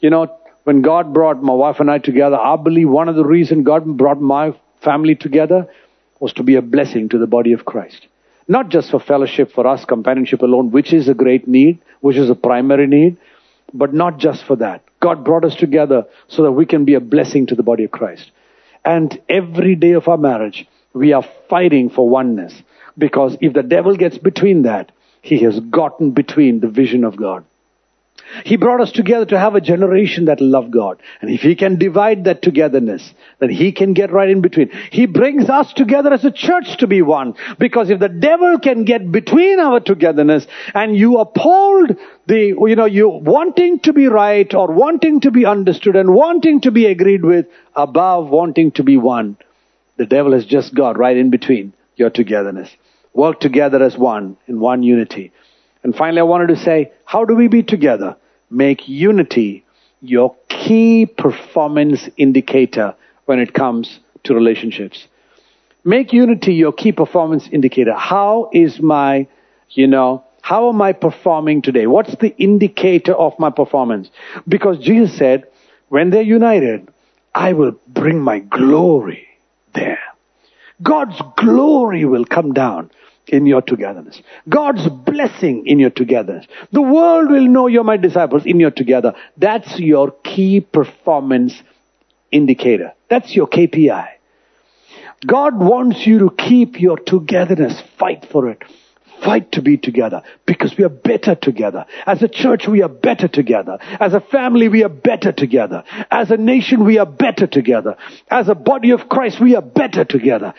You 0.00 0.10
know, 0.10 0.38
when 0.64 0.82
God 0.82 1.14
brought 1.14 1.42
my 1.42 1.52
wife 1.52 1.80
and 1.80 1.90
I 1.90 1.98
together, 1.98 2.36
I 2.36 2.56
believe 2.56 2.88
one 2.88 3.08
of 3.08 3.16
the 3.16 3.24
reasons 3.24 3.64
God 3.64 3.96
brought 3.96 4.20
my 4.20 4.54
family 4.82 5.14
together 5.14 5.68
was 6.20 6.32
to 6.34 6.42
be 6.42 6.56
a 6.56 6.62
blessing 6.62 7.08
to 7.10 7.18
the 7.18 7.26
body 7.26 7.52
of 7.52 7.64
Christ. 7.64 8.06
Not 8.48 8.68
just 8.68 8.90
for 8.90 9.00
fellowship, 9.00 9.52
for 9.52 9.66
us, 9.66 9.84
companionship 9.84 10.42
alone, 10.42 10.70
which 10.70 10.92
is 10.92 11.08
a 11.08 11.14
great 11.14 11.48
need, 11.48 11.78
which 12.00 12.16
is 12.16 12.30
a 12.30 12.34
primary 12.34 12.86
need, 12.86 13.16
but 13.72 13.92
not 13.92 14.18
just 14.18 14.44
for 14.44 14.56
that. 14.56 14.82
God 15.00 15.24
brought 15.24 15.44
us 15.44 15.56
together 15.56 16.06
so 16.28 16.42
that 16.42 16.52
we 16.52 16.66
can 16.66 16.84
be 16.84 16.94
a 16.94 17.00
blessing 17.00 17.46
to 17.46 17.54
the 17.54 17.62
body 17.62 17.84
of 17.84 17.90
Christ. 17.90 18.30
And 18.84 19.20
every 19.28 19.74
day 19.74 19.92
of 19.92 20.08
our 20.08 20.16
marriage, 20.16 20.66
we 20.92 21.12
are 21.12 21.24
fighting 21.48 21.90
for 21.90 22.08
oneness. 22.08 22.54
Because 22.96 23.36
if 23.40 23.52
the 23.52 23.62
devil 23.62 23.96
gets 23.96 24.16
between 24.16 24.62
that, 24.62 24.92
he 25.26 25.38
has 25.38 25.58
gotten 25.58 26.12
between 26.12 26.60
the 26.60 26.68
vision 26.68 27.02
of 27.02 27.16
God. 27.16 27.44
He 28.44 28.56
brought 28.56 28.80
us 28.80 28.92
together 28.92 29.26
to 29.26 29.38
have 29.38 29.54
a 29.54 29.60
generation 29.60 30.26
that 30.26 30.40
love 30.40 30.70
God. 30.70 31.00
And 31.20 31.30
if 31.30 31.40
He 31.40 31.54
can 31.54 31.78
divide 31.78 32.24
that 32.24 32.42
togetherness, 32.42 33.12
then 33.38 33.50
He 33.50 33.72
can 33.72 33.92
get 33.92 34.12
right 34.12 34.28
in 34.28 34.40
between. 34.40 34.70
He 34.90 35.06
brings 35.06 35.48
us 35.48 35.72
together 35.72 36.12
as 36.12 36.24
a 36.24 36.30
church 36.30 36.76
to 36.78 36.86
be 36.86 37.02
one. 37.02 37.34
Because 37.58 37.90
if 37.90 37.98
the 37.98 38.08
devil 38.08 38.58
can 38.58 38.84
get 38.84 39.10
between 39.10 39.58
our 39.60 39.80
togetherness 39.80 40.46
and 40.74 40.96
you 40.96 41.18
uphold 41.18 41.96
the, 42.26 42.54
you 42.68 42.76
know, 42.76 42.86
you 42.86 43.08
wanting 43.08 43.80
to 43.80 43.92
be 43.92 44.06
right 44.06 44.52
or 44.54 44.72
wanting 44.72 45.20
to 45.20 45.30
be 45.30 45.44
understood 45.44 45.96
and 45.96 46.14
wanting 46.14 46.60
to 46.62 46.70
be 46.70 46.86
agreed 46.86 47.24
with 47.24 47.46
above 47.74 48.28
wanting 48.28 48.72
to 48.72 48.82
be 48.82 48.96
one, 48.96 49.36
the 49.96 50.06
devil 50.06 50.32
has 50.32 50.46
just 50.46 50.74
got 50.74 50.98
right 50.98 51.16
in 51.16 51.30
between 51.30 51.72
your 51.96 52.10
togetherness. 52.10 52.70
Work 53.16 53.40
together 53.40 53.82
as 53.82 53.96
one 53.96 54.36
in 54.46 54.60
one 54.60 54.82
unity. 54.82 55.32
And 55.82 55.96
finally, 55.96 56.20
I 56.20 56.24
wanted 56.24 56.48
to 56.48 56.56
say, 56.56 56.92
how 57.06 57.24
do 57.24 57.34
we 57.34 57.48
be 57.48 57.62
together? 57.62 58.14
Make 58.50 58.86
unity 58.86 59.64
your 60.02 60.36
key 60.50 61.06
performance 61.06 62.10
indicator 62.18 62.94
when 63.24 63.38
it 63.38 63.54
comes 63.54 64.00
to 64.24 64.34
relationships. 64.34 65.06
Make 65.82 66.12
unity 66.12 66.52
your 66.52 66.72
key 66.72 66.92
performance 66.92 67.48
indicator. 67.50 67.94
How 67.94 68.50
is 68.52 68.80
my, 68.80 69.26
you 69.70 69.86
know, 69.86 70.22
how 70.42 70.68
am 70.68 70.82
I 70.82 70.92
performing 70.92 71.62
today? 71.62 71.86
What's 71.86 72.14
the 72.16 72.36
indicator 72.36 73.14
of 73.14 73.32
my 73.38 73.48
performance? 73.48 74.10
Because 74.46 74.78
Jesus 74.78 75.16
said, 75.16 75.44
when 75.88 76.10
they're 76.10 76.20
united, 76.20 76.92
I 77.34 77.54
will 77.54 77.76
bring 77.88 78.20
my 78.20 78.40
glory 78.40 79.26
there. 79.72 80.00
God's 80.82 81.18
glory 81.38 82.04
will 82.04 82.26
come 82.26 82.52
down 82.52 82.90
in 83.28 83.46
your 83.46 83.62
togetherness. 83.62 84.20
God's 84.48 84.88
blessing 84.88 85.66
in 85.66 85.78
your 85.78 85.90
togetherness. 85.90 86.46
The 86.72 86.82
world 86.82 87.30
will 87.30 87.46
know 87.46 87.66
you're 87.66 87.84
my 87.84 87.96
disciples 87.96 88.46
in 88.46 88.60
your 88.60 88.70
together. 88.70 89.14
That's 89.36 89.78
your 89.78 90.12
key 90.22 90.60
performance 90.60 91.54
indicator. 92.30 92.92
That's 93.08 93.34
your 93.34 93.48
KPI. 93.48 94.08
God 95.26 95.58
wants 95.58 96.06
you 96.06 96.20
to 96.20 96.30
keep 96.30 96.80
your 96.80 96.98
togetherness. 96.98 97.82
Fight 97.98 98.26
for 98.30 98.50
it. 98.50 98.62
Fight 99.24 99.52
to 99.52 99.62
be 99.62 99.78
together 99.78 100.22
because 100.44 100.76
we 100.76 100.84
are 100.84 100.90
better 100.90 101.34
together. 101.34 101.86
As 102.04 102.22
a 102.22 102.28
church, 102.28 102.68
we 102.68 102.82
are 102.82 102.88
better 102.88 103.28
together. 103.28 103.78
As 103.98 104.12
a 104.12 104.20
family, 104.20 104.68
we 104.68 104.84
are 104.84 104.90
better 104.90 105.32
together. 105.32 105.84
As 106.10 106.30
a 106.30 106.36
nation, 106.36 106.84
we 106.84 106.98
are 106.98 107.06
better 107.06 107.46
together. 107.46 107.96
As 108.30 108.48
a 108.48 108.54
body 108.54 108.90
of 108.90 109.08
Christ, 109.08 109.40
we 109.40 109.56
are 109.56 109.62
better 109.62 110.04
together. 110.04 110.52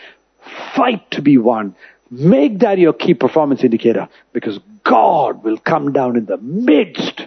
Fight 0.74 1.08
to 1.12 1.22
be 1.22 1.38
one. 1.38 1.76
Make 2.10 2.60
that 2.60 2.78
your 2.78 2.92
key 2.92 3.14
performance 3.14 3.62
indicator 3.64 4.08
because 4.32 4.58
God 4.84 5.44
will 5.44 5.58
come 5.58 5.92
down 5.92 6.16
in 6.16 6.24
the 6.24 6.38
midst 6.38 7.22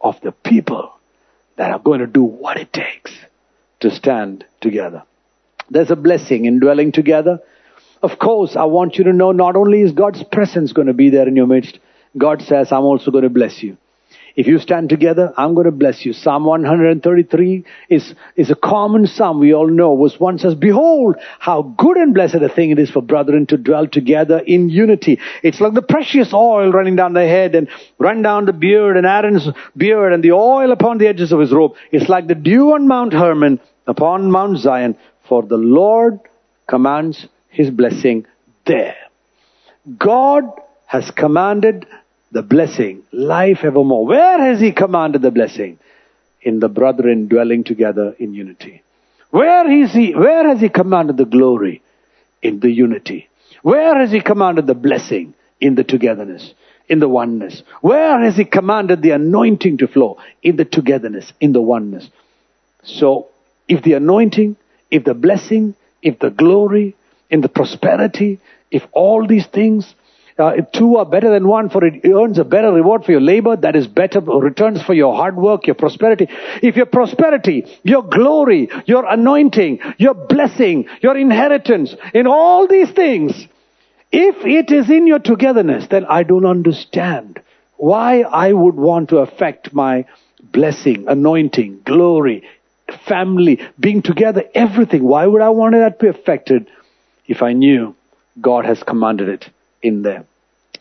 of 0.00 0.20
the 0.20 0.32
people 0.32 0.92
that 1.56 1.70
are 1.70 1.78
going 1.78 2.00
to 2.00 2.06
do 2.06 2.22
what 2.22 2.56
it 2.56 2.72
takes 2.72 3.12
to 3.80 3.90
stand 3.90 4.44
together. 4.60 5.04
There's 5.70 5.90
a 5.90 5.96
blessing 5.96 6.44
in 6.44 6.60
dwelling 6.60 6.92
together. 6.92 7.40
Of 8.02 8.18
course, 8.18 8.56
I 8.56 8.64
want 8.64 8.96
you 8.96 9.04
to 9.04 9.12
know 9.12 9.32
not 9.32 9.56
only 9.56 9.80
is 9.80 9.92
God's 9.92 10.22
presence 10.24 10.72
going 10.72 10.86
to 10.88 10.94
be 10.94 11.10
there 11.10 11.26
in 11.26 11.36
your 11.36 11.46
midst, 11.46 11.78
God 12.16 12.42
says, 12.42 12.72
I'm 12.72 12.84
also 12.84 13.10
going 13.10 13.24
to 13.24 13.30
bless 13.30 13.62
you. 13.62 13.76
If 14.36 14.46
you 14.46 14.58
stand 14.58 14.90
together, 14.90 15.32
I'm 15.38 15.54
going 15.54 15.64
to 15.64 15.72
bless 15.72 16.04
you. 16.04 16.12
Psalm 16.12 16.44
133 16.44 17.64
is, 17.88 18.14
is 18.36 18.50
a 18.50 18.54
common 18.54 19.06
psalm 19.06 19.40
we 19.40 19.54
all 19.54 19.66
know. 19.66 19.94
Was 19.94 20.20
one 20.20 20.38
says, 20.38 20.54
Behold, 20.54 21.16
how 21.38 21.62
good 21.62 21.96
and 21.96 22.12
blessed 22.12 22.36
a 22.36 22.50
thing 22.50 22.70
it 22.70 22.78
is 22.78 22.90
for 22.90 23.00
brethren 23.00 23.46
to 23.46 23.56
dwell 23.56 23.88
together 23.88 24.38
in 24.38 24.68
unity. 24.68 25.18
It's 25.42 25.58
like 25.58 25.72
the 25.72 25.80
precious 25.80 26.34
oil 26.34 26.70
running 26.70 26.96
down 26.96 27.14
the 27.14 27.26
head 27.26 27.54
and 27.54 27.68
run 27.98 28.20
down 28.20 28.44
the 28.44 28.52
beard 28.52 28.98
and 28.98 29.06
Aaron's 29.06 29.48
beard 29.74 30.12
and 30.12 30.22
the 30.22 30.32
oil 30.32 30.70
upon 30.70 30.98
the 30.98 31.06
edges 31.06 31.32
of 31.32 31.40
his 31.40 31.50
robe. 31.50 31.72
It's 31.90 32.10
like 32.10 32.26
the 32.26 32.34
dew 32.34 32.74
on 32.74 32.86
Mount 32.86 33.14
Hermon 33.14 33.58
upon 33.86 34.30
Mount 34.30 34.58
Zion. 34.58 34.98
For 35.30 35.42
the 35.42 35.56
Lord 35.56 36.20
commands 36.68 37.26
his 37.48 37.70
blessing 37.70 38.26
there. 38.66 38.96
God 39.98 40.44
has 40.86 41.10
commanded 41.10 41.86
the 42.36 42.42
blessing, 42.42 43.02
life 43.12 43.60
evermore. 43.70 44.06
Where 44.06 44.38
has 44.48 44.60
He 44.60 44.72
commanded 44.72 45.22
the 45.22 45.34
blessing? 45.40 45.78
in 46.46 46.60
the 46.60 46.68
brethren 46.68 47.26
dwelling 47.26 47.64
together 47.64 48.14
in 48.20 48.32
unity. 48.32 48.80
Where 49.30 49.68
is 49.82 49.92
he, 49.92 50.14
where 50.14 50.46
has 50.48 50.60
he 50.60 50.68
commanded 50.68 51.16
the 51.16 51.24
glory? 51.24 51.82
In 52.40 52.60
the 52.60 52.70
unity. 52.70 53.28
Where 53.62 53.98
has 53.98 54.12
he 54.12 54.20
commanded 54.20 54.68
the 54.68 54.76
blessing? 54.76 55.34
In 55.60 55.74
the 55.74 55.82
togetherness, 55.82 56.54
in 56.88 57.00
the 57.00 57.08
oneness. 57.08 57.64
Where 57.80 58.20
has 58.20 58.36
he 58.36 58.44
commanded 58.44 59.02
the 59.02 59.10
anointing 59.10 59.78
to 59.78 59.88
flow? 59.88 60.18
In 60.40 60.54
the 60.54 60.64
togetherness, 60.64 61.32
in 61.40 61.52
the 61.52 61.60
oneness. 61.60 62.08
So, 62.84 63.26
if 63.66 63.82
the 63.82 63.94
anointing, 63.94 64.54
if 64.88 65.02
the 65.02 65.14
blessing, 65.14 65.74
if 66.00 66.20
the 66.20 66.30
glory, 66.30 66.94
in 67.28 67.40
the 67.40 67.48
prosperity, 67.48 68.38
if 68.70 68.84
all 68.92 69.26
these 69.26 69.46
things, 69.46 69.92
uh, 70.38 70.56
two 70.72 70.96
are 70.96 71.06
better 71.06 71.30
than 71.30 71.48
one, 71.48 71.70
for 71.70 71.82
it 71.84 72.04
earns 72.04 72.38
a 72.38 72.44
better 72.44 72.70
reward 72.70 73.04
for 73.04 73.12
your 73.12 73.22
labor, 73.22 73.56
that 73.56 73.74
is 73.74 73.86
better 73.86 74.20
returns 74.20 74.82
for 74.82 74.92
your 74.92 75.14
hard 75.14 75.36
work, 75.36 75.66
your 75.66 75.74
prosperity. 75.74 76.28
If 76.62 76.76
your 76.76 76.86
prosperity, 76.86 77.64
your 77.82 78.02
glory, 78.02 78.68
your 78.84 79.06
anointing, 79.06 79.80
your 79.96 80.14
blessing, 80.14 80.88
your 81.00 81.16
inheritance, 81.16 81.94
in 82.12 82.26
all 82.26 82.68
these 82.68 82.90
things, 82.90 83.46
if 84.12 84.44
it 84.44 84.70
is 84.70 84.90
in 84.90 85.06
your 85.06 85.20
togetherness, 85.20 85.86
then 85.90 86.04
I 86.04 86.22
don't 86.22 86.46
understand 86.46 87.40
why 87.76 88.20
I 88.20 88.52
would 88.52 88.76
want 88.76 89.10
to 89.10 89.18
affect 89.18 89.72
my 89.72 90.04
blessing, 90.42 91.06
anointing, 91.08 91.80
glory, 91.84 92.46
family, 93.08 93.60
being 93.80 94.02
together, 94.02 94.44
everything. 94.54 95.02
Why 95.02 95.26
would 95.26 95.40
I 95.40 95.48
want 95.48 95.74
that 95.74 95.98
to 95.98 96.12
be 96.12 96.18
affected 96.18 96.70
if 97.26 97.42
I 97.42 97.54
knew 97.54 97.96
God 98.40 98.66
has 98.66 98.82
commanded 98.82 99.28
it 99.28 99.50
in 99.86 100.02
there? 100.02 100.24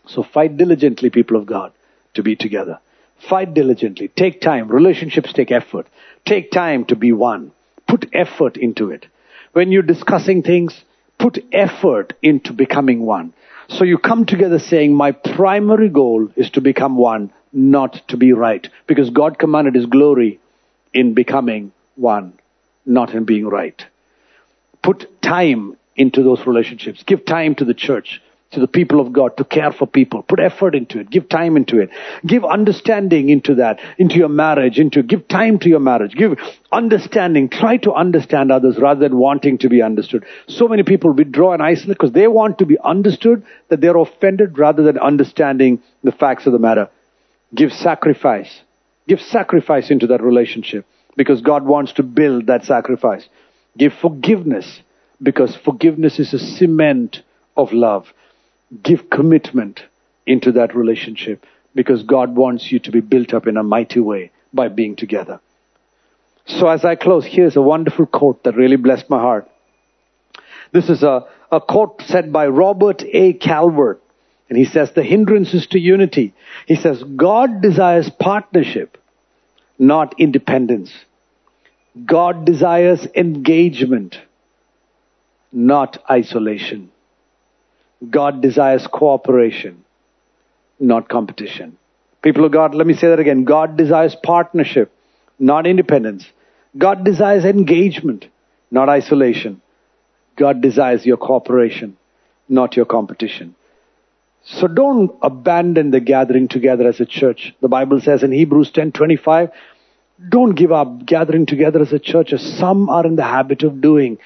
So 0.07 0.23
fight 0.23 0.57
diligently, 0.57 1.09
people 1.09 1.37
of 1.37 1.45
God, 1.45 1.71
to 2.15 2.23
be 2.23 2.35
together. 2.35 2.79
Fight 3.29 3.53
diligently. 3.53 4.09
Take 4.09 4.41
time. 4.41 4.67
Relationships 4.67 5.33
take 5.33 5.51
effort. 5.51 5.87
Take 6.25 6.51
time 6.51 6.85
to 6.85 6.95
be 6.95 7.11
one. 7.11 7.51
Put 7.87 8.07
effort 8.13 8.57
into 8.57 8.91
it. 8.91 9.05
When 9.53 9.71
you're 9.71 9.83
discussing 9.83 10.43
things, 10.43 10.83
put 11.17 11.39
effort 11.51 12.13
into 12.21 12.53
becoming 12.53 13.05
one. 13.05 13.33
So 13.69 13.83
you 13.83 13.97
come 13.97 14.25
together 14.25 14.59
saying, 14.59 14.93
my 14.93 15.11
primary 15.11 15.89
goal 15.89 16.29
is 16.35 16.49
to 16.51 16.61
become 16.61 16.97
one, 16.97 17.31
not 17.51 18.01
to 18.09 18.17
be 18.17 18.33
right. 18.33 18.67
Because 18.85 19.09
God 19.09 19.39
commanded 19.39 19.75
His 19.75 19.85
glory 19.85 20.39
in 20.93 21.13
becoming 21.13 21.71
one, 21.95 22.33
not 22.85 23.13
in 23.13 23.25
being 23.25 23.47
right. 23.47 23.81
Put 24.83 25.21
time 25.21 25.77
into 25.95 26.21
those 26.21 26.45
relationships. 26.45 27.03
Give 27.03 27.25
time 27.25 27.55
to 27.55 27.65
the 27.65 27.73
church, 27.73 28.21
to 28.55 28.59
the 28.59 28.67
people 28.67 28.99
of 28.99 29.13
God, 29.13 29.37
to 29.37 29.43
care 29.45 29.71
for 29.71 29.85
people. 29.85 30.23
Put 30.23 30.39
effort 30.39 30.75
into 30.75 30.99
it. 30.99 31.09
Give 31.09 31.29
time 31.29 31.55
into 31.55 31.79
it. 31.79 31.89
Give 32.25 32.43
understanding 32.43 33.29
into 33.29 33.55
that, 33.55 33.79
into 33.97 34.15
your 34.15 34.29
marriage, 34.29 34.79
into, 34.79 35.03
give 35.03 35.27
time 35.27 35.59
to 35.59 35.69
your 35.69 35.79
marriage. 35.79 36.15
Give 36.15 36.39
understanding. 36.71 37.49
Try 37.49 37.77
to 37.77 37.93
understand 37.93 38.51
others 38.51 38.77
rather 38.79 39.01
than 39.01 39.17
wanting 39.17 39.59
to 39.59 39.69
be 39.69 39.81
understood. 39.81 40.25
So 40.47 40.67
many 40.67 40.83
people 40.83 41.13
withdraw 41.13 41.53
and 41.53 41.61
isolate 41.61 41.97
because 41.97 42.13
they 42.13 42.27
want 42.27 42.57
to 42.57 42.65
be 42.65 42.77
understood 42.83 43.45
that 43.69 43.81
they're 43.81 43.97
offended 43.97 44.57
rather 44.57 44.83
than 44.83 44.97
understanding 44.97 45.83
the 46.03 46.11
facts 46.11 46.47
of 46.47 46.53
the 46.53 46.59
matter. 46.59 46.89
Give 47.53 47.71
sacrifice. 47.71 48.61
Give 49.07 49.19
sacrifice 49.19 49.91
into 49.91 50.07
that 50.07 50.23
relationship 50.23 50.85
because 51.15 51.41
God 51.41 51.65
wants 51.65 51.93
to 51.93 52.03
build 52.03 52.47
that 52.47 52.63
sacrifice. 52.63 53.27
Give 53.77 53.93
forgiveness 53.93 54.81
because 55.21 55.55
forgiveness 55.55 56.19
is 56.19 56.33
a 56.33 56.39
cement 56.39 57.21
of 57.55 57.71
love. 57.71 58.07
Give 58.81 59.09
commitment 59.09 59.81
into 60.25 60.53
that 60.53 60.75
relationship 60.75 61.45
because 61.73 62.03
God 62.03 62.35
wants 62.35 62.71
you 62.71 62.79
to 62.79 62.91
be 62.91 63.01
built 63.01 63.33
up 63.33 63.47
in 63.47 63.57
a 63.57 63.63
mighty 63.63 63.99
way 63.99 64.31
by 64.53 64.69
being 64.69 64.95
together. 64.95 65.39
So 66.45 66.67
as 66.67 66.85
I 66.85 66.95
close, 66.95 67.25
here's 67.25 67.55
a 67.55 67.61
wonderful 67.61 68.05
quote 68.05 68.43
that 68.43 68.55
really 68.55 68.77
blessed 68.77 69.09
my 69.09 69.19
heart. 69.19 69.49
This 70.71 70.89
is 70.89 71.03
a, 71.03 71.25
a 71.51 71.61
quote 71.61 72.01
said 72.03 72.31
by 72.31 72.47
Robert 72.47 73.03
A. 73.03 73.33
Calvert. 73.33 74.01
And 74.47 74.57
he 74.57 74.65
says, 74.65 74.91
the 74.93 75.03
hindrances 75.03 75.65
to 75.67 75.79
unity. 75.79 76.33
He 76.67 76.75
says, 76.75 77.01
God 77.03 77.61
desires 77.61 78.09
partnership 78.19 78.97
not 79.77 80.19
independence. 80.19 80.93
God 82.05 82.45
desires 82.45 83.07
engagement, 83.15 84.19
not 85.51 86.03
isolation. 86.09 86.91
God 88.09 88.41
desires 88.41 88.87
cooperation, 88.91 89.83
not 90.79 91.09
competition. 91.09 91.77
People 92.21 92.45
of 92.45 92.51
God, 92.51 92.75
let 92.75 92.87
me 92.87 92.93
say 92.93 93.07
that 93.07 93.19
again. 93.19 93.43
God 93.43 93.77
desires 93.77 94.15
partnership, 94.21 94.91
not 95.39 95.67
independence. 95.67 96.25
God 96.77 97.05
desires 97.05 97.45
engagement, 97.45 98.25
not 98.71 98.89
isolation. 98.89 99.61
God 100.35 100.61
desires 100.61 101.05
your 101.05 101.17
cooperation, 101.17 101.97
not 102.49 102.75
your 102.75 102.85
competition. 102.85 103.55
So 104.43 104.67
don't 104.67 105.11
abandon 105.21 105.91
the 105.91 105.99
gathering 105.99 106.47
together 106.47 106.87
as 106.87 106.99
a 106.99 107.05
church. 107.05 107.53
The 107.61 107.67
Bible 107.67 108.01
says 108.01 108.21
in 108.21 108.31
Hebrews 108.31 108.71
10:25, 108.71 109.51
don't 110.29 110.55
give 110.55 110.71
up 110.71 111.05
gathering 111.05 111.45
together 111.45 111.81
as 111.81 111.93
a 111.93 111.99
church 111.99 112.31
as 112.31 112.41
some 112.57 112.89
are 112.89 113.05
in 113.05 113.15
the 113.15 113.23
habit 113.23 113.63
of 113.63 113.81
doing. 113.81 114.17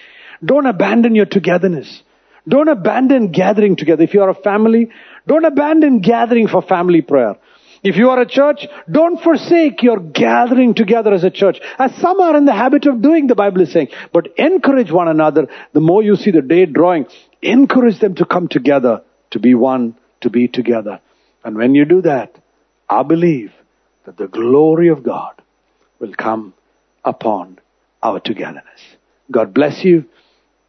Don't 0.44 0.66
abandon 0.66 1.16
your 1.16 1.26
togetherness. 1.26 2.04
Don't 2.50 2.68
abandon 2.68 3.32
gathering 3.32 3.76
together. 3.76 4.04
If 4.04 4.14
you 4.14 4.22
are 4.24 4.30
a 4.30 4.36
family, 4.50 4.90
don't 5.28 5.46
abandon 5.46 6.00
gathering 6.00 6.48
for 6.48 6.62
family 6.62 7.02
prayer. 7.02 7.36
If 7.84 7.96
you 7.96 8.10
are 8.10 8.20
a 8.20 8.26
church, 8.26 8.66
don't 8.92 9.22
forsake 9.22 9.84
your 9.84 10.00
gathering 10.00 10.74
together 10.74 11.14
as 11.14 11.24
a 11.24 11.30
church, 11.30 11.60
as 11.78 11.96
some 11.96 12.20
are 12.20 12.36
in 12.36 12.46
the 12.46 12.54
habit 12.54 12.86
of 12.88 13.02
doing, 13.02 13.28
the 13.28 13.36
Bible 13.36 13.62
is 13.62 13.72
saying. 13.72 13.90
But 14.12 14.28
encourage 14.38 14.92
one 14.92 15.08
another. 15.08 15.48
The 15.74 15.80
more 15.80 16.04
you 16.04 16.16
see 16.18 16.32
the 16.32 16.42
day 16.42 16.66
drawing, 16.66 17.06
encourage 17.42 18.00
them 18.00 18.16
to 18.16 18.26
come 18.26 18.50
together, 18.50 19.04
to 19.32 19.40
be 19.40 19.56
one 19.56 19.96
to 20.22 20.30
be 20.30 20.48
together. 20.48 21.00
And 21.44 21.56
when 21.56 21.74
you 21.74 21.86
do 21.86 22.02
that, 22.02 22.36
I 22.90 23.04
believe 23.04 23.54
that 24.06 24.18
the 24.18 24.28
glory 24.28 24.90
of 24.90 25.04
God 25.04 25.42
will 26.00 26.14
come 26.14 26.54
upon 27.06 27.60
our 28.04 28.20
togetherness. 28.20 28.82
God 29.32 29.54
bless 29.54 29.86
you 29.86 30.06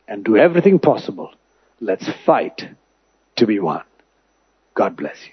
and 0.07 0.25
do 0.25 0.37
everything 0.37 0.79
possible. 0.79 1.33
Let's 1.81 2.09
fight 2.27 2.69
to 3.37 3.47
be 3.47 3.59
one. 3.59 3.85
God 4.75 4.97
bless 4.97 5.17
you. 5.27 5.33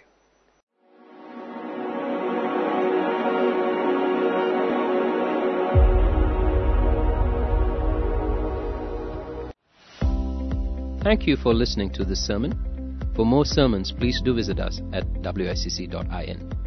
Thank 11.03 11.25
you 11.25 11.37
for 11.37 11.53
listening 11.53 11.91
to 11.93 12.03
this 12.03 12.25
sermon. 12.25 12.51
For 13.15 13.25
more 13.25 13.45
sermons, 13.45 13.91
please 13.91 14.21
do 14.21 14.33
visit 14.33 14.59
us 14.59 14.81
at 14.93 15.05
wicc.in. 15.23 16.66